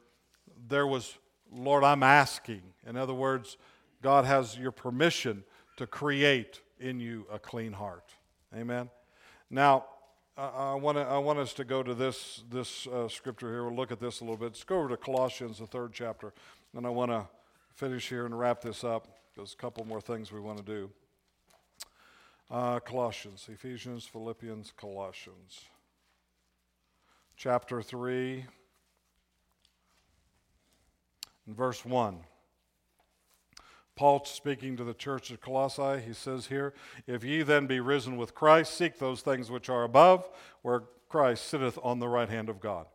there 0.67 0.85
was 0.85 1.17
Lord, 1.51 1.83
I'm 1.83 2.03
asking. 2.03 2.61
In 2.85 2.97
other 2.97 3.13
words, 3.13 3.57
God 4.01 4.25
has 4.25 4.57
your 4.57 4.71
permission 4.71 5.43
to 5.77 5.87
create 5.87 6.61
in 6.79 6.99
you 6.99 7.25
a 7.31 7.39
clean 7.39 7.73
heart. 7.73 8.11
Amen. 8.55 8.89
Now, 9.49 9.85
I, 10.37 10.75
want, 10.75 10.97
to, 10.97 11.03
I 11.03 11.17
want 11.17 11.39
us 11.39 11.53
to 11.53 11.63
go 11.63 11.81
to 11.81 11.93
this, 11.93 12.43
this 12.51 12.85
uh, 12.87 13.07
scripture 13.07 13.49
here. 13.49 13.63
We'll 13.63 13.75
look 13.75 13.91
at 13.91 13.99
this 13.99 14.19
a 14.19 14.23
little 14.23 14.37
bit. 14.37 14.45
Let's 14.45 14.63
go 14.63 14.79
over 14.79 14.89
to 14.89 14.97
Colossians, 14.97 15.59
the 15.59 15.67
third 15.67 15.93
chapter. 15.93 16.33
And 16.75 16.85
I 16.85 16.89
want 16.89 17.11
to 17.11 17.25
finish 17.73 18.09
here 18.09 18.25
and 18.25 18.37
wrap 18.37 18.61
this 18.61 18.83
up. 18.83 19.16
There's 19.37 19.53
a 19.53 19.57
couple 19.57 19.85
more 19.85 20.01
things 20.01 20.31
we 20.31 20.39
want 20.39 20.57
to 20.57 20.63
do. 20.63 20.89
Uh, 22.49 22.79
Colossians, 22.79 23.47
Ephesians, 23.47 24.03
Philippians, 24.03 24.73
Colossians. 24.75 25.65
Chapter 27.35 27.83
3, 27.83 28.45
verse 31.45 31.85
1. 31.85 32.17
Paul 33.95 34.25
speaking 34.25 34.75
to 34.75 34.83
the 34.83 34.95
church 34.95 35.29
of 35.29 35.39
Colossae, 35.39 36.01
he 36.03 36.13
says 36.13 36.47
here, 36.47 36.73
If 37.05 37.23
ye 37.23 37.43
then 37.43 37.67
be 37.67 37.79
risen 37.79 38.17
with 38.17 38.33
Christ, 38.33 38.73
seek 38.73 38.97
those 38.97 39.21
things 39.21 39.51
which 39.51 39.69
are 39.69 39.83
above, 39.83 40.27
where 40.63 40.81
Christ 41.09 41.45
sitteth 41.45 41.77
on 41.83 41.99
the 41.99 42.09
right 42.09 42.29
hand 42.29 42.49
of 42.49 42.59
God. 42.59 42.87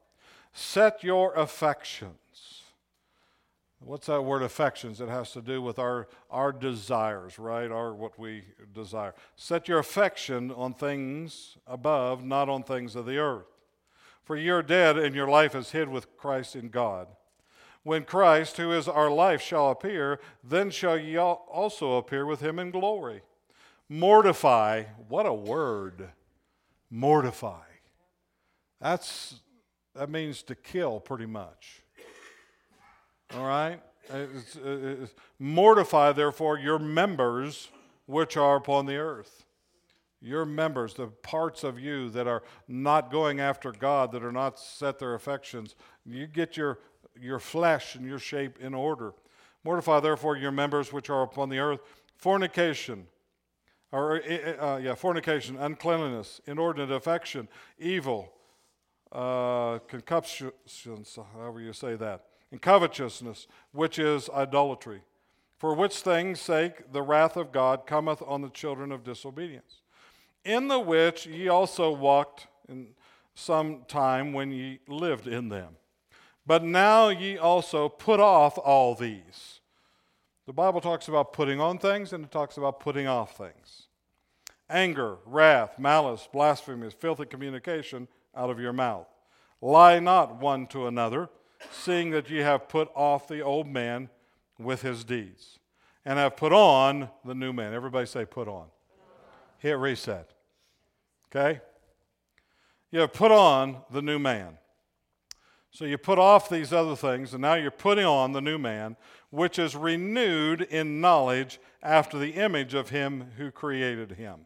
Set 0.52 1.04
your 1.04 1.32
affections. 1.34 2.16
What's 3.84 4.06
that 4.06 4.22
word 4.22 4.42
affections? 4.42 5.00
It 5.00 5.08
has 5.08 5.32
to 5.32 5.42
do 5.42 5.60
with 5.60 5.78
our, 5.78 6.06
our 6.30 6.52
desires, 6.52 7.38
right? 7.38 7.70
Our 7.70 7.92
what 7.92 8.18
we 8.18 8.44
desire. 8.72 9.14
Set 9.34 9.66
your 9.66 9.80
affection 9.80 10.50
on 10.52 10.74
things 10.74 11.56
above, 11.66 12.24
not 12.24 12.48
on 12.48 12.62
things 12.62 12.94
of 12.94 13.06
the 13.06 13.18
earth. 13.18 13.46
For 14.24 14.36
you're 14.36 14.62
dead, 14.62 14.96
and 14.96 15.14
your 15.14 15.26
life 15.26 15.54
is 15.54 15.72
hid 15.72 15.88
with 15.88 16.16
Christ 16.16 16.54
in 16.54 16.68
God. 16.68 17.08
When 17.82 18.04
Christ, 18.04 18.56
who 18.56 18.70
is 18.70 18.86
our 18.86 19.10
life, 19.10 19.42
shall 19.42 19.70
appear, 19.70 20.20
then 20.44 20.70
shall 20.70 20.96
ye 20.96 21.18
also 21.18 21.96
appear 21.96 22.24
with 22.24 22.40
him 22.40 22.60
in 22.60 22.70
glory. 22.70 23.22
Mortify, 23.88 24.84
what 25.08 25.26
a 25.26 25.34
word. 25.34 26.10
Mortify. 26.88 27.64
That's 28.80 29.40
that 29.94 30.08
means 30.08 30.42
to 30.44 30.54
kill 30.54 31.00
pretty 31.00 31.26
much. 31.26 31.81
All 33.36 33.46
right? 33.46 33.80
It's, 34.10 34.56
it's, 34.62 35.14
mortify, 35.38 36.12
therefore, 36.12 36.58
your 36.58 36.78
members 36.78 37.68
which 38.06 38.36
are 38.36 38.56
upon 38.56 38.86
the 38.86 38.96
earth. 38.96 39.44
Your 40.20 40.44
members, 40.44 40.94
the 40.94 41.08
parts 41.08 41.64
of 41.64 41.80
you 41.80 42.08
that 42.10 42.28
are 42.28 42.42
not 42.68 43.10
going 43.10 43.40
after 43.40 43.72
God, 43.72 44.12
that 44.12 44.22
are 44.22 44.32
not 44.32 44.58
set 44.58 44.98
their 44.98 45.14
affections, 45.14 45.74
you 46.06 46.26
get 46.26 46.56
your 46.56 46.78
your 47.20 47.38
flesh 47.38 47.94
and 47.94 48.06
your 48.06 48.18
shape 48.18 48.58
in 48.60 48.72
order. 48.72 49.12
Mortify 49.64 50.00
therefore 50.00 50.36
your 50.36 50.52
members 50.52 50.92
which 50.92 51.10
are 51.10 51.22
upon 51.22 51.48
the 51.48 51.58
earth 51.58 51.80
fornication, 52.16 53.06
or 53.90 54.22
uh, 54.60 54.78
yeah, 54.78 54.94
fornication, 54.94 55.56
uncleanliness, 55.56 56.40
inordinate 56.46 56.92
affection, 56.92 57.48
evil, 57.78 58.32
uh, 59.10 59.78
concupiscence, 59.88 61.18
however 61.34 61.60
you 61.60 61.72
say 61.72 61.96
that, 61.96 62.26
and 62.52 62.62
covetousness, 62.62 63.48
which 63.72 63.98
is 63.98 64.30
idolatry. 64.30 65.00
For 65.58 65.74
which 65.74 65.96
things' 65.96 66.40
sake 66.40 66.92
the 66.92 67.02
wrath 67.02 67.36
of 67.36 67.50
God 67.50 67.86
cometh 67.86 68.22
on 68.26 68.42
the 68.42 68.50
children 68.50 68.92
of 68.92 69.02
disobedience, 69.02 69.80
in 70.44 70.68
the 70.68 70.78
which 70.78 71.26
ye 71.26 71.48
also 71.48 71.90
walked 71.90 72.46
in 72.68 72.88
some 73.34 73.84
time 73.88 74.32
when 74.32 74.52
ye 74.52 74.80
lived 74.86 75.26
in 75.26 75.48
them. 75.48 75.76
But 76.44 76.62
now 76.62 77.08
ye 77.08 77.38
also 77.38 77.88
put 77.88 78.20
off 78.20 78.58
all 78.58 78.94
these. 78.94 79.60
The 80.46 80.52
Bible 80.52 80.80
talks 80.80 81.06
about 81.06 81.32
putting 81.32 81.60
on 81.60 81.78
things 81.78 82.12
and 82.12 82.24
it 82.24 82.32
talks 82.32 82.56
about 82.56 82.80
putting 82.80 83.06
off 83.06 83.36
things. 83.36 83.86
Anger, 84.68 85.18
wrath, 85.24 85.78
malice, 85.78 86.28
blasphemy, 86.32 86.90
filthy 86.90 87.26
communication 87.26 88.08
out 88.34 88.50
of 88.50 88.58
your 88.58 88.72
mouth. 88.72 89.06
Lie 89.60 90.00
not 90.00 90.40
one 90.40 90.66
to 90.68 90.88
another, 90.88 91.30
seeing 91.70 92.10
that 92.10 92.28
ye 92.30 92.38
have 92.38 92.68
put 92.68 92.88
off 92.94 93.28
the 93.28 93.40
old 93.40 93.66
man 93.66 94.08
with 94.58 94.82
his 94.82 95.04
deeds, 95.04 95.58
and 96.04 96.18
have 96.18 96.36
put 96.36 96.52
on 96.52 97.08
the 97.24 97.34
new 97.34 97.52
man. 97.52 97.72
Everybody 97.72 98.06
say, 98.06 98.24
put 98.24 98.48
on. 98.48 98.66
Hit 99.58 99.78
reset. 99.78 100.30
Okay? 101.30 101.60
You 102.90 103.00
have 103.00 103.12
put 103.12 103.30
on 103.30 103.78
the 103.90 104.02
new 104.02 104.18
man 104.18 104.58
so 105.72 105.86
you 105.86 105.96
put 105.96 106.18
off 106.18 106.50
these 106.50 106.70
other 106.70 106.94
things, 106.94 107.32
and 107.32 107.40
now 107.40 107.54
you're 107.54 107.70
putting 107.70 108.04
on 108.04 108.32
the 108.32 108.42
new 108.42 108.58
man, 108.58 108.94
which 109.30 109.58
is 109.58 109.74
renewed 109.74 110.60
in 110.60 111.00
knowledge 111.00 111.58
after 111.82 112.18
the 112.18 112.32
image 112.32 112.74
of 112.74 112.90
him 112.90 113.30
who 113.38 113.50
created 113.50 114.12
him. 114.12 114.40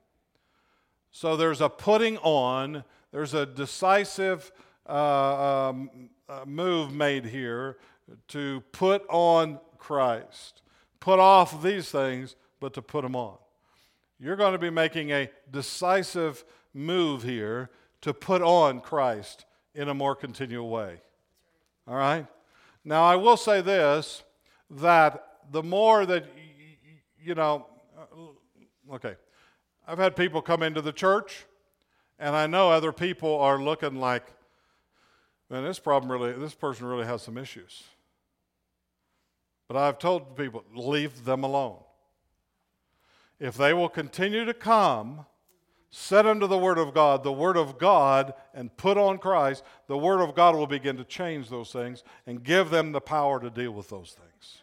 So 1.11 1.37
there's 1.37 1.61
a 1.61 1.68
putting 1.68 2.16
on, 2.18 2.85
there's 3.11 3.35
a 3.35 3.44
decisive 3.44 4.52
uh, 4.88 5.70
um, 5.70 6.11
move 6.47 6.93
made 6.93 7.27
here 7.27 7.79
to 8.29 8.62
put 8.73 9.05
on 9.09 9.59
Christ. 9.79 10.62
Put 11.01 11.19
off 11.19 11.62
these 11.62 11.91
things, 11.91 12.37
but 12.61 12.75
to 12.75 12.83
put 12.83 13.03
them 13.03 13.15
on. 13.15 13.37
You're 14.19 14.37
going 14.37 14.53
to 14.53 14.59
be 14.59 14.71
making 14.71 15.11
a 15.11 15.31
decisive 15.51 16.45
move 16.73 17.23
here 17.23 17.71
to 18.01 18.15
put 18.15 18.43
on 18.43 18.81
Christ 18.81 19.45
in 19.75 19.89
a 19.89 19.95
more 19.95 20.15
continual 20.15 20.69
way. 20.69 21.01
All 21.87 21.97
right? 21.97 22.27
Now, 22.85 23.05
I 23.05 23.17
will 23.17 23.37
say 23.37 23.61
this 23.61 24.23
that 24.71 25.25
the 25.51 25.62
more 25.62 26.07
that, 26.07 26.27
you 27.23 27.35
know, 27.35 27.67
uh, 27.97 28.95
okay, 28.95 29.17
I've 29.87 29.99
had 29.99 30.17
people 30.17 30.43
come 30.43 30.62
into 30.62 30.81
the 30.81 30.93
church, 30.93 31.45
and 32.19 32.35
I 32.35 32.47
know 32.47 32.71
other 32.71 32.93
people 32.93 33.39
are 33.39 33.61
looking 33.62 33.97
like, 33.97 34.25
man, 35.51 35.65
this 35.65 35.79
problem 35.79 36.11
really, 36.11 36.33
this 36.33 36.55
person 36.55 36.87
really 36.87 37.07
has 37.07 37.23
some 37.23 37.39
issues. 37.39 37.85
But 39.69 39.77
I've 39.77 39.99
told 39.99 40.37
people, 40.37 40.65
leave 40.75 41.25
them 41.25 41.43
alone. 41.43 41.79
If 43.39 43.57
they 43.57 43.75
will 43.75 43.89
continue 43.89 44.45
to 44.45 44.55
come, 44.55 45.27
set 45.91 46.27
unto 46.27 46.47
the 46.47 46.59
Word 46.59 46.79
of 46.79 46.95
God, 46.95 47.23
the 47.23 47.33
Word 47.33 47.57
of 47.57 47.79
God, 47.79 48.35
and 48.55 48.75
put 48.77 48.97
on 48.97 49.19
Christ, 49.19 49.63
the 49.89 49.99
Word 49.99 50.21
of 50.21 50.35
God 50.35 50.55
will 50.55 50.67
begin 50.67 50.97
to 50.97 51.05
change 51.05 51.49
those 51.49 51.73
things 51.73 52.05
and 52.27 52.43
give 52.43 52.71
them 52.71 52.93
the 52.93 53.01
power 53.01 53.41
to 53.41 53.51
deal 53.51 53.73
with 53.73 53.89
those 53.89 54.17
things. 54.19 54.59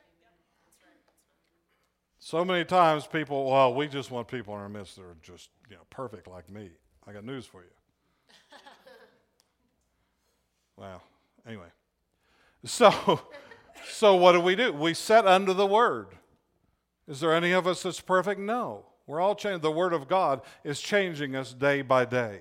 So 2.19 2.45
many 2.45 2.63
times 2.63 3.05
people, 3.05 3.51
well, 3.51 3.73
we 3.73 3.87
just 3.87 4.09
want 4.09 4.29
people 4.29 4.55
in 4.55 4.61
our 4.61 4.69
midst 4.69 4.95
that 4.95 5.03
are 5.03 5.17
just 5.21 5.49
you 5.69 5.75
know, 5.75 5.81
perfect 5.89 6.27
like 6.27 6.49
me. 6.49 6.69
I 7.05 7.11
got 7.11 7.25
news 7.25 7.45
for 7.45 7.61
you. 7.61 8.57
Well, 10.77 11.01
anyway. 11.47 11.67
So, 12.65 13.21
so 13.89 14.15
what 14.15 14.33
do 14.33 14.39
we 14.39 14.55
do? 14.55 14.73
We 14.73 14.93
set 14.93 15.25
under 15.25 15.53
the 15.53 15.67
Word. 15.67 16.07
Is 17.07 17.19
there 17.19 17.33
any 17.33 17.51
of 17.51 17.67
us 17.67 17.83
that's 17.83 17.99
perfect? 17.99 18.39
No. 18.39 18.85
We're 19.05 19.19
all 19.19 19.35
changing. 19.35 19.61
The 19.61 19.71
Word 19.71 19.93
of 19.93 20.07
God 20.07 20.41
is 20.63 20.79
changing 20.79 21.35
us 21.35 21.53
day 21.53 21.81
by 21.81 22.05
day. 22.05 22.39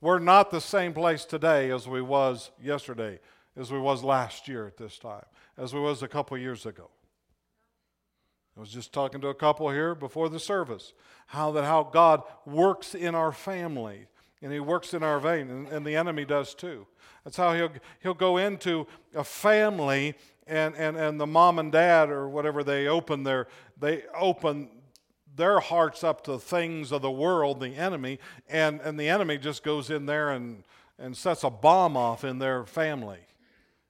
We're 0.00 0.18
not 0.18 0.50
the 0.50 0.60
same 0.60 0.92
place 0.92 1.24
today 1.24 1.70
as 1.70 1.88
we 1.88 2.02
was 2.02 2.50
yesterday, 2.62 3.20
as 3.56 3.70
we 3.72 3.78
was 3.78 4.02
last 4.04 4.48
year 4.48 4.66
at 4.66 4.76
this 4.76 4.98
time, 4.98 5.24
as 5.56 5.72
we 5.72 5.80
was 5.80 6.02
a 6.02 6.08
couple 6.08 6.36
years 6.36 6.66
ago. 6.66 6.90
I 8.56 8.60
was 8.60 8.70
just 8.70 8.92
talking 8.92 9.20
to 9.20 9.28
a 9.28 9.34
couple 9.34 9.68
here 9.70 9.94
before 9.94 10.28
the 10.28 10.38
service, 10.38 10.92
how 11.26 11.50
that 11.52 11.64
how 11.64 11.82
God 11.82 12.22
works 12.46 12.94
in 12.94 13.14
our 13.14 13.32
family 13.32 14.06
and 14.44 14.52
he 14.52 14.60
works 14.60 14.92
in 14.92 15.02
our 15.02 15.18
vein, 15.18 15.48
and, 15.50 15.66
and 15.68 15.86
the 15.86 15.96
enemy 15.96 16.26
does 16.26 16.54
too. 16.54 16.86
That's 17.24 17.38
how 17.38 17.54
he'll, 17.54 17.72
he'll 18.00 18.12
go 18.12 18.36
into 18.36 18.86
a 19.14 19.24
family 19.24 20.14
and, 20.46 20.76
and, 20.76 20.98
and 20.98 21.18
the 21.18 21.26
mom 21.26 21.58
and 21.58 21.72
dad 21.72 22.10
or 22.10 22.28
whatever 22.28 22.62
they 22.62 22.86
open 22.86 23.22
their 23.22 23.48
they 23.80 24.02
open 24.14 24.68
their 25.34 25.60
hearts 25.60 26.04
up 26.04 26.22
to 26.24 26.38
things 26.38 26.92
of 26.92 27.00
the 27.00 27.10
world, 27.10 27.58
the 27.58 27.74
enemy, 27.74 28.20
and, 28.46 28.80
and 28.82 29.00
the 29.00 29.08
enemy 29.08 29.38
just 29.38 29.64
goes 29.64 29.88
in 29.88 30.04
there 30.04 30.30
and, 30.30 30.62
and 30.98 31.16
sets 31.16 31.42
a 31.42 31.50
bomb 31.50 31.96
off 31.96 32.22
in 32.22 32.38
their 32.38 32.64
family. 32.64 33.20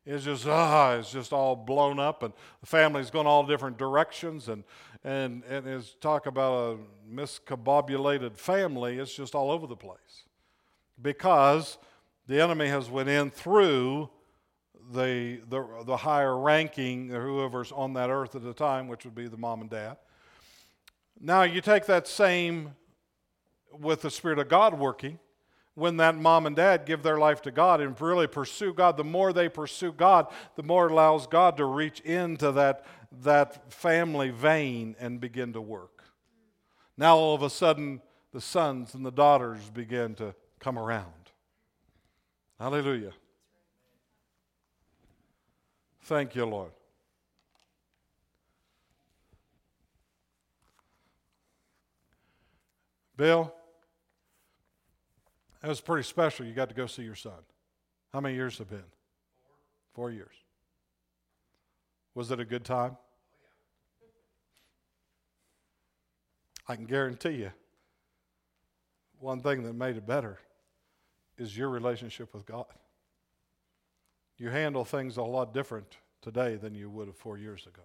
It's 0.07 0.24
just 0.24 0.46
ah, 0.46 0.94
it's 0.94 1.11
just 1.11 1.32
all 1.32 1.57
blown 1.57 1.98
up, 1.98 2.22
and 2.22 2.32
the 2.61 2.66
family's 2.66 3.11
going 3.11 3.26
all 3.26 3.44
different 3.44 3.76
directions, 3.76 4.48
and 4.48 4.62
and 5.02 5.42
and 5.48 5.66
is 5.66 5.96
talk 6.00 6.26
about 6.26 6.76
a 6.76 7.12
miscombobulated 7.12 8.36
family. 8.36 8.98
It's 8.98 9.14
just 9.14 9.34
all 9.34 9.50
over 9.50 9.66
the 9.66 9.76
place 9.76 10.24
because 11.01 11.78
the 12.26 12.40
enemy 12.40 12.68
has 12.68 12.88
went 12.88 13.09
in 13.09 13.30
through 13.30 14.11
the, 14.92 15.40
the, 15.49 15.82
the 15.84 15.97
higher 15.97 16.38
ranking, 16.38 17.09
whoever's 17.09 17.72
on 17.72 17.95
that 17.95 18.11
earth 18.11 18.34
at 18.34 18.42
the 18.42 18.55
time, 18.55 18.88
which 18.88 19.05
would 19.05 19.14
be 19.14 19.28
the 19.28 19.36
mom 19.36 19.61
and 19.61 19.70
dad. 19.70 19.97
Now 21.20 21.42
you 21.42 21.61
take 21.61 21.86
that 21.86 22.07
same 22.07 22.74
with 23.72 24.03
the 24.03 24.11
Spirit 24.11 24.38
of 24.38 24.49
God 24.49 24.78
working, 24.78 25.18
when 25.74 25.97
that 25.97 26.16
mom 26.16 26.47
and 26.47 26.55
dad 26.55 26.86
give 26.86 27.03
their 27.03 27.18
life 27.18 27.42
to 27.42 27.51
God 27.51 27.80
and 27.80 28.01
really 28.01 28.26
pursue 28.26 28.72
God, 28.72 28.97
the 28.97 29.05
more 29.05 29.32
they 29.32 29.49
pursue 29.49 29.92
God, 29.92 30.28
the 30.55 30.62
more 30.62 30.86
it 30.86 30.92
allows 30.92 31.26
God 31.26 31.57
to 31.57 31.64
reach 31.64 32.01
into 32.01 32.53
that, 32.53 32.84
that 33.22 33.72
family 33.72 34.30
vein 34.30 34.95
and 35.01 35.20
begin 35.20 35.53
to 35.55 35.61
work. 35.61 36.05
Now 36.97 37.16
all 37.16 37.34
of 37.34 37.42
a 37.42 37.51
sudden, 37.51 38.01
the 38.32 38.40
sons 38.40 38.95
and 38.95 39.05
the 39.05 39.11
daughters 39.11 39.68
begin 39.70 40.14
to 40.16 40.34
come 40.64 40.78
around. 40.78 41.12
Hallelujah. 42.58 43.12
Thank 46.04 46.34
you, 46.34 46.46
Lord. 46.46 46.70
Bill, 53.14 53.52
that 55.60 55.68
was 55.68 55.82
pretty 55.82 56.02
special. 56.02 56.46
You 56.46 56.54
got 56.54 56.70
to 56.70 56.74
go 56.74 56.86
see 56.86 57.02
your 57.02 57.14
son. 57.14 57.32
How 58.14 58.20
many 58.20 58.34
years 58.34 58.56
have 58.56 58.70
been? 58.70 58.78
Four. 59.92 60.08
Four 60.08 60.10
years. 60.12 60.34
Was 62.14 62.30
it 62.30 62.40
a 62.40 62.44
good 62.46 62.64
time? 62.64 62.96
I 66.66 66.74
can 66.74 66.86
guarantee 66.86 67.32
you, 67.32 67.50
one 69.20 69.42
thing 69.42 69.62
that 69.64 69.74
made 69.74 69.98
it 69.98 70.06
better 70.06 70.38
is 71.39 71.57
your 71.57 71.68
relationship 71.68 72.32
with 72.35 72.47
God. 72.47 72.66
You 74.37 74.51
handle 74.51 74.85
things 74.85 75.16
a 75.16 75.22
lot 75.22 75.55
different 75.55 75.99
today 76.22 76.57
than 76.57 76.74
you 76.74 76.91
would 76.91 77.07
have 77.07 77.16
four 77.16 77.39
years 77.39 77.66
ago. 77.66 77.82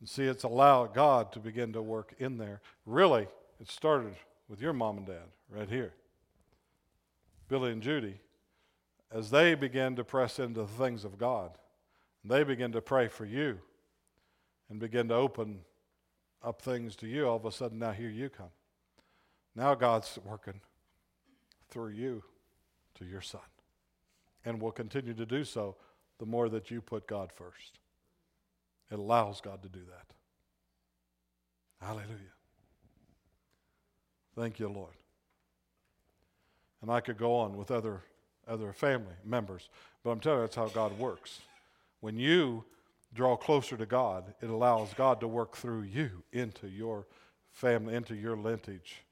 And 0.00 0.08
see, 0.08 0.24
it's 0.24 0.42
allowed 0.42 0.94
God 0.94 1.30
to 1.32 1.38
begin 1.38 1.74
to 1.74 1.82
work 1.82 2.12
in 2.18 2.36
there. 2.36 2.60
Really, 2.86 3.28
it 3.60 3.70
started 3.70 4.16
with 4.48 4.60
your 4.60 4.72
mom 4.72 4.98
and 4.98 5.06
dad 5.06 5.28
right 5.48 5.68
here. 5.68 5.94
Billy 7.48 7.70
and 7.70 7.80
Judy, 7.80 8.18
as 9.12 9.30
they 9.30 9.54
began 9.54 9.94
to 9.94 10.02
press 10.02 10.40
into 10.40 10.62
the 10.62 10.66
things 10.66 11.04
of 11.04 11.18
God, 11.18 11.52
they 12.24 12.42
began 12.42 12.72
to 12.72 12.80
pray 12.80 13.06
for 13.06 13.24
you 13.24 13.60
and 14.68 14.80
begin 14.80 15.06
to 15.08 15.14
open 15.14 15.60
up 16.42 16.62
things 16.62 16.96
to 16.96 17.06
you. 17.06 17.26
All 17.26 17.36
of 17.36 17.44
a 17.44 17.52
sudden, 17.52 17.78
now 17.78 17.92
here 17.92 18.08
you 18.08 18.28
come. 18.28 18.50
Now 19.54 19.74
God's 19.74 20.18
working 20.24 20.60
through 21.68 21.90
you 21.90 22.22
to 22.94 23.04
your 23.04 23.20
son. 23.20 23.40
And 24.44 24.60
will 24.60 24.72
continue 24.72 25.14
to 25.14 25.26
do 25.26 25.44
so 25.44 25.76
the 26.18 26.26
more 26.26 26.48
that 26.48 26.70
you 26.70 26.80
put 26.80 27.06
God 27.06 27.32
first. 27.32 27.78
It 28.90 28.98
allows 28.98 29.40
God 29.40 29.62
to 29.62 29.68
do 29.68 29.80
that. 29.80 30.06
Hallelujah. 31.84 32.34
Thank 34.36 34.58
you, 34.58 34.68
Lord. 34.68 34.94
And 36.80 36.90
I 36.90 37.00
could 37.00 37.18
go 37.18 37.36
on 37.36 37.56
with 37.56 37.70
other, 37.70 38.02
other 38.48 38.72
family 38.72 39.14
members, 39.24 39.68
but 40.02 40.10
I'm 40.10 40.20
telling 40.20 40.40
you, 40.40 40.44
that's 40.44 40.56
how 40.56 40.68
God 40.68 40.98
works. 40.98 41.40
When 42.00 42.18
you 42.18 42.64
draw 43.14 43.36
closer 43.36 43.76
to 43.76 43.86
God, 43.86 44.34
it 44.40 44.50
allows 44.50 44.94
God 44.94 45.20
to 45.20 45.28
work 45.28 45.56
through 45.56 45.82
you 45.82 46.22
into 46.32 46.68
your 46.68 47.06
family, 47.50 47.94
into 47.94 48.14
your 48.14 48.36
lineage. 48.36 49.02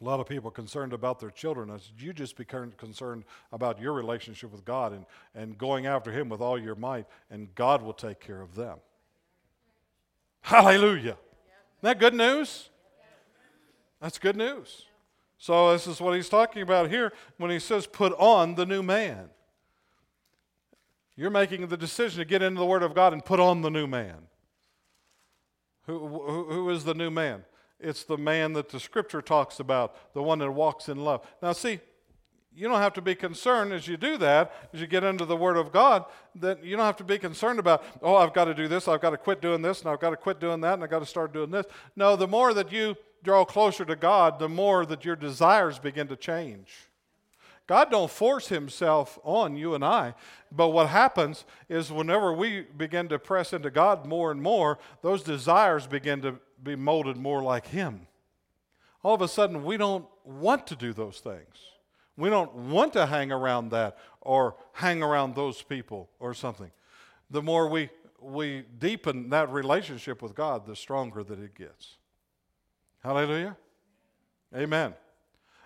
A 0.00 0.04
lot 0.04 0.20
of 0.20 0.28
people 0.28 0.48
are 0.48 0.52
concerned 0.52 0.92
about 0.92 1.18
their 1.18 1.30
children. 1.30 1.70
I 1.70 1.78
said, 1.78 1.92
you 1.98 2.12
just 2.12 2.36
be 2.36 2.44
concerned 2.44 3.24
about 3.52 3.80
your 3.80 3.92
relationship 3.92 4.52
with 4.52 4.64
God 4.64 4.92
and, 4.92 5.04
and 5.34 5.58
going 5.58 5.86
after 5.86 6.12
Him 6.12 6.28
with 6.28 6.40
all 6.40 6.58
your 6.58 6.76
might, 6.76 7.06
and 7.30 7.52
God 7.56 7.82
will 7.82 7.92
take 7.92 8.20
care 8.20 8.40
of 8.40 8.54
them. 8.54 8.78
Hallelujah. 10.40 11.16
Isn't 11.16 11.82
that 11.82 11.98
good 11.98 12.14
news? 12.14 12.70
That's 14.00 14.18
good 14.18 14.36
news. 14.36 14.86
So, 15.38 15.72
this 15.72 15.86
is 15.86 16.00
what 16.00 16.14
he's 16.14 16.28
talking 16.28 16.62
about 16.62 16.90
here 16.90 17.12
when 17.36 17.50
he 17.50 17.58
says, 17.60 17.86
put 17.86 18.12
on 18.18 18.56
the 18.56 18.66
new 18.66 18.82
man. 18.82 19.30
You're 21.18 21.30
making 21.30 21.66
the 21.66 21.76
decision 21.76 22.20
to 22.20 22.24
get 22.24 22.42
into 22.42 22.60
the 22.60 22.66
Word 22.66 22.84
of 22.84 22.94
God 22.94 23.12
and 23.12 23.24
put 23.24 23.40
on 23.40 23.62
the 23.62 23.70
new 23.70 23.88
man. 23.88 24.28
Who, 25.86 26.06
who, 26.06 26.44
who 26.44 26.70
is 26.70 26.84
the 26.84 26.94
new 26.94 27.10
man? 27.10 27.44
It's 27.80 28.04
the 28.04 28.16
man 28.16 28.52
that 28.52 28.68
the 28.68 28.78
scripture 28.78 29.20
talks 29.20 29.58
about, 29.58 30.14
the 30.14 30.22
one 30.22 30.38
that 30.38 30.52
walks 30.52 30.88
in 30.88 30.98
love. 30.98 31.26
Now, 31.42 31.50
see, 31.50 31.80
you 32.54 32.68
don't 32.68 32.80
have 32.80 32.92
to 32.92 33.02
be 33.02 33.16
concerned 33.16 33.72
as 33.72 33.88
you 33.88 33.96
do 33.96 34.16
that, 34.18 34.52
as 34.72 34.80
you 34.80 34.86
get 34.86 35.02
into 35.02 35.24
the 35.24 35.36
Word 35.36 35.56
of 35.56 35.72
God, 35.72 36.04
that 36.36 36.62
you 36.62 36.76
don't 36.76 36.86
have 36.86 36.96
to 36.98 37.04
be 37.04 37.18
concerned 37.18 37.58
about, 37.58 37.82
oh, 38.00 38.14
I've 38.14 38.32
got 38.32 38.44
to 38.44 38.54
do 38.54 38.68
this, 38.68 38.86
I've 38.86 39.00
got 39.00 39.10
to 39.10 39.16
quit 39.16 39.42
doing 39.42 39.60
this, 39.60 39.80
and 39.80 39.90
I've 39.90 40.00
got 40.00 40.10
to 40.10 40.16
quit 40.16 40.38
doing 40.38 40.60
that, 40.60 40.74
and 40.74 40.84
I've 40.84 40.90
got 40.90 41.00
to 41.00 41.06
start 41.06 41.32
doing 41.32 41.50
this. 41.50 41.66
No, 41.96 42.14
the 42.14 42.28
more 42.28 42.54
that 42.54 42.70
you 42.70 42.94
draw 43.24 43.44
closer 43.44 43.84
to 43.84 43.96
God, 43.96 44.38
the 44.38 44.48
more 44.48 44.86
that 44.86 45.04
your 45.04 45.16
desires 45.16 45.80
begin 45.80 46.06
to 46.06 46.16
change. 46.16 46.87
God 47.68 47.90
don't 47.90 48.10
force 48.10 48.48
himself 48.48 49.18
on 49.22 49.54
you 49.54 49.74
and 49.74 49.84
I, 49.84 50.14
but 50.50 50.68
what 50.68 50.88
happens 50.88 51.44
is 51.68 51.92
whenever 51.92 52.32
we 52.32 52.62
begin 52.62 53.08
to 53.10 53.18
press 53.18 53.52
into 53.52 53.70
God 53.70 54.06
more 54.06 54.32
and 54.32 54.42
more, 54.42 54.78
those 55.02 55.22
desires 55.22 55.86
begin 55.86 56.22
to 56.22 56.40
be 56.62 56.74
molded 56.76 57.18
more 57.18 57.42
like 57.42 57.66
Him. 57.66 58.06
All 59.02 59.14
of 59.14 59.20
a 59.20 59.28
sudden, 59.28 59.64
we 59.64 59.76
don't 59.76 60.06
want 60.24 60.66
to 60.68 60.76
do 60.76 60.92
those 60.94 61.20
things. 61.20 61.56
We 62.16 62.30
don't 62.30 62.52
want 62.54 62.94
to 62.94 63.06
hang 63.06 63.30
around 63.30 63.70
that 63.70 63.98
or 64.22 64.56
hang 64.72 65.02
around 65.02 65.34
those 65.34 65.62
people 65.62 66.08
or 66.18 66.34
something. 66.34 66.70
The 67.30 67.42
more 67.42 67.68
we, 67.68 67.90
we 68.20 68.64
deepen 68.78 69.28
that 69.30 69.52
relationship 69.52 70.20
with 70.20 70.34
God, 70.34 70.66
the 70.66 70.74
stronger 70.74 71.22
that 71.22 71.38
it 71.38 71.54
gets. 71.54 71.96
Hallelujah. 73.04 73.56
Amen. 74.56 74.94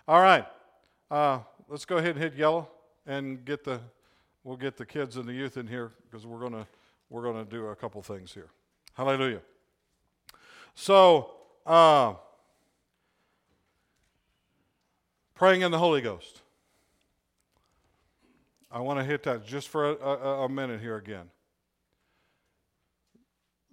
All 0.07 0.21
right. 0.21 0.47
Uh, 1.11 1.41
let's 1.73 1.87
go 1.87 1.97
ahead 1.97 2.11
and 2.11 2.19
hit 2.19 2.35
yellow 2.35 2.69
and 3.07 3.47
get 3.47 3.65
the 3.65 3.81
we'll 4.45 4.59
get 4.59 4.77
the 4.77 4.85
kids 4.85 5.17
and 5.17 5.27
the 5.27 5.33
youth 5.33 5.57
in 5.57 5.67
here 5.67 5.93
because 6.05 6.27
we're 6.27 6.39
gonna 6.39 6.67
we're 7.09 7.23
gonna 7.23 7.47
do 7.47 7.69
a 7.69 7.75
couple 7.75 8.03
things 8.03 8.35
here. 8.35 8.49
Hallelujah. 8.93 9.41
So, 10.75 11.31
uh, 11.65 12.15
praying 15.35 15.63
in 15.63 15.71
the 15.71 15.79
Holy 15.79 16.03
Ghost. 16.03 16.43
I 18.71 18.81
want 18.81 18.99
to 18.99 19.05
hit 19.05 19.23
that 19.23 19.47
just 19.47 19.69
for 19.69 19.91
a, 19.91 19.95
a, 19.95 20.45
a 20.45 20.49
minute 20.49 20.81
here 20.81 20.97
again. 20.97 21.31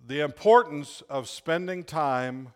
The 0.08 0.22
importance 0.22 1.04
of 1.10 1.28
spending 1.28 1.84
time 1.84 2.54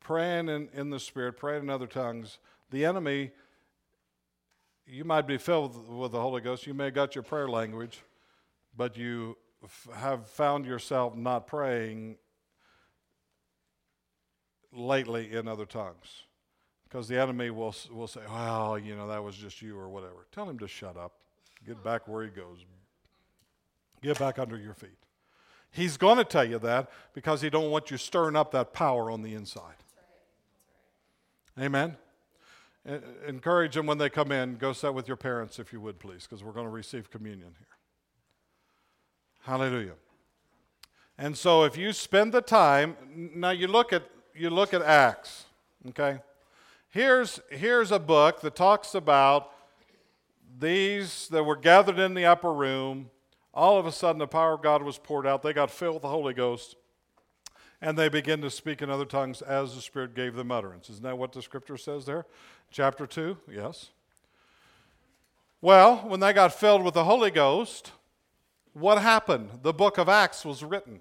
praying 0.00 0.48
in, 0.48 0.68
in 0.74 0.90
the 0.90 1.00
Spirit, 1.00 1.36
praying 1.36 1.62
in 1.62 1.70
other 1.70 1.88
tongues. 1.88 2.38
The 2.70 2.84
enemy, 2.84 3.32
you 4.90 5.04
might 5.04 5.26
be 5.26 5.38
filled 5.38 5.88
with 5.88 6.12
the 6.12 6.20
Holy 6.20 6.40
Ghost, 6.40 6.66
you 6.66 6.74
may 6.74 6.86
have 6.86 6.94
got 6.94 7.14
your 7.14 7.22
prayer 7.22 7.48
language, 7.48 8.02
but 8.76 8.96
you 8.96 9.36
f- 9.62 9.88
have 9.94 10.28
found 10.28 10.66
yourself 10.66 11.16
not 11.16 11.46
praying 11.46 12.16
lately 14.72 15.32
in 15.32 15.48
other 15.48 15.66
tongues. 15.66 16.24
Because 16.88 17.06
the 17.06 17.20
enemy 17.20 17.50
will, 17.50 17.74
will 17.92 18.08
say, 18.08 18.20
well, 18.28 18.78
you 18.78 18.96
know, 18.96 19.06
that 19.08 19.22
was 19.22 19.36
just 19.36 19.62
you 19.62 19.78
or 19.78 19.88
whatever. 19.88 20.26
Tell 20.32 20.48
him 20.48 20.58
to 20.58 20.66
shut 20.66 20.96
up. 20.96 21.12
Get 21.64 21.82
back 21.84 22.08
where 22.08 22.24
he 22.24 22.30
goes. 22.30 22.64
Get 24.02 24.18
back 24.18 24.38
under 24.38 24.56
your 24.56 24.74
feet. 24.74 24.98
He's 25.70 25.96
going 25.96 26.16
to 26.18 26.24
tell 26.24 26.44
you 26.44 26.58
that 26.58 26.90
because 27.14 27.42
he 27.42 27.50
don't 27.50 27.70
want 27.70 27.92
you 27.92 27.96
stirring 27.96 28.34
up 28.34 28.50
that 28.52 28.72
power 28.72 29.10
on 29.10 29.22
the 29.22 29.34
inside. 29.34 29.76
Amen. 31.60 31.96
Encourage 33.26 33.74
them 33.74 33.86
when 33.86 33.98
they 33.98 34.08
come 34.08 34.32
in. 34.32 34.56
Go 34.56 34.72
sit 34.72 34.94
with 34.94 35.06
your 35.06 35.16
parents 35.16 35.58
if 35.58 35.72
you 35.72 35.80
would, 35.80 35.98
please, 35.98 36.26
because 36.28 36.42
we're 36.42 36.52
going 36.52 36.66
to 36.66 36.70
receive 36.70 37.10
communion 37.10 37.54
here. 37.58 37.66
Hallelujah. 39.42 39.94
And 41.18 41.36
so 41.36 41.64
if 41.64 41.76
you 41.76 41.92
spend 41.92 42.32
the 42.32 42.40
time, 42.40 42.96
now 43.34 43.50
you 43.50 43.66
look 43.66 43.92
at 43.92 44.04
you 44.34 44.48
look 44.48 44.72
at 44.72 44.82
Acts, 44.82 45.44
okay? 45.88 46.20
Here's, 46.88 47.40
here's 47.50 47.92
a 47.92 47.98
book 47.98 48.40
that 48.40 48.56
talks 48.56 48.94
about 48.94 49.52
these 50.58 51.28
that 51.28 51.44
were 51.44 51.56
gathered 51.56 51.98
in 51.98 52.14
the 52.14 52.24
upper 52.24 52.52
room. 52.52 53.10
All 53.52 53.78
of 53.78 53.86
a 53.86 53.92
sudden, 53.92 54.18
the 54.18 54.26
power 54.26 54.54
of 54.54 54.62
God 54.62 54.82
was 54.82 54.98
poured 54.98 55.26
out. 55.26 55.42
They 55.42 55.52
got 55.52 55.70
filled 55.70 55.94
with 55.94 56.02
the 56.02 56.08
Holy 56.08 56.34
Ghost, 56.34 56.76
and 57.82 57.98
they 57.98 58.08
begin 58.08 58.40
to 58.42 58.50
speak 58.50 58.82
in 58.82 58.90
other 58.90 59.04
tongues 59.04 59.42
as 59.42 59.74
the 59.74 59.80
Spirit 59.80 60.14
gave 60.14 60.34
them 60.34 60.50
utterance. 60.50 60.90
Isn't 60.90 61.02
that 61.02 61.18
what 61.18 61.32
the 61.32 61.42
scripture 61.42 61.76
says 61.76 62.04
there? 62.04 62.26
Chapter 62.70 63.06
2, 63.06 63.36
yes. 63.50 63.90
Well, 65.62 65.96
when 66.06 66.20
they 66.20 66.32
got 66.32 66.54
filled 66.54 66.84
with 66.84 66.94
the 66.94 67.04
Holy 67.04 67.30
Ghost, 67.30 67.92
what 68.72 69.00
happened? 69.00 69.50
The 69.62 69.72
book 69.72 69.98
of 69.98 70.08
Acts 70.08 70.44
was 70.44 70.62
written. 70.62 71.00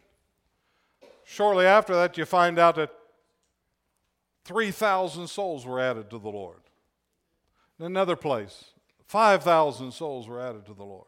Shortly 1.23 1.65
after 1.65 1.93
that, 1.93 2.17
you 2.17 2.25
find 2.25 2.57
out 2.57 2.75
that 2.75 2.91
3,000 4.45 5.27
souls 5.27 5.65
were 5.65 5.79
added 5.79 6.09
to 6.09 6.17
the 6.17 6.29
Lord. 6.29 6.61
In 7.79 7.85
another 7.85 8.15
place, 8.15 8.65
5,000 9.05 9.91
souls 9.91 10.27
were 10.27 10.41
added 10.41 10.65
to 10.65 10.73
the 10.73 10.83
Lord. 10.83 11.05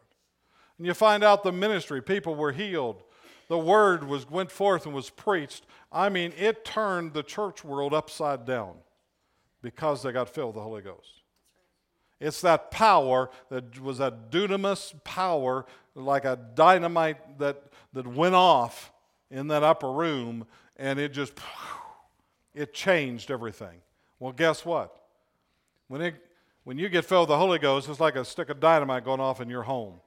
And 0.78 0.86
you 0.86 0.94
find 0.94 1.24
out 1.24 1.42
the 1.42 1.52
ministry, 1.52 2.00
people 2.00 2.34
were 2.34 2.52
healed. 2.52 3.02
The 3.52 3.58
word 3.58 4.04
was 4.04 4.30
went 4.30 4.50
forth 4.50 4.86
and 4.86 4.94
was 4.94 5.10
preached. 5.10 5.66
I 5.92 6.08
mean, 6.08 6.32
it 6.38 6.64
turned 6.64 7.12
the 7.12 7.22
church 7.22 7.62
world 7.62 7.92
upside 7.92 8.46
down 8.46 8.76
because 9.60 10.02
they 10.02 10.10
got 10.10 10.30
filled 10.30 10.54
with 10.54 10.54
the 10.54 10.62
Holy 10.62 10.80
Ghost. 10.80 11.20
It's 12.18 12.40
that 12.40 12.70
power 12.70 13.28
that 13.50 13.78
was 13.78 14.00
a 14.00 14.10
dunamis 14.30 14.94
power, 15.04 15.66
like 15.94 16.24
a 16.24 16.38
dynamite 16.54 17.40
that, 17.40 17.64
that 17.92 18.06
went 18.06 18.34
off 18.34 18.90
in 19.30 19.48
that 19.48 19.62
upper 19.62 19.92
room, 19.92 20.46
and 20.78 20.98
it 20.98 21.12
just 21.12 21.34
it 22.54 22.72
changed 22.72 23.30
everything. 23.30 23.82
Well, 24.18 24.32
guess 24.32 24.64
what? 24.64 24.98
When, 25.88 26.00
it, 26.00 26.14
when 26.64 26.78
you 26.78 26.88
get 26.88 27.04
filled 27.04 27.28
with 27.28 27.34
the 27.34 27.38
Holy 27.38 27.58
Ghost, 27.58 27.86
it's 27.90 28.00
like 28.00 28.16
a 28.16 28.24
stick 28.24 28.48
of 28.48 28.60
dynamite 28.60 29.04
going 29.04 29.20
off 29.20 29.42
in 29.42 29.50
your 29.50 29.64
home. 29.64 30.00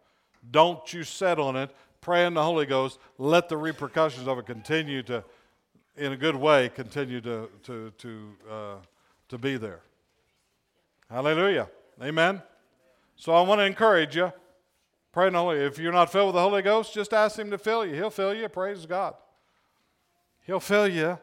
Don't 0.49 0.91
you 0.91 1.03
set 1.03 1.37
on 1.37 1.55
it. 1.55 1.69
Pray 2.05 2.27
in 2.27 2.35
the 2.35 2.43
Holy 2.43 2.67
Ghost. 2.67 2.99
Let 3.17 3.49
the 3.49 3.57
repercussions 3.57 4.27
of 4.27 4.37
it 4.37 4.45
continue 4.45 5.01
to, 5.01 5.23
in 5.97 6.11
a 6.11 6.15
good 6.15 6.35
way, 6.35 6.69
continue 6.69 7.19
to, 7.21 7.49
to, 7.63 7.91
to, 7.97 8.31
uh, 8.47 8.75
to 9.29 9.39
be 9.39 9.57
there. 9.57 9.79
Hallelujah. 11.09 11.67
Amen. 11.99 12.43
So 13.15 13.33
I 13.33 13.41
want 13.41 13.57
to 13.57 13.65
encourage 13.65 14.15
you. 14.15 14.31
Pray 15.11 15.25
in 15.25 15.33
the 15.33 15.39
Holy. 15.39 15.57
If 15.57 15.79
you're 15.79 15.91
not 15.91 16.11
filled 16.11 16.27
with 16.27 16.35
the 16.35 16.41
Holy 16.41 16.61
Ghost, 16.61 16.93
just 16.93 17.11
ask 17.11 17.39
Him 17.39 17.49
to 17.49 17.57
fill 17.57 17.83
you. 17.83 17.95
He'll 17.95 18.11
fill 18.11 18.35
you. 18.35 18.47
Praise 18.49 18.85
God. 18.85 19.15
He'll 20.45 20.59
fill 20.59 20.87
you. 20.87 21.17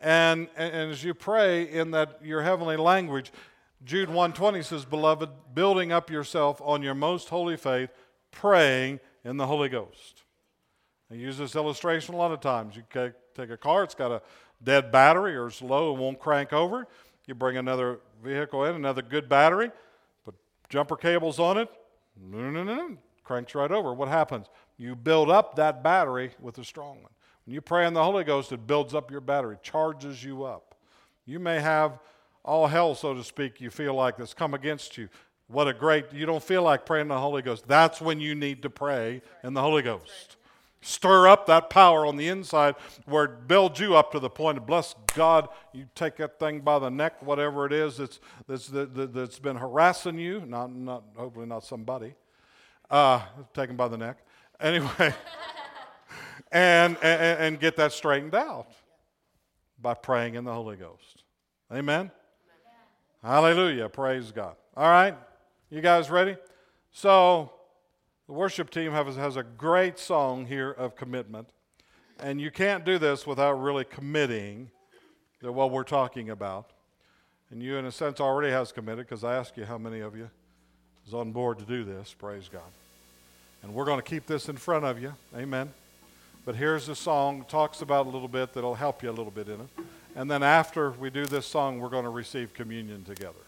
And, 0.00 0.46
and 0.56 0.92
as 0.92 1.02
you 1.02 1.14
pray 1.14 1.68
in 1.68 1.90
that 1.90 2.20
your 2.22 2.42
heavenly 2.42 2.76
language, 2.76 3.32
Jude 3.84 4.08
120 4.08 4.62
says, 4.62 4.84
Beloved, 4.84 5.30
building 5.52 5.90
up 5.90 6.10
yourself 6.10 6.60
on 6.62 6.80
your 6.80 6.94
most 6.94 7.28
holy 7.28 7.56
faith, 7.56 7.90
praying 8.30 9.00
in 9.24 9.36
the 9.36 9.48
Holy 9.48 9.68
Ghost. 9.68 10.11
I 11.12 11.16
use 11.16 11.36
this 11.36 11.54
illustration 11.54 12.14
a 12.14 12.16
lot 12.16 12.32
of 12.32 12.40
times. 12.40 12.74
You 12.74 12.82
take 13.34 13.50
a 13.50 13.56
car, 13.58 13.84
it's 13.84 13.94
got 13.94 14.10
a 14.10 14.22
dead 14.62 14.90
battery 14.90 15.36
or 15.36 15.48
it's 15.48 15.60
low 15.60 15.92
and 15.92 16.00
won't 16.00 16.18
crank 16.18 16.54
over. 16.54 16.88
You 17.26 17.34
bring 17.34 17.58
another 17.58 18.00
vehicle 18.24 18.64
in, 18.64 18.74
another 18.74 19.02
good 19.02 19.28
battery, 19.28 19.70
put 20.24 20.34
jumper 20.70 20.96
cables 20.96 21.38
on 21.38 21.58
it, 21.58 21.68
no, 22.18 22.50
no, 22.50 22.64
no, 22.64 22.74
no, 22.74 22.96
cranks 23.24 23.54
right 23.54 23.70
over. 23.70 23.92
What 23.92 24.08
happens? 24.08 24.46
You 24.78 24.96
build 24.96 25.30
up 25.30 25.56
that 25.56 25.82
battery 25.82 26.32
with 26.40 26.56
a 26.58 26.64
strong 26.64 27.02
one. 27.02 27.12
When 27.44 27.54
you 27.54 27.60
pray 27.60 27.86
in 27.86 27.92
the 27.92 28.02
Holy 28.02 28.24
Ghost, 28.24 28.50
it 28.50 28.66
builds 28.66 28.94
up 28.94 29.10
your 29.10 29.20
battery, 29.20 29.58
charges 29.62 30.24
you 30.24 30.44
up. 30.44 30.74
You 31.26 31.38
may 31.38 31.60
have 31.60 31.98
all 32.42 32.66
hell, 32.66 32.94
so 32.94 33.12
to 33.12 33.22
speak, 33.22 33.60
you 33.60 33.68
feel 33.68 33.94
like 33.94 34.16
that's 34.16 34.34
come 34.34 34.54
against 34.54 34.96
you. 34.96 35.10
What 35.46 35.68
a 35.68 35.74
great, 35.74 36.06
you 36.12 36.24
don't 36.24 36.42
feel 36.42 36.62
like 36.62 36.86
praying 36.86 37.02
in 37.02 37.08
the 37.08 37.18
Holy 37.18 37.42
Ghost. 37.42 37.68
That's 37.68 38.00
when 38.00 38.18
you 38.18 38.34
need 38.34 38.62
to 38.62 38.70
pray 38.70 39.20
in 39.44 39.52
the 39.52 39.60
Holy 39.60 39.82
Ghost. 39.82 40.36
Stir 40.84 41.28
up 41.28 41.46
that 41.46 41.70
power 41.70 42.04
on 42.04 42.16
the 42.16 42.26
inside 42.26 42.74
where 43.06 43.24
it 43.24 43.46
builds 43.46 43.78
you 43.78 43.94
up 43.94 44.10
to 44.12 44.18
the 44.18 44.28
point 44.28 44.58
of 44.58 44.66
bless 44.66 44.96
God. 45.14 45.48
You 45.72 45.86
take 45.94 46.16
that 46.16 46.40
thing 46.40 46.60
by 46.60 46.80
the 46.80 46.90
neck, 46.90 47.22
whatever 47.22 47.64
it 47.66 47.72
is 47.72 47.98
that's, 47.98 48.18
that's, 48.48 48.68
that's 48.68 49.38
been 49.38 49.56
harassing 49.56 50.18
you, 50.18 50.44
not, 50.44 50.74
not, 50.74 51.04
hopefully 51.16 51.46
not 51.46 51.62
somebody, 51.62 52.14
uh, 52.90 53.22
taken 53.54 53.76
by 53.76 53.88
the 53.88 53.96
neck. 53.96 54.18
Anyway. 54.60 55.12
and, 56.52 56.96
and, 57.02 57.40
and 57.40 57.58
get 57.58 57.74
that 57.74 57.90
straightened 57.90 58.32
out 58.32 58.68
by 59.80 59.92
praying 59.92 60.36
in 60.36 60.44
the 60.44 60.52
Holy 60.52 60.76
Ghost. 60.76 61.24
Amen? 61.72 62.12
Hallelujah. 63.24 63.88
Praise 63.88 64.30
God. 64.30 64.54
All 64.76 64.88
right. 64.88 65.16
You 65.68 65.80
guys 65.80 66.10
ready? 66.10 66.36
So, 66.92 67.52
the 68.32 68.38
worship 68.38 68.70
team 68.70 68.92
has, 68.92 69.14
has 69.16 69.36
a 69.36 69.42
great 69.42 69.98
song 69.98 70.46
here 70.46 70.70
of 70.70 70.96
commitment. 70.96 71.46
And 72.18 72.40
you 72.40 72.50
can't 72.50 72.82
do 72.82 72.96
this 72.96 73.26
without 73.26 73.60
really 73.60 73.84
committing 73.84 74.70
to 75.42 75.52
what 75.52 75.70
we're 75.70 75.84
talking 75.84 76.30
about. 76.30 76.70
And 77.50 77.62
you, 77.62 77.76
in 77.76 77.84
a 77.84 77.92
sense, 77.92 78.20
already 78.20 78.50
has 78.50 78.72
committed 78.72 79.04
because 79.06 79.22
I 79.22 79.36
asked 79.36 79.58
you 79.58 79.66
how 79.66 79.76
many 79.76 80.00
of 80.00 80.16
you 80.16 80.30
is 81.06 81.12
on 81.12 81.30
board 81.30 81.58
to 81.58 81.66
do 81.66 81.84
this. 81.84 82.14
Praise 82.18 82.48
God. 82.50 82.62
And 83.62 83.74
we're 83.74 83.84
going 83.84 84.00
to 84.00 84.08
keep 84.08 84.26
this 84.26 84.48
in 84.48 84.56
front 84.56 84.86
of 84.86 84.98
you. 84.98 85.12
Amen. 85.36 85.70
But 86.46 86.56
here's 86.56 86.88
a 86.88 86.96
song 86.96 87.44
talks 87.50 87.82
about 87.82 88.06
a 88.06 88.08
little 88.08 88.28
bit 88.28 88.54
that'll 88.54 88.76
help 88.76 89.02
you 89.02 89.10
a 89.10 89.12
little 89.12 89.30
bit 89.30 89.48
in 89.48 89.60
it. 89.60 89.84
And 90.16 90.30
then 90.30 90.42
after 90.42 90.92
we 90.92 91.10
do 91.10 91.26
this 91.26 91.44
song, 91.44 91.80
we're 91.80 91.90
going 91.90 92.04
to 92.04 92.10
receive 92.10 92.54
communion 92.54 93.04
together. 93.04 93.44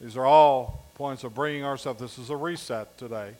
These 0.00 0.16
are 0.16 0.24
all 0.24 0.86
points 0.94 1.24
of 1.24 1.34
bringing 1.34 1.64
ourselves. 1.64 2.00
This 2.00 2.16
is 2.16 2.30
a 2.30 2.36
reset 2.36 2.96
today, 2.96 3.34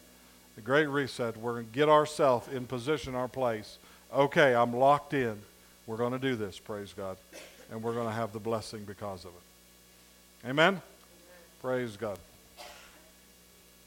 a 0.59 0.61
great 0.61 0.86
reset. 0.86 1.36
We're 1.36 1.54
going 1.54 1.66
to 1.66 1.72
get 1.72 1.88
ourselves 1.88 2.48
in 2.48 2.66
position, 2.66 3.14
our 3.14 3.28
place. 3.28 3.78
Okay, 4.12 4.54
I'm 4.54 4.74
locked 4.74 5.14
in. 5.14 5.38
We're 5.86 5.96
going 5.96 6.12
to 6.12 6.18
do 6.18 6.34
this, 6.34 6.59
praise 6.59 6.92
God. 6.92 7.16
And 7.70 7.80
we're 7.82 7.94
going 7.94 8.09
to 8.09 8.12
have 8.12 8.32
the 8.32 8.40
blessing 8.40 8.84
because 8.84 9.24
of 9.24 9.30
it. 9.30 10.48
Amen? 10.48 10.68
Amen. 10.68 10.82
Praise 11.62 11.96
God. 11.96 12.18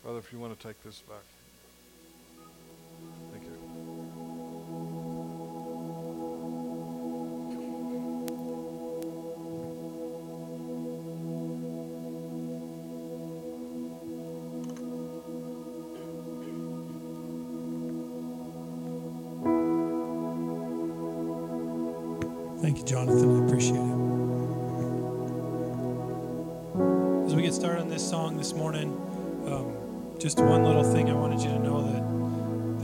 Brother, 0.01 0.19
if 0.19 0.31
you 0.31 0.39
want 0.39 0.57
to 0.57 0.67
take 0.67 0.81
this 0.83 0.99
back. 0.99 1.40
Jonathan. 23.05 23.41
I 23.41 23.45
appreciate 23.47 23.77
it. 23.77 23.97
As 27.25 27.33
we 27.35 27.41
get 27.41 27.53
started 27.53 27.81
on 27.81 27.89
this 27.89 28.07
song 28.07 28.37
this 28.37 28.53
morning, 28.53 28.89
um, 29.47 29.73
just 30.19 30.39
one 30.39 30.63
little 30.63 30.83
thing 30.83 31.09
I 31.09 31.13
wanted 31.13 31.39
you 31.41 31.49
to 31.49 31.57
know 31.57 31.81
that 31.81 32.03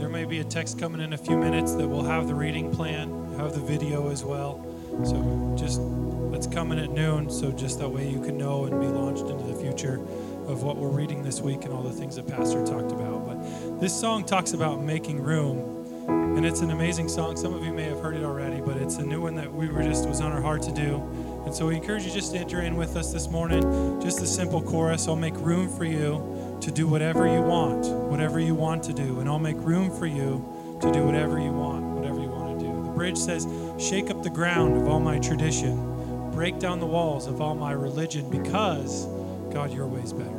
there 0.00 0.08
may 0.08 0.24
be 0.24 0.40
a 0.40 0.44
text 0.44 0.76
coming 0.76 1.00
in 1.00 1.12
a 1.12 1.16
few 1.16 1.36
minutes 1.36 1.74
that 1.74 1.86
will 1.86 2.02
have 2.02 2.26
the 2.26 2.34
reading 2.34 2.74
plan, 2.74 3.32
have 3.36 3.54
the 3.54 3.60
video 3.60 4.10
as 4.10 4.24
well. 4.24 4.66
So 5.04 5.54
just 5.56 5.80
let's 5.80 6.48
at 6.48 6.90
noon, 6.90 7.30
so 7.30 7.52
just 7.52 7.78
that 7.78 7.88
way 7.88 8.10
you 8.10 8.20
can 8.20 8.36
know 8.36 8.64
and 8.64 8.80
be 8.80 8.88
launched 8.88 9.26
into 9.26 9.44
the 9.44 9.54
future 9.54 10.00
of 10.48 10.64
what 10.64 10.76
we're 10.76 10.88
reading 10.88 11.22
this 11.22 11.40
week 11.40 11.64
and 11.64 11.72
all 11.72 11.82
the 11.82 11.92
things 11.92 12.16
that 12.16 12.26
Pastor 12.26 12.66
talked 12.66 12.90
about. 12.90 13.24
But 13.24 13.80
this 13.80 13.94
song 13.98 14.24
talks 14.24 14.52
about 14.52 14.82
making 14.82 15.22
room 15.22 15.77
and 16.08 16.46
it's 16.46 16.60
an 16.60 16.70
amazing 16.70 17.08
song. 17.08 17.36
Some 17.36 17.52
of 17.52 17.64
you 17.64 17.72
may 17.72 17.84
have 17.84 18.00
heard 18.00 18.16
it 18.16 18.24
already, 18.24 18.60
but 18.60 18.76
it's 18.76 18.96
a 18.96 19.02
new 19.02 19.20
one 19.20 19.34
that 19.36 19.52
we 19.52 19.68
were 19.68 19.82
just 19.82 20.08
was 20.08 20.20
on 20.20 20.32
our 20.32 20.40
heart 20.40 20.62
to 20.62 20.72
do. 20.72 20.96
And 21.44 21.54
so 21.54 21.66
we 21.66 21.76
encourage 21.76 22.04
you 22.04 22.12
just 22.12 22.32
to 22.32 22.38
enter 22.38 22.60
in 22.62 22.76
with 22.76 22.96
us 22.96 23.12
this 23.12 23.28
morning. 23.28 24.00
Just 24.00 24.20
a 24.20 24.26
simple 24.26 24.62
chorus. 24.62 25.08
I'll 25.08 25.16
make 25.16 25.34
room 25.36 25.68
for 25.68 25.84
you 25.84 26.58
to 26.60 26.70
do 26.70 26.86
whatever 26.86 27.26
you 27.26 27.42
want, 27.42 27.86
whatever 27.86 28.38
you 28.40 28.54
want 28.54 28.82
to 28.84 28.92
do. 28.92 29.20
And 29.20 29.28
I'll 29.28 29.38
make 29.38 29.56
room 29.56 29.90
for 29.90 30.06
you 30.06 30.44
to 30.80 30.92
do 30.92 31.04
whatever 31.04 31.40
you 31.40 31.50
want, 31.50 31.84
whatever 31.84 32.20
you 32.20 32.28
want 32.28 32.58
to 32.58 32.66
do. 32.66 32.72
The 32.84 32.90
bridge 32.90 33.18
says, 33.18 33.46
Shake 33.78 34.10
up 34.10 34.22
the 34.22 34.30
ground 34.30 34.76
of 34.76 34.88
all 34.88 35.00
my 35.00 35.18
tradition, 35.18 36.30
break 36.32 36.58
down 36.58 36.80
the 36.80 36.86
walls 36.86 37.26
of 37.26 37.40
all 37.40 37.54
my 37.54 37.72
religion, 37.72 38.30
because, 38.30 39.06
God, 39.52 39.72
your 39.72 39.86
way's 39.86 40.12
better. 40.12 40.30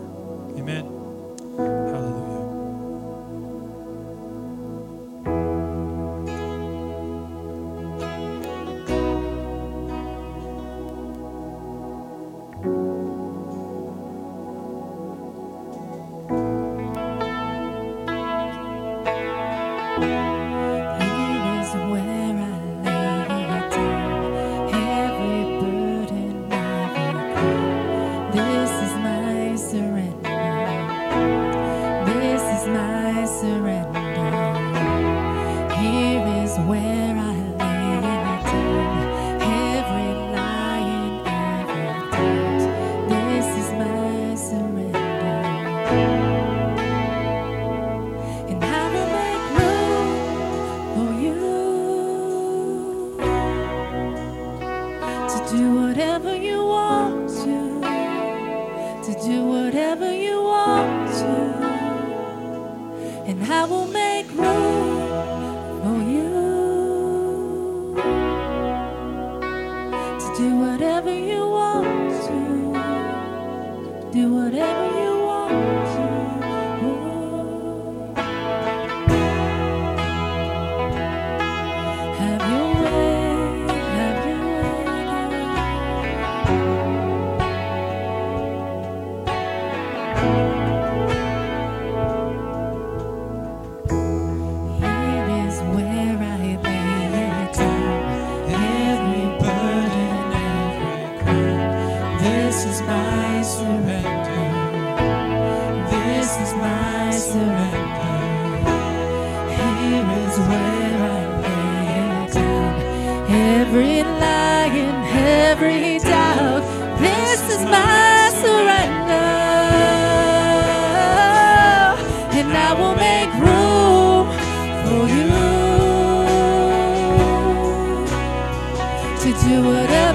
Amen. 0.57 0.86
Hallelujah. 1.57 2.28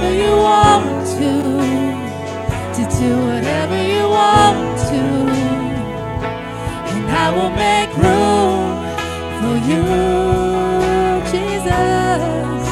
Whatever 0.05 0.23
you 0.23 0.37
want 0.37 1.07
to. 1.19 1.33
To 2.77 2.83
do 3.01 3.11
whatever 3.27 3.83
you 3.83 4.09
want 4.09 4.79
to. 4.89 5.03
And 6.93 7.05
I 7.11 7.31
will 7.37 7.51
make 7.51 7.91
room 7.97 8.65
for 9.41 9.57
you, 9.71 9.85
Jesus, 11.33 12.65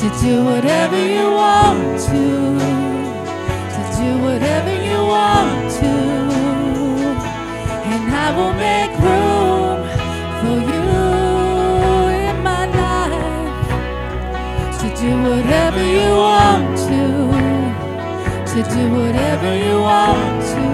to 0.00 0.06
do 0.24 0.44
whatever 0.44 0.98
you 1.16 1.26
want 1.30 2.00
to, 2.10 2.24
to 3.74 3.82
do 4.00 4.10
whatever 4.26 4.74
you 4.88 4.98
want 5.14 5.70
to, 5.80 5.92
and 7.92 8.04
I 8.14 8.28
will 8.36 8.54
make 8.54 8.85
do 15.06 15.14
whatever 15.22 15.82
you 15.96 16.08
want 16.16 16.76
to 16.76 17.00
to 18.52 18.58
do 18.74 18.84
whatever 18.90 19.50
you 19.64 19.74
want 19.80 20.42
to. 20.52 20.66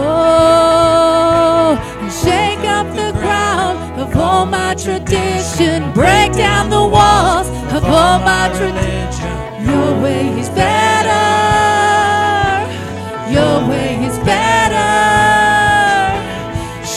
Oh, 0.00 1.70
and 2.00 2.12
shake 2.24 2.64
up 2.78 2.86
the 3.02 3.10
ground 3.20 3.76
of 4.00 4.16
all 4.16 4.46
my 4.46 4.74
tradition, 4.74 5.92
break 5.92 6.32
down 6.32 6.70
the 6.70 6.84
walls 6.96 7.48
of 7.76 7.84
all 7.84 8.18
my 8.20 8.48
tradition. 8.58 9.32
Your 9.68 10.00
way 10.02 10.22
is 10.40 10.48
better. 10.50 11.28
Your 13.36 13.54
way 13.68 13.90
is 14.08 14.16
better. 14.32 14.92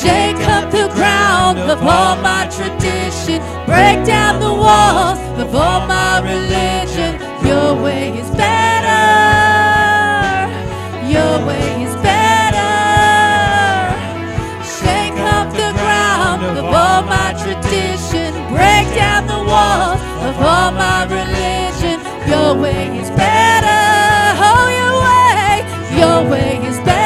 Shake 0.02 0.42
up 0.56 0.72
the 0.72 0.88
ground 0.94 1.58
of 1.60 1.82
all 1.82 2.16
my 2.32 2.48
tradition, 2.58 3.42
break 3.66 4.06
down 4.06 4.40
the 4.40 4.54
walls 4.54 5.25
of 5.40 5.54
all 5.54 5.86
my 5.88 6.20
religion. 6.20 7.20
Your 7.46 7.76
way 7.82 8.18
is 8.18 8.30
better. 8.32 9.06
Your 11.16 11.46
way 11.46 11.84
is 11.84 11.96
better. 11.98 12.74
Shake 14.64 15.20
up 15.36 15.48
the 15.52 15.72
ground 15.80 16.44
of 16.58 16.66
all 16.66 17.02
my 17.04 17.34
tradition, 17.44 18.34
break 18.50 18.88
down 18.96 19.28
the 19.28 19.42
walls 19.52 20.02
of 20.28 20.36
all 20.42 20.72
my 20.72 21.04
religion. 21.04 22.00
Your 22.28 22.56
way 22.56 22.98
is 22.98 23.10
better. 23.12 23.84
Oh, 24.48 24.68
your 24.82 24.96
way, 25.06 25.66
your 26.00 26.20
way 26.32 26.52
is 26.66 26.78
better. 26.80 27.06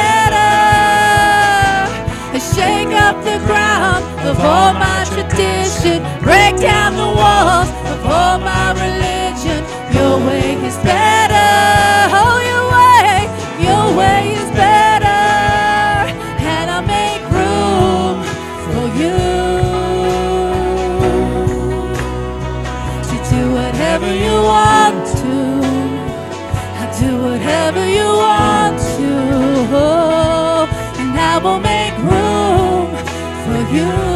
Shake 2.56 2.94
up 3.08 3.24
the 3.24 3.38
ground 3.46 4.04
of 4.28 4.40
all 4.40 4.74
my 4.74 4.99
tradition, 5.40 6.04
break 6.22 6.60
down 6.60 6.96
the 6.96 7.12
walls 7.20 7.70
of 7.92 8.06
all 8.06 8.40
my 8.40 8.72
religion. 8.74 9.64
Your 9.96 10.18
way 10.28 10.54
is 10.68 10.76
better. 10.84 11.52
Oh, 12.12 12.38
your 12.52 12.66
way, 12.76 13.28
your 13.68 13.86
way 13.98 14.34
is 14.34 14.50
better. 14.52 15.22
And 16.54 16.70
I 16.78 16.80
make 16.98 17.24
room 17.38 18.16
for 18.66 18.86
you 19.00 19.18
to 23.10 23.16
do 23.34 23.42
whatever 23.54 24.10
you 24.14 24.36
want 24.54 25.08
to. 25.24 25.38
I 26.82 26.86
do 27.00 27.12
whatever 27.24 27.84
you 27.88 28.08
want 28.26 28.78
to. 28.98 29.12
And 31.02 31.18
I 31.18 31.38
will 31.42 31.60
make 31.60 31.96
room 32.12 32.88
for 33.46 33.60
you. 33.76 34.09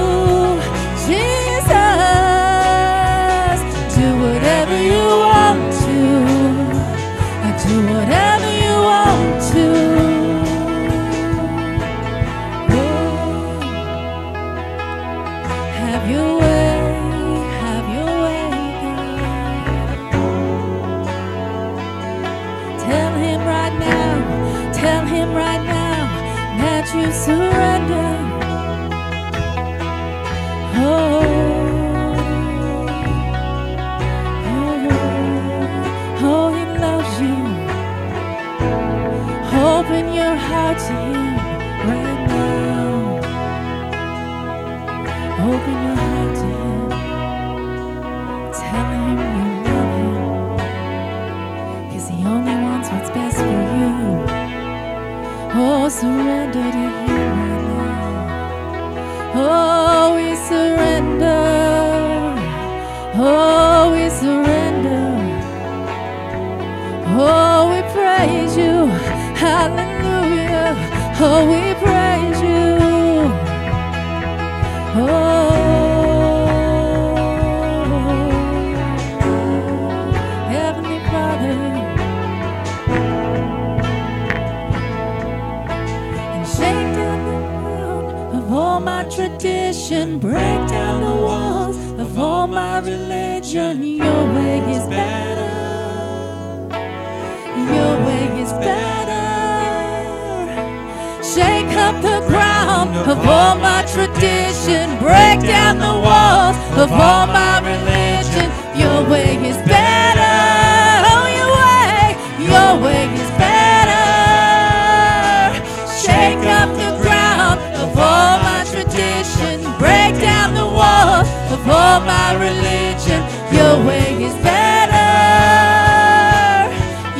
Your 123.54 123.76
way 123.86 124.24
is 124.28 124.36
better. 124.42 125.12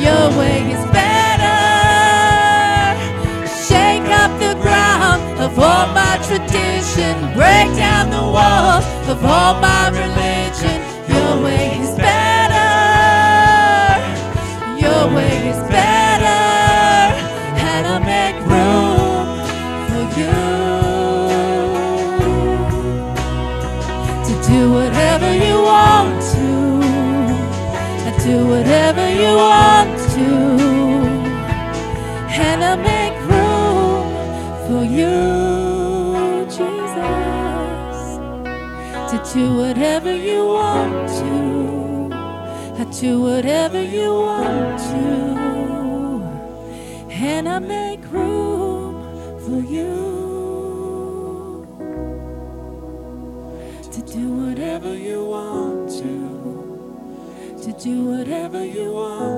Your 0.06 0.24
way 0.38 0.58
is 0.74 0.84
better. 0.90 1.60
Shake 3.68 4.08
up 4.22 4.32
the 4.40 4.54
ground 4.60 5.22
of 5.40 5.58
all 5.58 5.86
my 5.94 6.18
tradition. 6.26 7.14
Break 7.34 7.68
down 7.76 8.10
the 8.10 8.26
walls 8.36 8.84
of 9.08 9.24
all 9.24 9.54
my 9.60 9.83
do 43.04 43.20
whatever 43.20 43.82
you 43.82 44.10
want 44.14 44.78
to. 44.78 45.04
And 47.10 47.46
I 47.46 47.58
make 47.58 48.00
room 48.10 48.94
for 49.44 49.60
you. 49.76 49.94
To 53.92 54.00
do 54.16 54.24
whatever 54.42 54.96
you 54.96 55.22
want 55.22 55.90
to. 56.00 56.14
To 57.64 57.70
do 57.72 57.94
whatever 58.12 58.64
you 58.64 58.94
want 58.94 59.33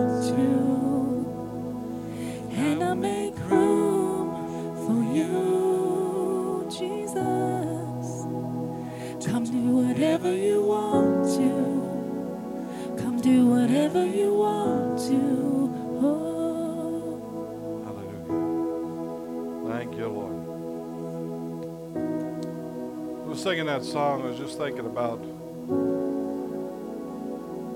singing 23.47 23.67
that 23.67 23.85
song. 23.85 24.23
I 24.23 24.25
was 24.31 24.39
just 24.39 24.59
thinking 24.59 24.87
about 24.87 25.21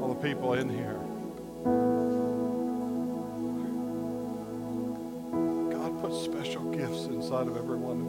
all 0.02 0.08
the 0.08 0.20
people 0.20 0.54
in 0.54 0.68
here. 0.68 0.98
God 5.70 6.02
put 6.02 6.12
special 6.24 6.72
gifts 6.72 7.04
inside 7.04 7.46
of 7.46 7.56
every 7.56 7.76
one 7.76 8.00
of 8.00 8.06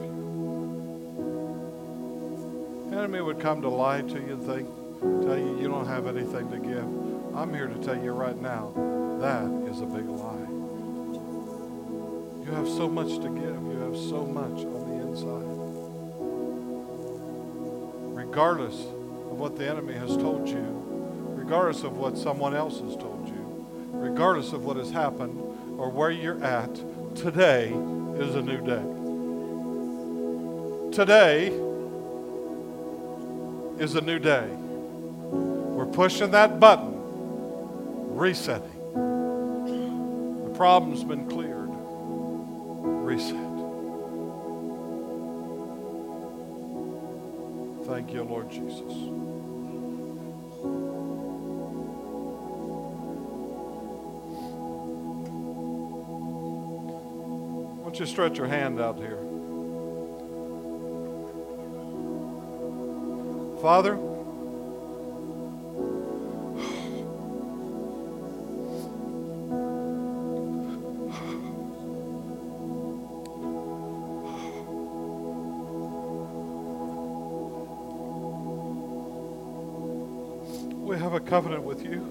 you. 2.89 2.97
Enemy 2.97 3.21
would 3.21 3.39
come 3.39 3.61
to 3.61 3.69
lie 3.69 4.01
to 4.01 4.15
you 4.15 4.33
and 4.33 4.43
think, 4.43 4.67
tell 4.99 5.37
you 5.37 5.59
you 5.61 5.67
don't 5.67 5.85
have 5.85 6.07
anything 6.07 6.49
to 6.49 6.57
give. 6.57 6.83
I'm 7.35 7.53
here 7.53 7.67
to 7.67 7.77
tell 7.83 8.03
you 8.03 8.13
right 8.13 8.41
now, 8.41 8.73
that 9.21 9.45
is 9.69 9.81
a 9.81 9.85
big 9.85 10.07
lie. 10.07 10.47
You 12.43 12.53
have 12.55 12.67
so 12.67 12.89
much 12.89 13.21
to 13.21 13.29
give. 13.29 13.61
You 13.71 13.77
have 13.85 13.95
so 13.95 14.25
much 14.25 14.65
on 14.65 14.89
the 14.89 14.95
inside. 15.09 15.60
Regardless 18.31 18.79
of 18.79 19.37
what 19.37 19.57
the 19.57 19.69
enemy 19.69 19.93
has 19.93 20.15
told 20.15 20.47
you, 20.47 20.63
regardless 21.35 21.83
of 21.83 21.97
what 21.97 22.17
someone 22.17 22.55
else 22.55 22.79
has 22.79 22.95
told 22.95 23.27
you, 23.27 23.67
regardless 23.91 24.53
of 24.53 24.63
what 24.63 24.77
has 24.77 24.89
happened 24.89 25.37
or 25.77 25.89
where 25.89 26.11
you're 26.11 26.41
at, 26.41 26.73
today 27.13 27.73
is 28.17 28.35
a 28.35 28.41
new 28.41 28.61
day. 28.61 28.81
Today 30.95 31.47
is 33.83 33.95
a 33.95 34.01
new 34.01 34.17
day. 34.17 34.47
We're 34.47 35.85
pushing 35.87 36.31
that 36.31 36.57
button, 36.57 36.93
resetting. 38.15 38.93
The 40.45 40.53
problem's 40.55 41.03
been 41.03 41.27
cleared. 41.27 41.67
Reset. 43.03 43.50
Thank 47.91 48.13
you, 48.13 48.23
Lord 48.23 48.49
Jesus. 48.49 48.93
Why 57.75 57.83
don't 57.83 57.99
you 57.99 58.05
stretch 58.05 58.37
your 58.37 58.47
hand 58.47 58.79
out 58.79 58.95
here? 58.95 59.17
Father, 63.61 63.97
you. 81.91 82.01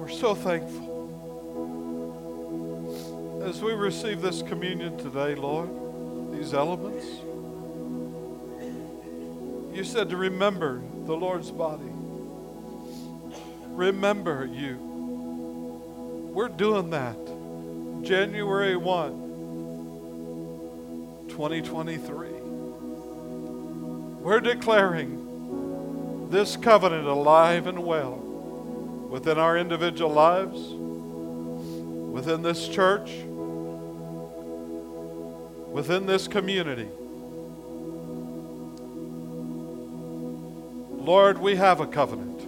We're 0.00 0.08
so 0.08 0.34
thankful. 0.34 0.94
As 3.44 3.62
we 3.62 3.72
receive 3.72 4.20
this 4.20 4.42
communion 4.42 4.96
today, 4.96 5.34
Lord, 5.34 5.68
these 6.32 6.54
elements, 6.54 7.06
you 9.74 9.84
said 9.84 10.08
to 10.10 10.16
remember 10.16 10.82
the 11.06 11.14
Lord's 11.14 11.50
body. 11.50 11.90
Remember 13.68 14.46
you. 14.46 14.76
We're 16.32 16.48
doing 16.48 16.90
that. 16.90 17.16
January 18.02 18.76
1, 18.76 21.26
2023. 21.28 22.33
We're 24.24 24.40
declaring 24.40 26.30
this 26.30 26.56
covenant 26.56 27.06
alive 27.06 27.66
and 27.66 27.84
well 27.84 28.16
within 29.10 29.36
our 29.36 29.58
individual 29.58 30.10
lives, 30.10 30.58
within 32.10 32.40
this 32.40 32.66
church, 32.66 33.10
within 35.70 36.06
this 36.06 36.26
community. 36.26 36.88
Lord, 41.04 41.36
we 41.36 41.56
have 41.56 41.80
a 41.80 41.86
covenant. 41.86 42.40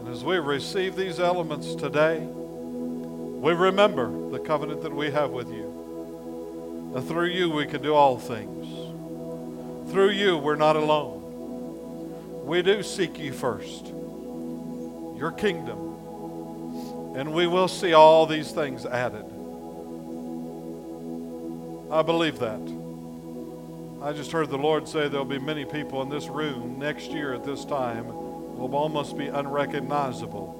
And 0.00 0.08
as 0.08 0.22
we 0.22 0.36
receive 0.36 0.96
these 0.96 1.18
elements 1.18 1.74
today, 1.76 2.18
we 2.18 3.54
remember 3.54 4.28
the 4.32 4.38
covenant 4.38 4.82
that 4.82 4.92
we 4.94 5.10
have 5.12 5.30
with 5.30 5.48
you. 5.48 6.92
And 6.94 7.08
through 7.08 7.28
you, 7.28 7.48
we 7.48 7.64
can 7.64 7.80
do 7.80 7.94
all 7.94 8.18
things. 8.18 8.61
Through 9.92 10.12
you, 10.12 10.38
we're 10.38 10.56
not 10.56 10.74
alone. 10.74 11.20
We 12.46 12.62
do 12.62 12.82
seek 12.82 13.18
you 13.18 13.30
first, 13.30 13.84
your 15.18 15.34
kingdom, 15.36 17.14
and 17.14 17.34
we 17.34 17.46
will 17.46 17.68
see 17.68 17.92
all 17.92 18.24
these 18.24 18.52
things 18.52 18.86
added. 18.86 19.26
I 21.92 22.00
believe 22.00 22.38
that. 22.38 22.62
I 24.02 24.14
just 24.14 24.32
heard 24.32 24.48
the 24.48 24.56
Lord 24.56 24.88
say 24.88 25.08
there'll 25.08 25.26
be 25.26 25.38
many 25.38 25.66
people 25.66 26.00
in 26.00 26.08
this 26.08 26.26
room 26.26 26.78
next 26.78 27.10
year 27.10 27.34
at 27.34 27.44
this 27.44 27.66
time 27.66 28.06
will 28.06 28.74
almost 28.74 29.18
be 29.18 29.26
unrecognizable 29.26 30.58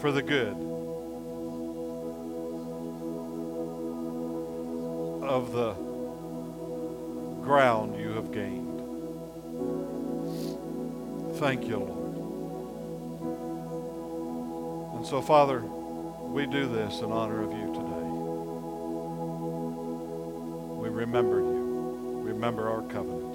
for 0.00 0.12
the 0.12 0.22
good 0.22 0.54
of 5.28 5.50
the 5.52 5.83
ground 7.44 8.00
you 8.00 8.08
have 8.12 8.32
gained. 8.32 8.80
Thank 11.38 11.66
you, 11.68 11.76
Lord. 11.76 12.16
And 14.96 15.06
so, 15.06 15.20
Father, 15.20 15.60
we 15.60 16.46
do 16.46 16.66
this 16.66 17.00
in 17.00 17.12
honor 17.12 17.42
of 17.42 17.52
you 17.52 17.66
today. 17.74 18.08
We 20.80 20.88
remember 20.88 21.40
you, 21.40 22.22
remember 22.24 22.70
our 22.70 22.80
covenant. 22.82 23.34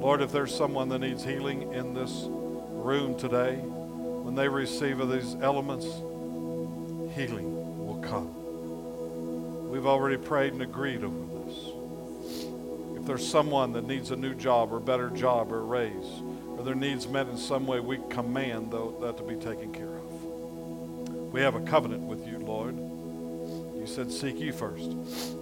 Lord, 0.00 0.22
if 0.22 0.30
there's 0.30 0.54
someone 0.54 0.88
that 0.90 1.00
needs 1.00 1.24
healing 1.24 1.72
in 1.72 1.94
this 1.94 2.26
room 2.28 3.18
today, 3.18 3.56
when 3.56 4.36
they 4.36 4.48
receive 4.48 5.00
of 5.00 5.10
these 5.10 5.34
elements, 5.42 5.86
healing 7.16 7.84
will 7.84 7.98
come. 8.00 9.68
We've 9.68 9.86
already 9.86 10.16
prayed 10.16 10.52
and 10.52 10.62
agreed 10.62 11.02
over 11.02 11.18
this. 11.18 11.37
There's 13.08 13.26
someone 13.26 13.72
that 13.72 13.86
needs 13.86 14.10
a 14.10 14.16
new 14.16 14.34
job 14.34 14.70
or 14.70 14.78
better 14.78 15.08
job 15.08 15.50
or 15.50 15.64
raise, 15.64 16.20
or 16.46 16.62
their 16.62 16.74
needs 16.74 17.08
met 17.08 17.26
in 17.26 17.38
some 17.38 17.66
way, 17.66 17.80
we 17.80 17.98
command 18.10 18.70
that 18.70 19.16
to 19.16 19.22
be 19.22 19.34
taken 19.36 19.72
care 19.72 19.96
of. 19.96 21.32
We 21.32 21.40
have 21.40 21.54
a 21.54 21.62
covenant 21.62 22.02
with 22.02 22.26
you, 22.28 22.38
Lord. 22.38 22.76
You 22.76 23.86
said, 23.86 24.12
Seek 24.12 24.38
ye 24.38 24.50
first, 24.50 24.90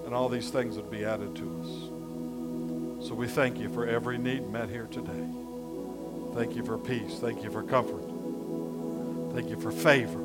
and 0.04 0.14
all 0.14 0.28
these 0.28 0.48
things 0.48 0.76
would 0.76 0.92
be 0.92 1.04
added 1.04 1.34
to 1.34 1.42
us. 3.02 3.08
So 3.08 3.16
we 3.16 3.26
thank 3.26 3.58
you 3.58 3.68
for 3.68 3.84
every 3.84 4.16
need 4.16 4.48
met 4.48 4.68
here 4.68 4.86
today. 4.86 5.26
Thank 6.34 6.54
you 6.54 6.64
for 6.64 6.78
peace. 6.78 7.18
Thank 7.18 7.42
you 7.42 7.50
for 7.50 7.64
comfort. 7.64 8.04
Thank 9.34 9.50
you 9.50 9.60
for 9.60 9.72
favor. 9.72 10.22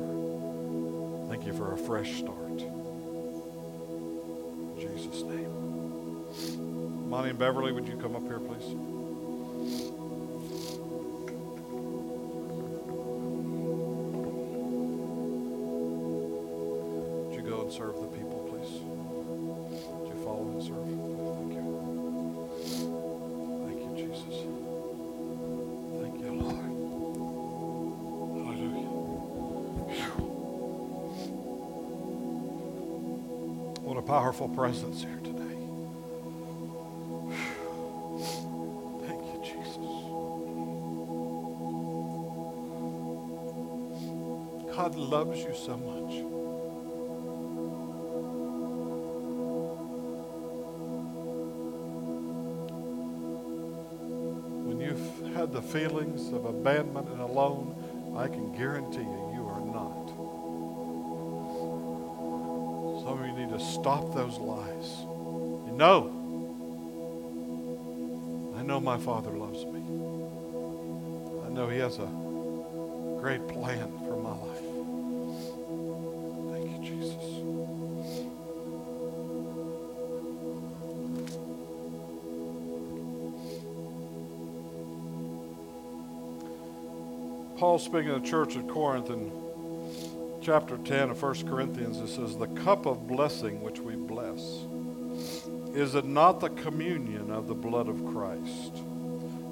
Thank 1.28 1.44
you 1.44 1.54
for 1.54 1.72
a 1.72 1.76
fresh 1.76 2.20
start. 2.20 2.41
Monty 7.12 7.28
and 7.28 7.38
Beverly, 7.38 7.72
would 7.72 7.86
you 7.86 7.96
come 7.98 8.16
up 8.16 8.22
here, 8.22 8.38
please? 8.38 8.68
Would 17.28 17.34
you 17.34 17.42
go 17.42 17.60
and 17.60 17.70
serve 17.70 18.00
the 18.00 18.06
people, 18.06 18.48
please? 18.48 18.80
Would 18.80 20.08
you 20.08 20.14
follow 20.24 20.48
and 20.52 20.62
serve? 20.62 20.86
Thank 21.36 21.52
you. 21.52 21.64
Thank 23.66 23.78
you, 23.84 23.92
Jesus. 24.06 24.36
Thank 26.00 26.16
you, 26.18 26.32
Lord. 26.32 26.64
Hallelujah. 28.46 28.88
What 33.82 33.96
a 33.98 34.02
powerful 34.02 34.48
presence 34.48 35.02
here 35.02 35.21
loves 45.24 45.44
you 45.44 45.54
so 45.54 45.76
much. 45.76 46.14
When 54.66 54.80
you've 54.80 55.36
had 55.36 55.52
the 55.52 55.62
feelings 55.62 56.32
of 56.32 56.44
abandonment 56.44 57.08
and 57.08 57.20
alone, 57.20 58.16
I 58.16 58.26
can 58.26 58.52
guarantee 58.56 58.98
you, 58.98 59.30
you 59.34 59.46
are 59.46 59.60
not. 59.60 60.08
Some 63.04 63.22
of 63.22 63.26
you 63.26 63.32
need 63.32 63.56
to 63.56 63.60
stop 63.64 64.12
those 64.16 64.38
lies. 64.38 65.02
You 65.66 65.76
know, 65.76 66.10
I 68.58 68.62
know 68.62 68.80
my 68.80 68.98
Father 68.98 69.30
loves 69.30 69.64
me. 69.66 69.82
I 71.46 71.48
know 71.54 71.68
He 71.68 71.78
has 71.78 71.98
a 71.98 72.10
great 73.20 73.46
plan 73.46 74.01
Paul 87.62 87.78
speaking 87.78 88.08
to 88.08 88.18
the 88.18 88.26
church 88.28 88.56
at 88.56 88.66
Corinth 88.66 89.08
in 89.08 89.30
chapter 90.42 90.76
10 90.78 91.10
of 91.10 91.22
1 91.22 91.46
Corinthians, 91.46 91.98
it 91.98 92.08
says, 92.08 92.36
The 92.36 92.48
cup 92.48 92.86
of 92.86 93.06
blessing 93.06 93.62
which 93.62 93.78
we 93.78 93.94
bless, 93.94 94.40
is 95.72 95.94
it 95.94 96.04
not 96.04 96.40
the 96.40 96.48
communion 96.48 97.30
of 97.30 97.46
the 97.46 97.54
blood 97.54 97.86
of 97.86 98.04
Christ? 98.06 98.74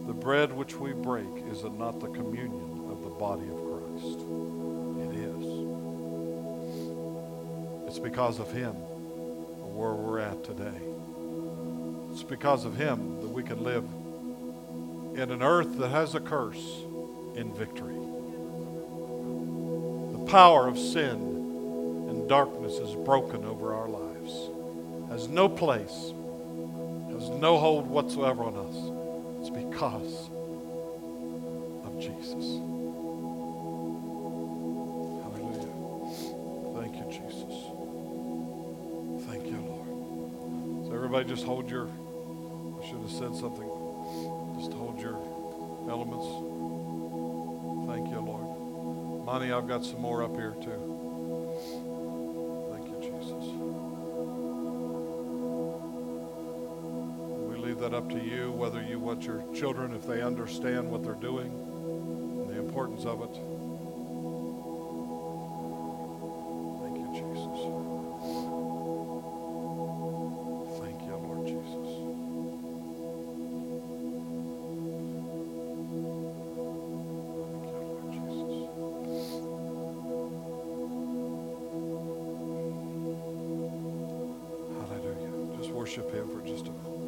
The 0.09 0.13
bread 0.13 0.53
which 0.53 0.75
we 0.75 0.93
break, 0.93 1.29
is 1.53 1.63
it 1.63 1.73
not 1.75 2.01
the 2.01 2.09
communion 2.09 2.91
of 2.91 3.05
the 3.05 3.11
body 3.11 3.47
of 3.47 3.63
Christ? 3.71 4.19
It 5.07 5.15
is. 5.15 5.47
It's 7.87 8.01
because 8.01 8.41
of 8.41 8.51
Him 8.51 8.73
where 9.73 9.93
we're 9.93 10.19
at 10.19 10.43
today. 10.43 10.81
It's 12.11 12.25
because 12.25 12.65
of 12.65 12.77
Him 12.77 13.21
that 13.21 13.29
we 13.29 13.45
can 13.45 13.63
live 13.63 13.85
in 15.15 15.31
an 15.31 15.45
earth 15.45 15.79
that 15.79 15.91
has 15.91 16.17
a 16.17 16.21
curse 16.21 16.83
in 17.37 17.55
victory. 17.55 18.00
Power 20.31 20.69
of 20.69 20.79
sin 20.79 21.17
and 22.09 22.29
darkness 22.29 22.75
is 22.75 22.95
broken 23.05 23.45
over 23.45 23.75
our 23.75 23.89
lives, 23.89 24.49
has 25.11 25.27
no 25.27 25.49
place, 25.49 26.13
has 27.11 27.29
no 27.31 27.59
hold 27.59 27.89
whatsoever 27.89 28.45
on 28.45 28.55
us. 28.55 28.77
It's 29.41 29.51
because 29.51 30.31
of 31.85 31.99
Jesus. 31.99 32.47
Hallelujah. 35.25 35.75
Thank 36.79 36.95
you, 36.95 37.07
Jesus. 37.11 37.55
Thank 39.27 39.47
you, 39.47 39.59
Lord. 39.67 40.87
So, 40.87 40.95
everybody, 40.95 41.29
just 41.29 41.45
hold 41.45 41.69
your, 41.69 41.89
I 41.89 42.87
should 42.87 43.01
have 43.01 43.11
said 43.11 43.35
something. 43.35 43.70
I've 49.53 49.67
got 49.67 49.85
some 49.85 50.01
more 50.01 50.23
up 50.23 50.35
here 50.37 50.55
too. 50.63 50.81
Thank 52.73 52.89
you, 52.89 53.01
Jesus. 53.01 53.45
We 57.49 57.57
leave 57.57 57.79
that 57.81 57.95
up 57.95 58.09
to 58.11 58.19
you, 58.19 58.53
whether 58.53 58.83
you 58.83 58.99
want 58.99 59.25
your 59.25 59.45
children, 59.55 59.95
if 59.95 60.07
they 60.07 60.23
understand 60.23 60.91
what 60.91 61.03
they're 61.03 61.15
doing, 61.15 61.51
and 61.51 62.49
the 62.49 62.59
importance 62.59 63.05
of 63.05 63.23
it. 63.23 63.60
Worship 85.91 86.15
Him 86.15 86.29
for 86.29 86.47
just 86.47 86.69
a 86.69 86.71
moment. 86.71 87.00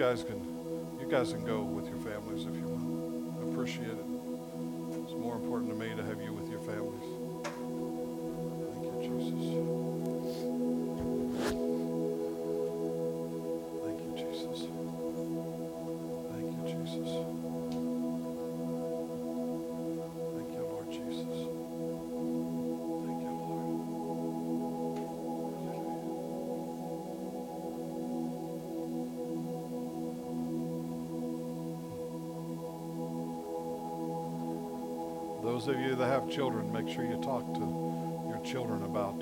Guys 0.00 0.24
can 0.24 0.40
you 0.98 1.06
guys 1.10 1.30
can 1.30 1.44
go 1.44 1.60
with 1.60 1.79
Those 35.60 35.76
of 35.76 35.80
you 35.82 35.94
that 35.94 36.06
have 36.06 36.30
children, 36.30 36.72
make 36.72 36.88
sure 36.88 37.04
you 37.04 37.20
talk 37.22 37.44
to 37.52 37.60
your 37.60 38.40
children 38.42 38.82
about 38.82 39.12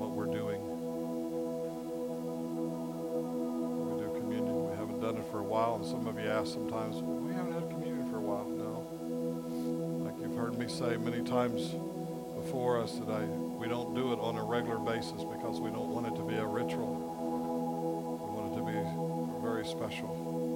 what 0.00 0.12
we're 0.12 0.32
doing. 0.32 0.62
We 3.84 4.00
do 4.00 4.18
communion. 4.18 4.70
We 4.70 4.74
haven't 4.74 5.02
done 5.02 5.18
it 5.18 5.30
for 5.30 5.40
a 5.40 5.44
while, 5.44 5.74
and 5.74 5.84
some 5.84 6.06
of 6.06 6.18
you 6.18 6.26
ask 6.26 6.54
sometimes, 6.54 6.96
well, 7.02 7.18
we 7.18 7.34
haven't 7.34 7.52
had 7.52 7.68
communion 7.68 8.10
for 8.10 8.16
a 8.16 8.22
while. 8.22 8.48
No. 8.48 10.08
Like 10.08 10.18
you've 10.18 10.38
heard 10.38 10.56
me 10.58 10.66
say 10.68 10.96
many 10.96 11.22
times 11.22 11.74
before 12.40 12.80
us 12.80 12.92
that 12.92 13.10
I, 13.10 13.24
we 13.60 13.68
don't 13.68 13.94
do 13.94 14.14
it 14.14 14.20
on 14.20 14.38
a 14.38 14.42
regular 14.42 14.78
basis 14.78 15.22
because 15.22 15.60
we 15.60 15.68
don't 15.68 15.90
want 15.90 16.06
it 16.06 16.16
to 16.16 16.24
be 16.24 16.36
a 16.36 16.46
ritual. 16.46 16.96
We 18.24 18.40
want 18.40 18.54
it 18.54 18.56
to 18.56 18.64
be 18.64 18.80
very 19.44 19.66
special. 19.66 20.51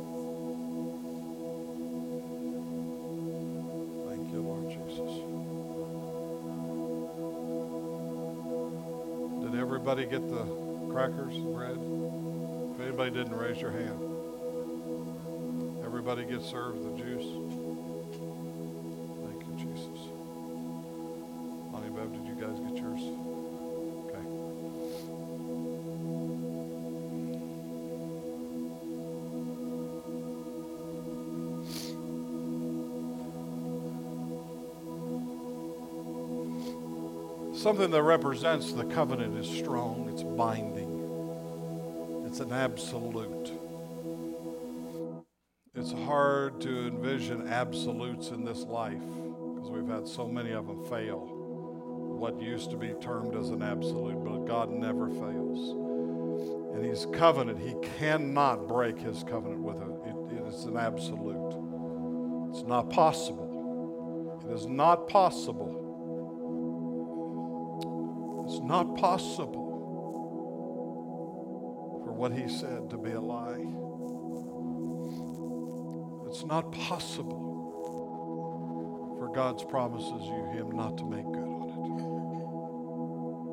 Everybody 9.89 10.11
get 10.11 10.29
the 10.29 10.45
crackers, 10.93 11.39
bread? 11.39 11.79
If 12.75 12.81
anybody 12.81 13.11
didn't, 13.13 13.37
raise 13.37 13.61
your 13.61 13.71
hand. 13.71 14.01
Everybody 15.85 16.25
get 16.25 16.43
served 16.43 16.83
the 16.83 16.99
juice? 16.99 17.46
Something 37.67 37.91
that 37.91 38.03
represents 38.05 38.73
the 38.73 38.85
covenant 38.85 39.37
is 39.37 39.49
strong, 39.59 40.09
it's 40.09 40.23
binding, 40.23 42.25
it's 42.25 42.39
an 42.39 42.53
absolute. 42.53 43.51
It's 45.75 45.91
hard 45.91 46.61
to 46.61 46.87
envision 46.87 47.49
absolutes 47.49 48.29
in 48.29 48.45
this 48.45 48.63
life 48.63 49.01
because 49.01 49.69
we've 49.69 49.89
had 49.89 50.07
so 50.07 50.29
many 50.29 50.53
of 50.53 50.69
them 50.69 50.89
fail. 50.89 51.27
What 52.21 52.41
used 52.41 52.71
to 52.71 52.77
be 52.77 52.95
termed 53.01 53.35
as 53.35 53.49
an 53.49 53.63
absolute, 53.63 54.25
but 54.25 54.47
God 54.47 54.71
never 54.71 55.09
fails. 55.09 56.77
And 56.77 56.85
His 56.85 57.09
covenant, 57.15 57.59
He 57.59 57.75
cannot 57.99 58.69
break 58.69 58.97
His 58.97 59.25
covenant 59.25 59.63
with 59.63 59.79
it. 59.79 59.91
it, 60.07 60.15
it 60.39 60.47
is 60.55 60.67
an 60.67 60.77
absolute. 60.77 62.49
It's 62.51 62.63
not 62.63 62.91
possible. 62.91 64.41
It 64.49 64.53
is 64.55 64.67
not 64.67 65.09
possible. 65.09 65.83
Not 68.67 68.97
possible 68.97 69.65
for 72.05 72.13
what 72.13 72.33
He 72.33 72.49
said 72.49 72.91
to 72.91 72.99
be 72.99 73.13
a 73.13 73.21
lie. 73.21 73.63
It's 76.29 76.45
not 76.45 76.73
possible 76.73 77.47
for 79.21 79.29
God's 79.33 79.63
promises 79.63 80.27
you 80.27 80.47
Him 80.53 80.71
not 80.75 80.99
to 80.99 81.05
make 81.05 81.25
good 81.27 81.47
on 81.47 81.69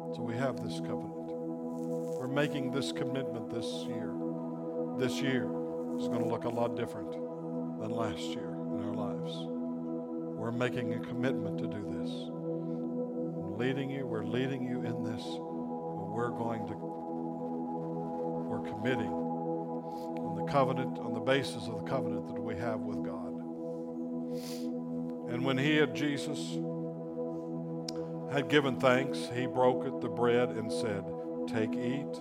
it. 0.09 0.15
So 0.15 0.23
we 0.23 0.33
have 0.33 0.63
this 0.63 0.79
covenant. 0.79 1.13
We're 2.19 2.27
making 2.27 2.71
this 2.71 2.91
commitment 2.91 3.51
this 3.51 3.67
year. 3.85 4.15
This 4.97 5.21
year 5.21 5.43
is 5.95 6.07
going 6.07 6.23
to 6.23 6.27
look 6.27 6.45
a 6.45 6.49
lot 6.49 6.75
different 6.75 7.11
than 7.11 7.91
last 7.91 8.19
year 8.19 8.49
in 8.49 8.81
our 8.83 8.95
lives. 8.95 9.45
We're 10.39 10.51
making 10.51 10.95
a 10.95 10.99
commitment 11.01 11.59
to 11.59 11.67
do 11.67 11.85
this. 12.01 12.32
Leading 13.57 13.89
you, 13.89 14.05
we're 14.05 14.25
leading 14.25 14.63
you 14.63 14.81
in 14.81 15.03
this. 15.03 15.21
We're 15.23 16.31
going 16.31 16.67
to, 16.67 16.73
we're 18.49 18.67
committing 18.69 19.11
on 19.11 20.43
the 20.43 20.51
covenant, 20.51 20.99
on 20.99 21.13
the 21.13 21.19
basis 21.19 21.67
of 21.67 21.83
the 21.83 21.89
covenant 21.89 22.27
that 22.27 22.41
we 22.41 22.55
have 22.55 22.79
with 22.79 23.03
God. 23.03 23.33
And 25.31 25.45
when 25.45 25.57
he 25.57 25.77
had 25.77 25.95
Jesus 25.95 26.39
had 28.31 28.49
given 28.49 28.79
thanks, 28.79 29.29
he 29.33 29.45
broke 29.45 29.85
it, 29.85 30.01
the 30.01 30.09
bread, 30.09 30.49
and 30.49 30.71
said, 30.71 31.03
Take, 31.47 31.75
eat. 31.75 32.13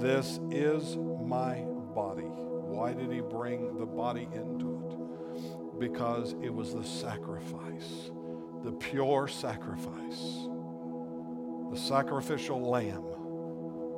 This 0.00 0.40
is 0.50 0.96
my 0.96 1.64
body. 1.94 2.22
Why 2.22 2.94
did 2.94 3.12
he 3.12 3.20
bring 3.20 3.76
the 3.78 3.84
body 3.84 4.28
into 4.32 4.80
it? 4.86 5.78
Because 5.78 6.34
it 6.42 6.52
was 6.54 6.72
the 6.72 6.84
sacrifice, 6.84 8.10
the 8.64 8.72
pure 8.72 9.26
sacrifice, 9.26 10.46
the 11.70 11.76
sacrificial 11.76 12.60
lamb 12.60 13.04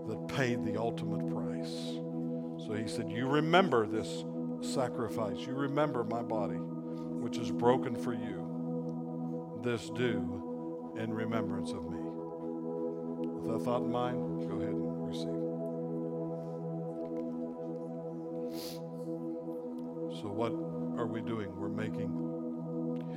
that 0.09 0.29
paid 0.29 0.65
the 0.65 0.79
ultimate 0.79 1.29
price. 1.29 1.99
So 2.67 2.75
he 2.75 2.87
said, 2.87 3.11
You 3.11 3.27
remember 3.27 3.87
this 3.87 4.25
sacrifice. 4.61 5.39
You 5.47 5.55
remember 5.55 6.05
my 6.05 6.23
body, 6.23 6.57
which 6.57 7.39
is 7.39 7.51
broken 7.51 7.97
for 7.97 8.13
you. 8.13 9.61
This 9.63 9.91
do 9.91 10.95
in 10.99 11.13
remembrance 11.13 11.73
of 11.73 11.91
me. 11.91 11.99
With 11.99 13.53
that 13.53 13.65
thought 13.65 13.83
in 13.83 13.91
mind, 13.91 14.49
go 14.49 14.57
ahead 14.57 14.75
and 14.75 15.09
receive. 15.09 15.43
So, 20.21 20.29
what 20.29 20.53
are 21.01 21.07
we 21.07 21.21
doing? 21.21 21.49
We're 21.57 21.69
making 21.69 22.11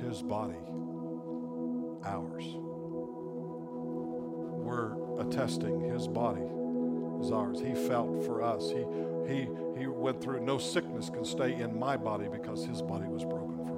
his 0.02 0.22
body 0.22 0.56
ours. 2.06 2.44
We're 4.64 4.96
attesting 5.20 5.80
his 5.80 6.08
body 6.08 6.46
is 7.20 7.30
ours. 7.30 7.60
He 7.60 7.74
felt 7.74 8.24
for 8.24 8.42
us. 8.42 8.70
He, 8.70 8.84
he, 9.26 9.48
he 9.78 9.86
went 9.86 10.22
through, 10.22 10.40
no 10.44 10.58
sickness 10.58 11.08
can 11.10 11.24
stay 11.24 11.54
in 11.54 11.78
my 11.78 11.96
body 11.96 12.28
because 12.30 12.64
his 12.64 12.82
body 12.82 13.06
was 13.06 13.24
broken 13.24 13.56
for 13.64 13.74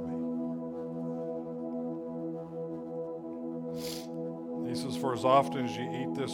me. 4.64 4.68
He 4.68 4.74
says, 4.74 4.96
For 4.96 5.14
as 5.14 5.24
often 5.24 5.64
as 5.64 5.76
you 5.76 5.84
eat 5.84 6.14
this 6.14 6.32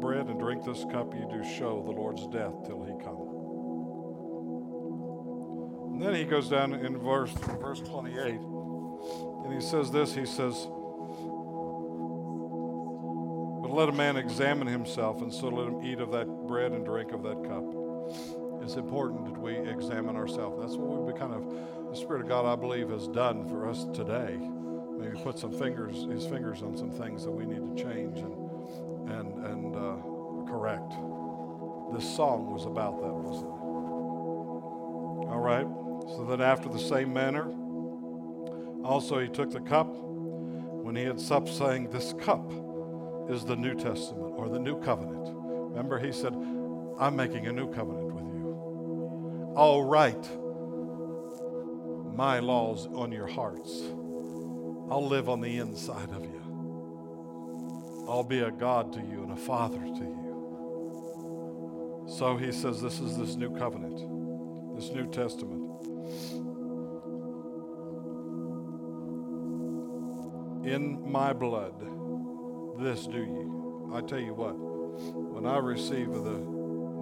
bread 0.00 0.26
and 0.26 0.40
drink 0.40 0.64
this 0.64 0.84
cup, 0.90 1.14
you 1.14 1.28
do 1.30 1.44
show 1.56 1.82
the 1.84 1.92
Lord's 1.92 2.26
death 2.28 2.54
till 2.66 2.82
he 2.84 2.92
come. 3.02 3.34
And 5.92 6.02
then 6.02 6.14
he 6.14 6.24
goes 6.24 6.48
down 6.48 6.74
in 6.74 6.98
verse, 6.98 7.30
verse 7.60 7.80
28, 7.80 8.34
and 8.34 9.54
he 9.54 9.60
says 9.60 9.90
this 9.90 10.14
He 10.14 10.26
says, 10.26 10.68
let 13.76 13.90
a 13.90 13.92
man 13.92 14.16
examine 14.16 14.66
himself, 14.66 15.20
and 15.20 15.30
so 15.32 15.48
let 15.48 15.68
him 15.68 15.84
eat 15.84 16.00
of 16.00 16.10
that 16.12 16.26
bread 16.48 16.72
and 16.72 16.84
drink 16.84 17.12
of 17.12 17.22
that 17.22 17.44
cup. 17.44 17.62
It's 18.62 18.76
important 18.76 19.26
that 19.26 19.38
we 19.38 19.54
examine 19.54 20.16
ourselves. 20.16 20.58
That's 20.58 20.76
what 20.76 21.02
we 21.02 21.12
kind 21.12 21.34
of, 21.34 21.44
the 21.90 21.96
Spirit 21.96 22.22
of 22.22 22.28
God, 22.28 22.46
I 22.46 22.56
believe, 22.56 22.88
has 22.88 23.06
done 23.08 23.46
for 23.46 23.68
us 23.68 23.84
today. 23.92 24.38
Maybe 24.98 25.20
put 25.22 25.38
some 25.38 25.52
fingers, 25.52 26.06
his 26.10 26.26
fingers 26.26 26.62
on 26.62 26.74
some 26.74 26.90
things 26.90 27.22
that 27.24 27.30
we 27.30 27.44
need 27.44 27.76
to 27.76 27.84
change 27.84 28.18
and 28.18 28.46
and 29.10 29.44
and 29.44 29.76
uh, 29.76 29.96
correct. 30.50 30.90
This 31.92 32.16
song 32.16 32.50
was 32.50 32.64
about 32.64 33.00
that, 33.02 33.12
wasn't 33.12 33.46
it? 33.46 33.56
All 35.30 35.38
right. 35.38 35.66
So 36.16 36.24
then, 36.24 36.40
after 36.40 36.70
the 36.70 36.78
same 36.78 37.12
manner, 37.12 37.44
also 38.84 39.18
he 39.20 39.28
took 39.28 39.50
the 39.50 39.60
cup 39.60 39.94
when 39.94 40.96
he 40.96 41.04
had 41.04 41.20
supped, 41.20 41.50
saying, 41.50 41.90
"This 41.90 42.14
cup." 42.14 42.65
Is 43.28 43.44
the 43.44 43.56
New 43.56 43.74
Testament 43.74 44.34
or 44.36 44.48
the 44.48 44.58
New 44.58 44.80
Covenant. 44.82 45.28
Remember, 45.70 45.98
he 45.98 46.12
said, 46.12 46.32
I'm 46.98 47.16
making 47.16 47.46
a 47.46 47.52
new 47.52 47.70
covenant 47.72 48.12
with 48.14 48.24
you. 48.24 49.54
I'll 49.56 49.82
write 49.82 50.28
my 52.14 52.38
laws 52.38 52.86
on 52.86 53.12
your 53.12 53.26
hearts. 53.26 53.82
I'll 54.90 55.06
live 55.06 55.28
on 55.28 55.40
the 55.40 55.58
inside 55.58 56.10
of 56.10 56.22
you. 56.22 56.40
I'll 58.08 58.24
be 58.24 58.40
a 58.40 58.50
God 58.50 58.92
to 58.94 59.00
you 59.00 59.22
and 59.24 59.32
a 59.32 59.36
father 59.36 59.80
to 59.80 60.04
you. 60.04 60.26
So 62.08 62.36
he 62.36 62.52
says, 62.52 62.80
This 62.80 63.00
is 63.00 63.18
this 63.18 63.34
new 63.34 63.54
covenant, 63.56 63.98
this 64.76 64.90
New 64.90 65.10
Testament. 65.10 65.64
In 70.64 71.10
my 71.10 71.32
blood, 71.32 71.95
this 72.78 73.06
do 73.06 73.18
ye. 73.18 73.96
I 73.96 74.00
tell 74.02 74.20
you 74.20 74.34
what, 74.34 74.54
when 74.54 75.46
I 75.46 75.58
receive 75.58 76.12
the 76.12 76.56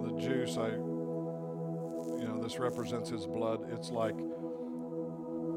the 0.05 0.19
juice, 0.21 0.57
I 0.57 0.67
you 0.67 2.27
know, 2.27 2.39
this 2.41 2.59
represents 2.59 3.09
his 3.09 3.25
blood. 3.25 3.67
It's 3.71 3.89
like 3.89 4.15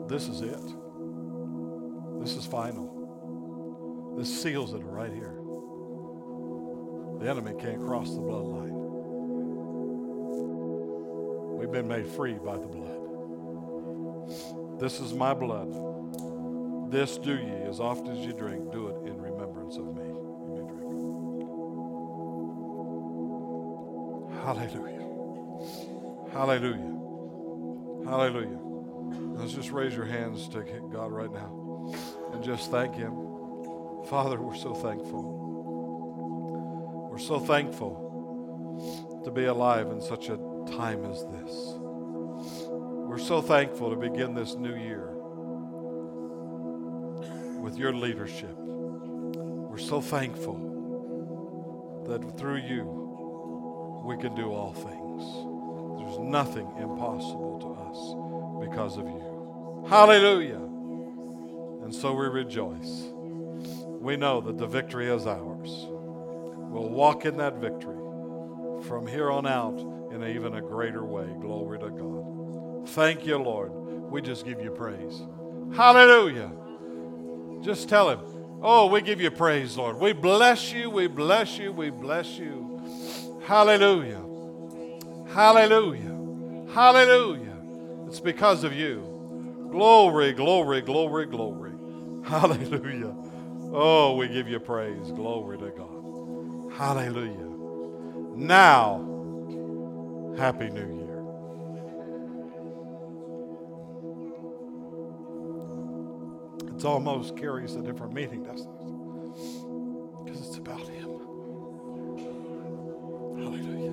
this 0.09 0.29
is 0.29 0.41
it. 0.41 0.75
This 2.21 2.35
is 2.37 2.47
final. 2.47 4.15
This 4.17 4.43
seals 4.43 4.75
it 4.75 4.83
right 4.83 5.13
here. 5.13 5.35
The 7.21 7.29
enemy 7.31 7.53
can't 7.61 7.81
cross 7.81 8.11
the 8.11 8.21
bloodline. 8.21 8.73
We've 11.59 11.71
been 11.71 11.89
made 11.89 12.07
free 12.07 12.35
by 12.35 12.57
the 12.57 12.67
blood. 12.67 12.99
This 14.81 15.01
is 15.01 15.13
my 15.13 15.35
blood. 15.35 15.73
This 16.91 17.19
do 17.19 17.35
ye 17.37 17.63
as 17.69 17.81
often 17.81 18.09
as 18.17 18.25
you 18.25 18.33
drink, 18.33 18.73
do 18.73 18.89
it 18.89 19.09
in 19.09 19.18
of 19.77 19.95
me. 19.95 20.05
You 20.05 20.49
may 20.55 20.63
drink. 20.73 20.89
Hallelujah. 24.43 25.07
Hallelujah. 26.33 26.95
Hallelujah. 28.09 28.59
Let's 29.39 29.53
just 29.53 29.71
raise 29.71 29.95
your 29.95 30.07
hands 30.07 30.49
to 30.49 30.63
God 30.93 31.13
right 31.13 31.33
now 31.33 31.93
and 32.33 32.43
just 32.43 32.71
thank 32.71 32.95
Him. 32.95 33.13
Father, 34.09 34.41
we're 34.41 34.55
so 34.55 34.75
thankful. 34.75 35.37
We're 37.11 37.19
so 37.19 37.39
thankful 37.41 39.23
to 39.25 39.31
be 39.31 39.45
alive 39.45 39.89
in 39.89 40.01
such 40.01 40.29
a 40.29 40.39
time 40.77 41.05
as 41.05 41.25
this. 41.25 41.75
We're 42.69 43.19
so 43.19 43.43
thankful 43.43 43.91
to 43.91 43.97
begin 43.97 44.35
this 44.35 44.55
new 44.55 44.77
year 44.77 45.11
with 47.61 47.77
your 47.77 47.93
leadership. 47.93 48.57
We're 49.79 49.85
so 49.85 50.01
thankful 50.01 50.59
that 52.09 52.37
through 52.37 52.63
you 52.63 54.03
we 54.05 54.17
can 54.17 54.35
do 54.35 54.53
all 54.53 54.73
things. 54.73 56.01
There's 56.01 56.19
nothing 56.19 56.67
impossible 56.81 57.61
to 57.61 57.69
us 57.87 58.67
because 58.69 58.97
of 58.97 59.05
you. 59.05 59.87
Hallelujah. 59.89 60.59
And 61.85 61.95
so 61.95 62.13
we 62.13 62.27
rejoice. 62.27 63.05
We 64.01 64.17
know 64.17 64.41
that 64.41 64.59
the 64.59 64.67
victory 64.67 65.07
is 65.07 65.29
ours. 65.29 65.71
We'll 65.71 66.89
walk 66.89 67.25
in 67.25 67.37
that 67.37 67.59
victory 67.59 68.03
from 68.89 69.07
here 69.07 69.31
on 69.31 69.47
out 69.47 69.79
in 70.13 70.25
even 70.25 70.55
a 70.55 70.61
greater 70.61 71.05
way. 71.05 71.29
Glory 71.41 71.79
to 71.79 71.91
God. 71.91 72.89
Thank 72.89 73.25
you, 73.25 73.39
Lord. 73.39 73.71
We 74.11 74.23
just 74.23 74.45
give 74.45 74.61
you 74.61 74.73
praise. 74.73 75.23
Hallelujah. 75.77 76.51
Just 77.63 77.89
tell 77.89 78.11
him, 78.11 78.38
Oh, 78.61 78.87
we 78.87 79.03
give 79.03 79.21
you 79.21 79.31
praise, 79.31 79.77
Lord. 79.77 79.99
We 79.99 80.13
bless 80.13 80.73
you, 80.73 80.91
we 80.91 81.07
bless 81.07 81.59
you, 81.59 81.73
we 81.73 81.91
bless 81.91 82.39
you. 82.39 83.39
Hallelujah. 83.45 84.23
Hallelujah. 85.33 86.73
Hallelujah. 86.75 87.57
It's 88.09 88.21
because 88.21 88.65
of 88.65 88.73
you. 88.73 89.69
Glory, 89.71 90.33
glory, 90.33 90.81
glory, 90.81 91.27
glory. 91.27 91.73
Hallelujah. 92.25 93.15
Oh, 93.73 94.17
we 94.17 94.29
give 94.29 94.49
you 94.49 94.59
praise. 94.59 95.13
Glory 95.13 95.59
to 95.59 95.71
God. 95.71 96.73
Hallelujah. 96.73 97.49
Now, 98.35 99.09
Happy 100.37 100.69
New 100.71 100.95
Year. 100.95 100.98
It's 106.79 106.85
almost 106.85 107.37
carries 107.37 107.75
a 107.75 107.83
different 107.83 108.13
meaning, 108.13 108.45
doesn't 108.45 108.71
it? 108.71 110.25
Because 110.25 110.47
it's 110.47 110.59
about 110.59 110.87
Him. 110.87 111.09
Hallelujah. 113.37 113.91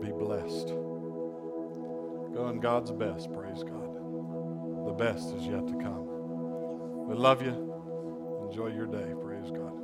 Be 0.00 0.12
blessed. 0.12 0.68
Go 2.34 2.50
in 2.50 2.60
God's 2.60 2.92
best, 2.92 3.32
praise 3.32 3.64
God. 3.64 4.86
The 4.86 4.92
best 4.92 5.34
is 5.34 5.44
yet 5.44 5.66
to 5.66 5.74
come. 5.82 6.06
We 7.08 7.16
love 7.16 7.42
you. 7.42 8.46
Enjoy 8.48 8.68
your 8.68 8.86
day, 8.86 9.14
praise 9.20 9.50
God. 9.50 9.74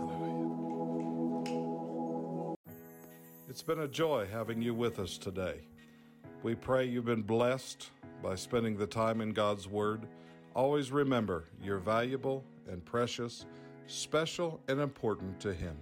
Hallelujah. 0.00 0.48
It's 3.48 3.62
been 3.62 3.78
a 3.78 3.86
joy 3.86 4.26
having 4.32 4.60
you 4.60 4.74
with 4.74 4.98
us 4.98 5.16
today. 5.16 5.60
We 6.42 6.56
pray 6.56 6.86
you've 6.86 7.04
been 7.04 7.22
blessed 7.22 7.90
by 8.20 8.34
spending 8.34 8.76
the 8.76 8.86
time 8.86 9.20
in 9.20 9.30
God's 9.30 9.68
Word. 9.68 10.08
Always 10.56 10.90
remember 10.90 11.44
you're 11.62 11.78
valuable 11.78 12.42
and 12.68 12.84
precious, 12.84 13.46
special 13.86 14.60
and 14.66 14.80
important 14.80 15.38
to 15.38 15.54
Him. 15.54 15.76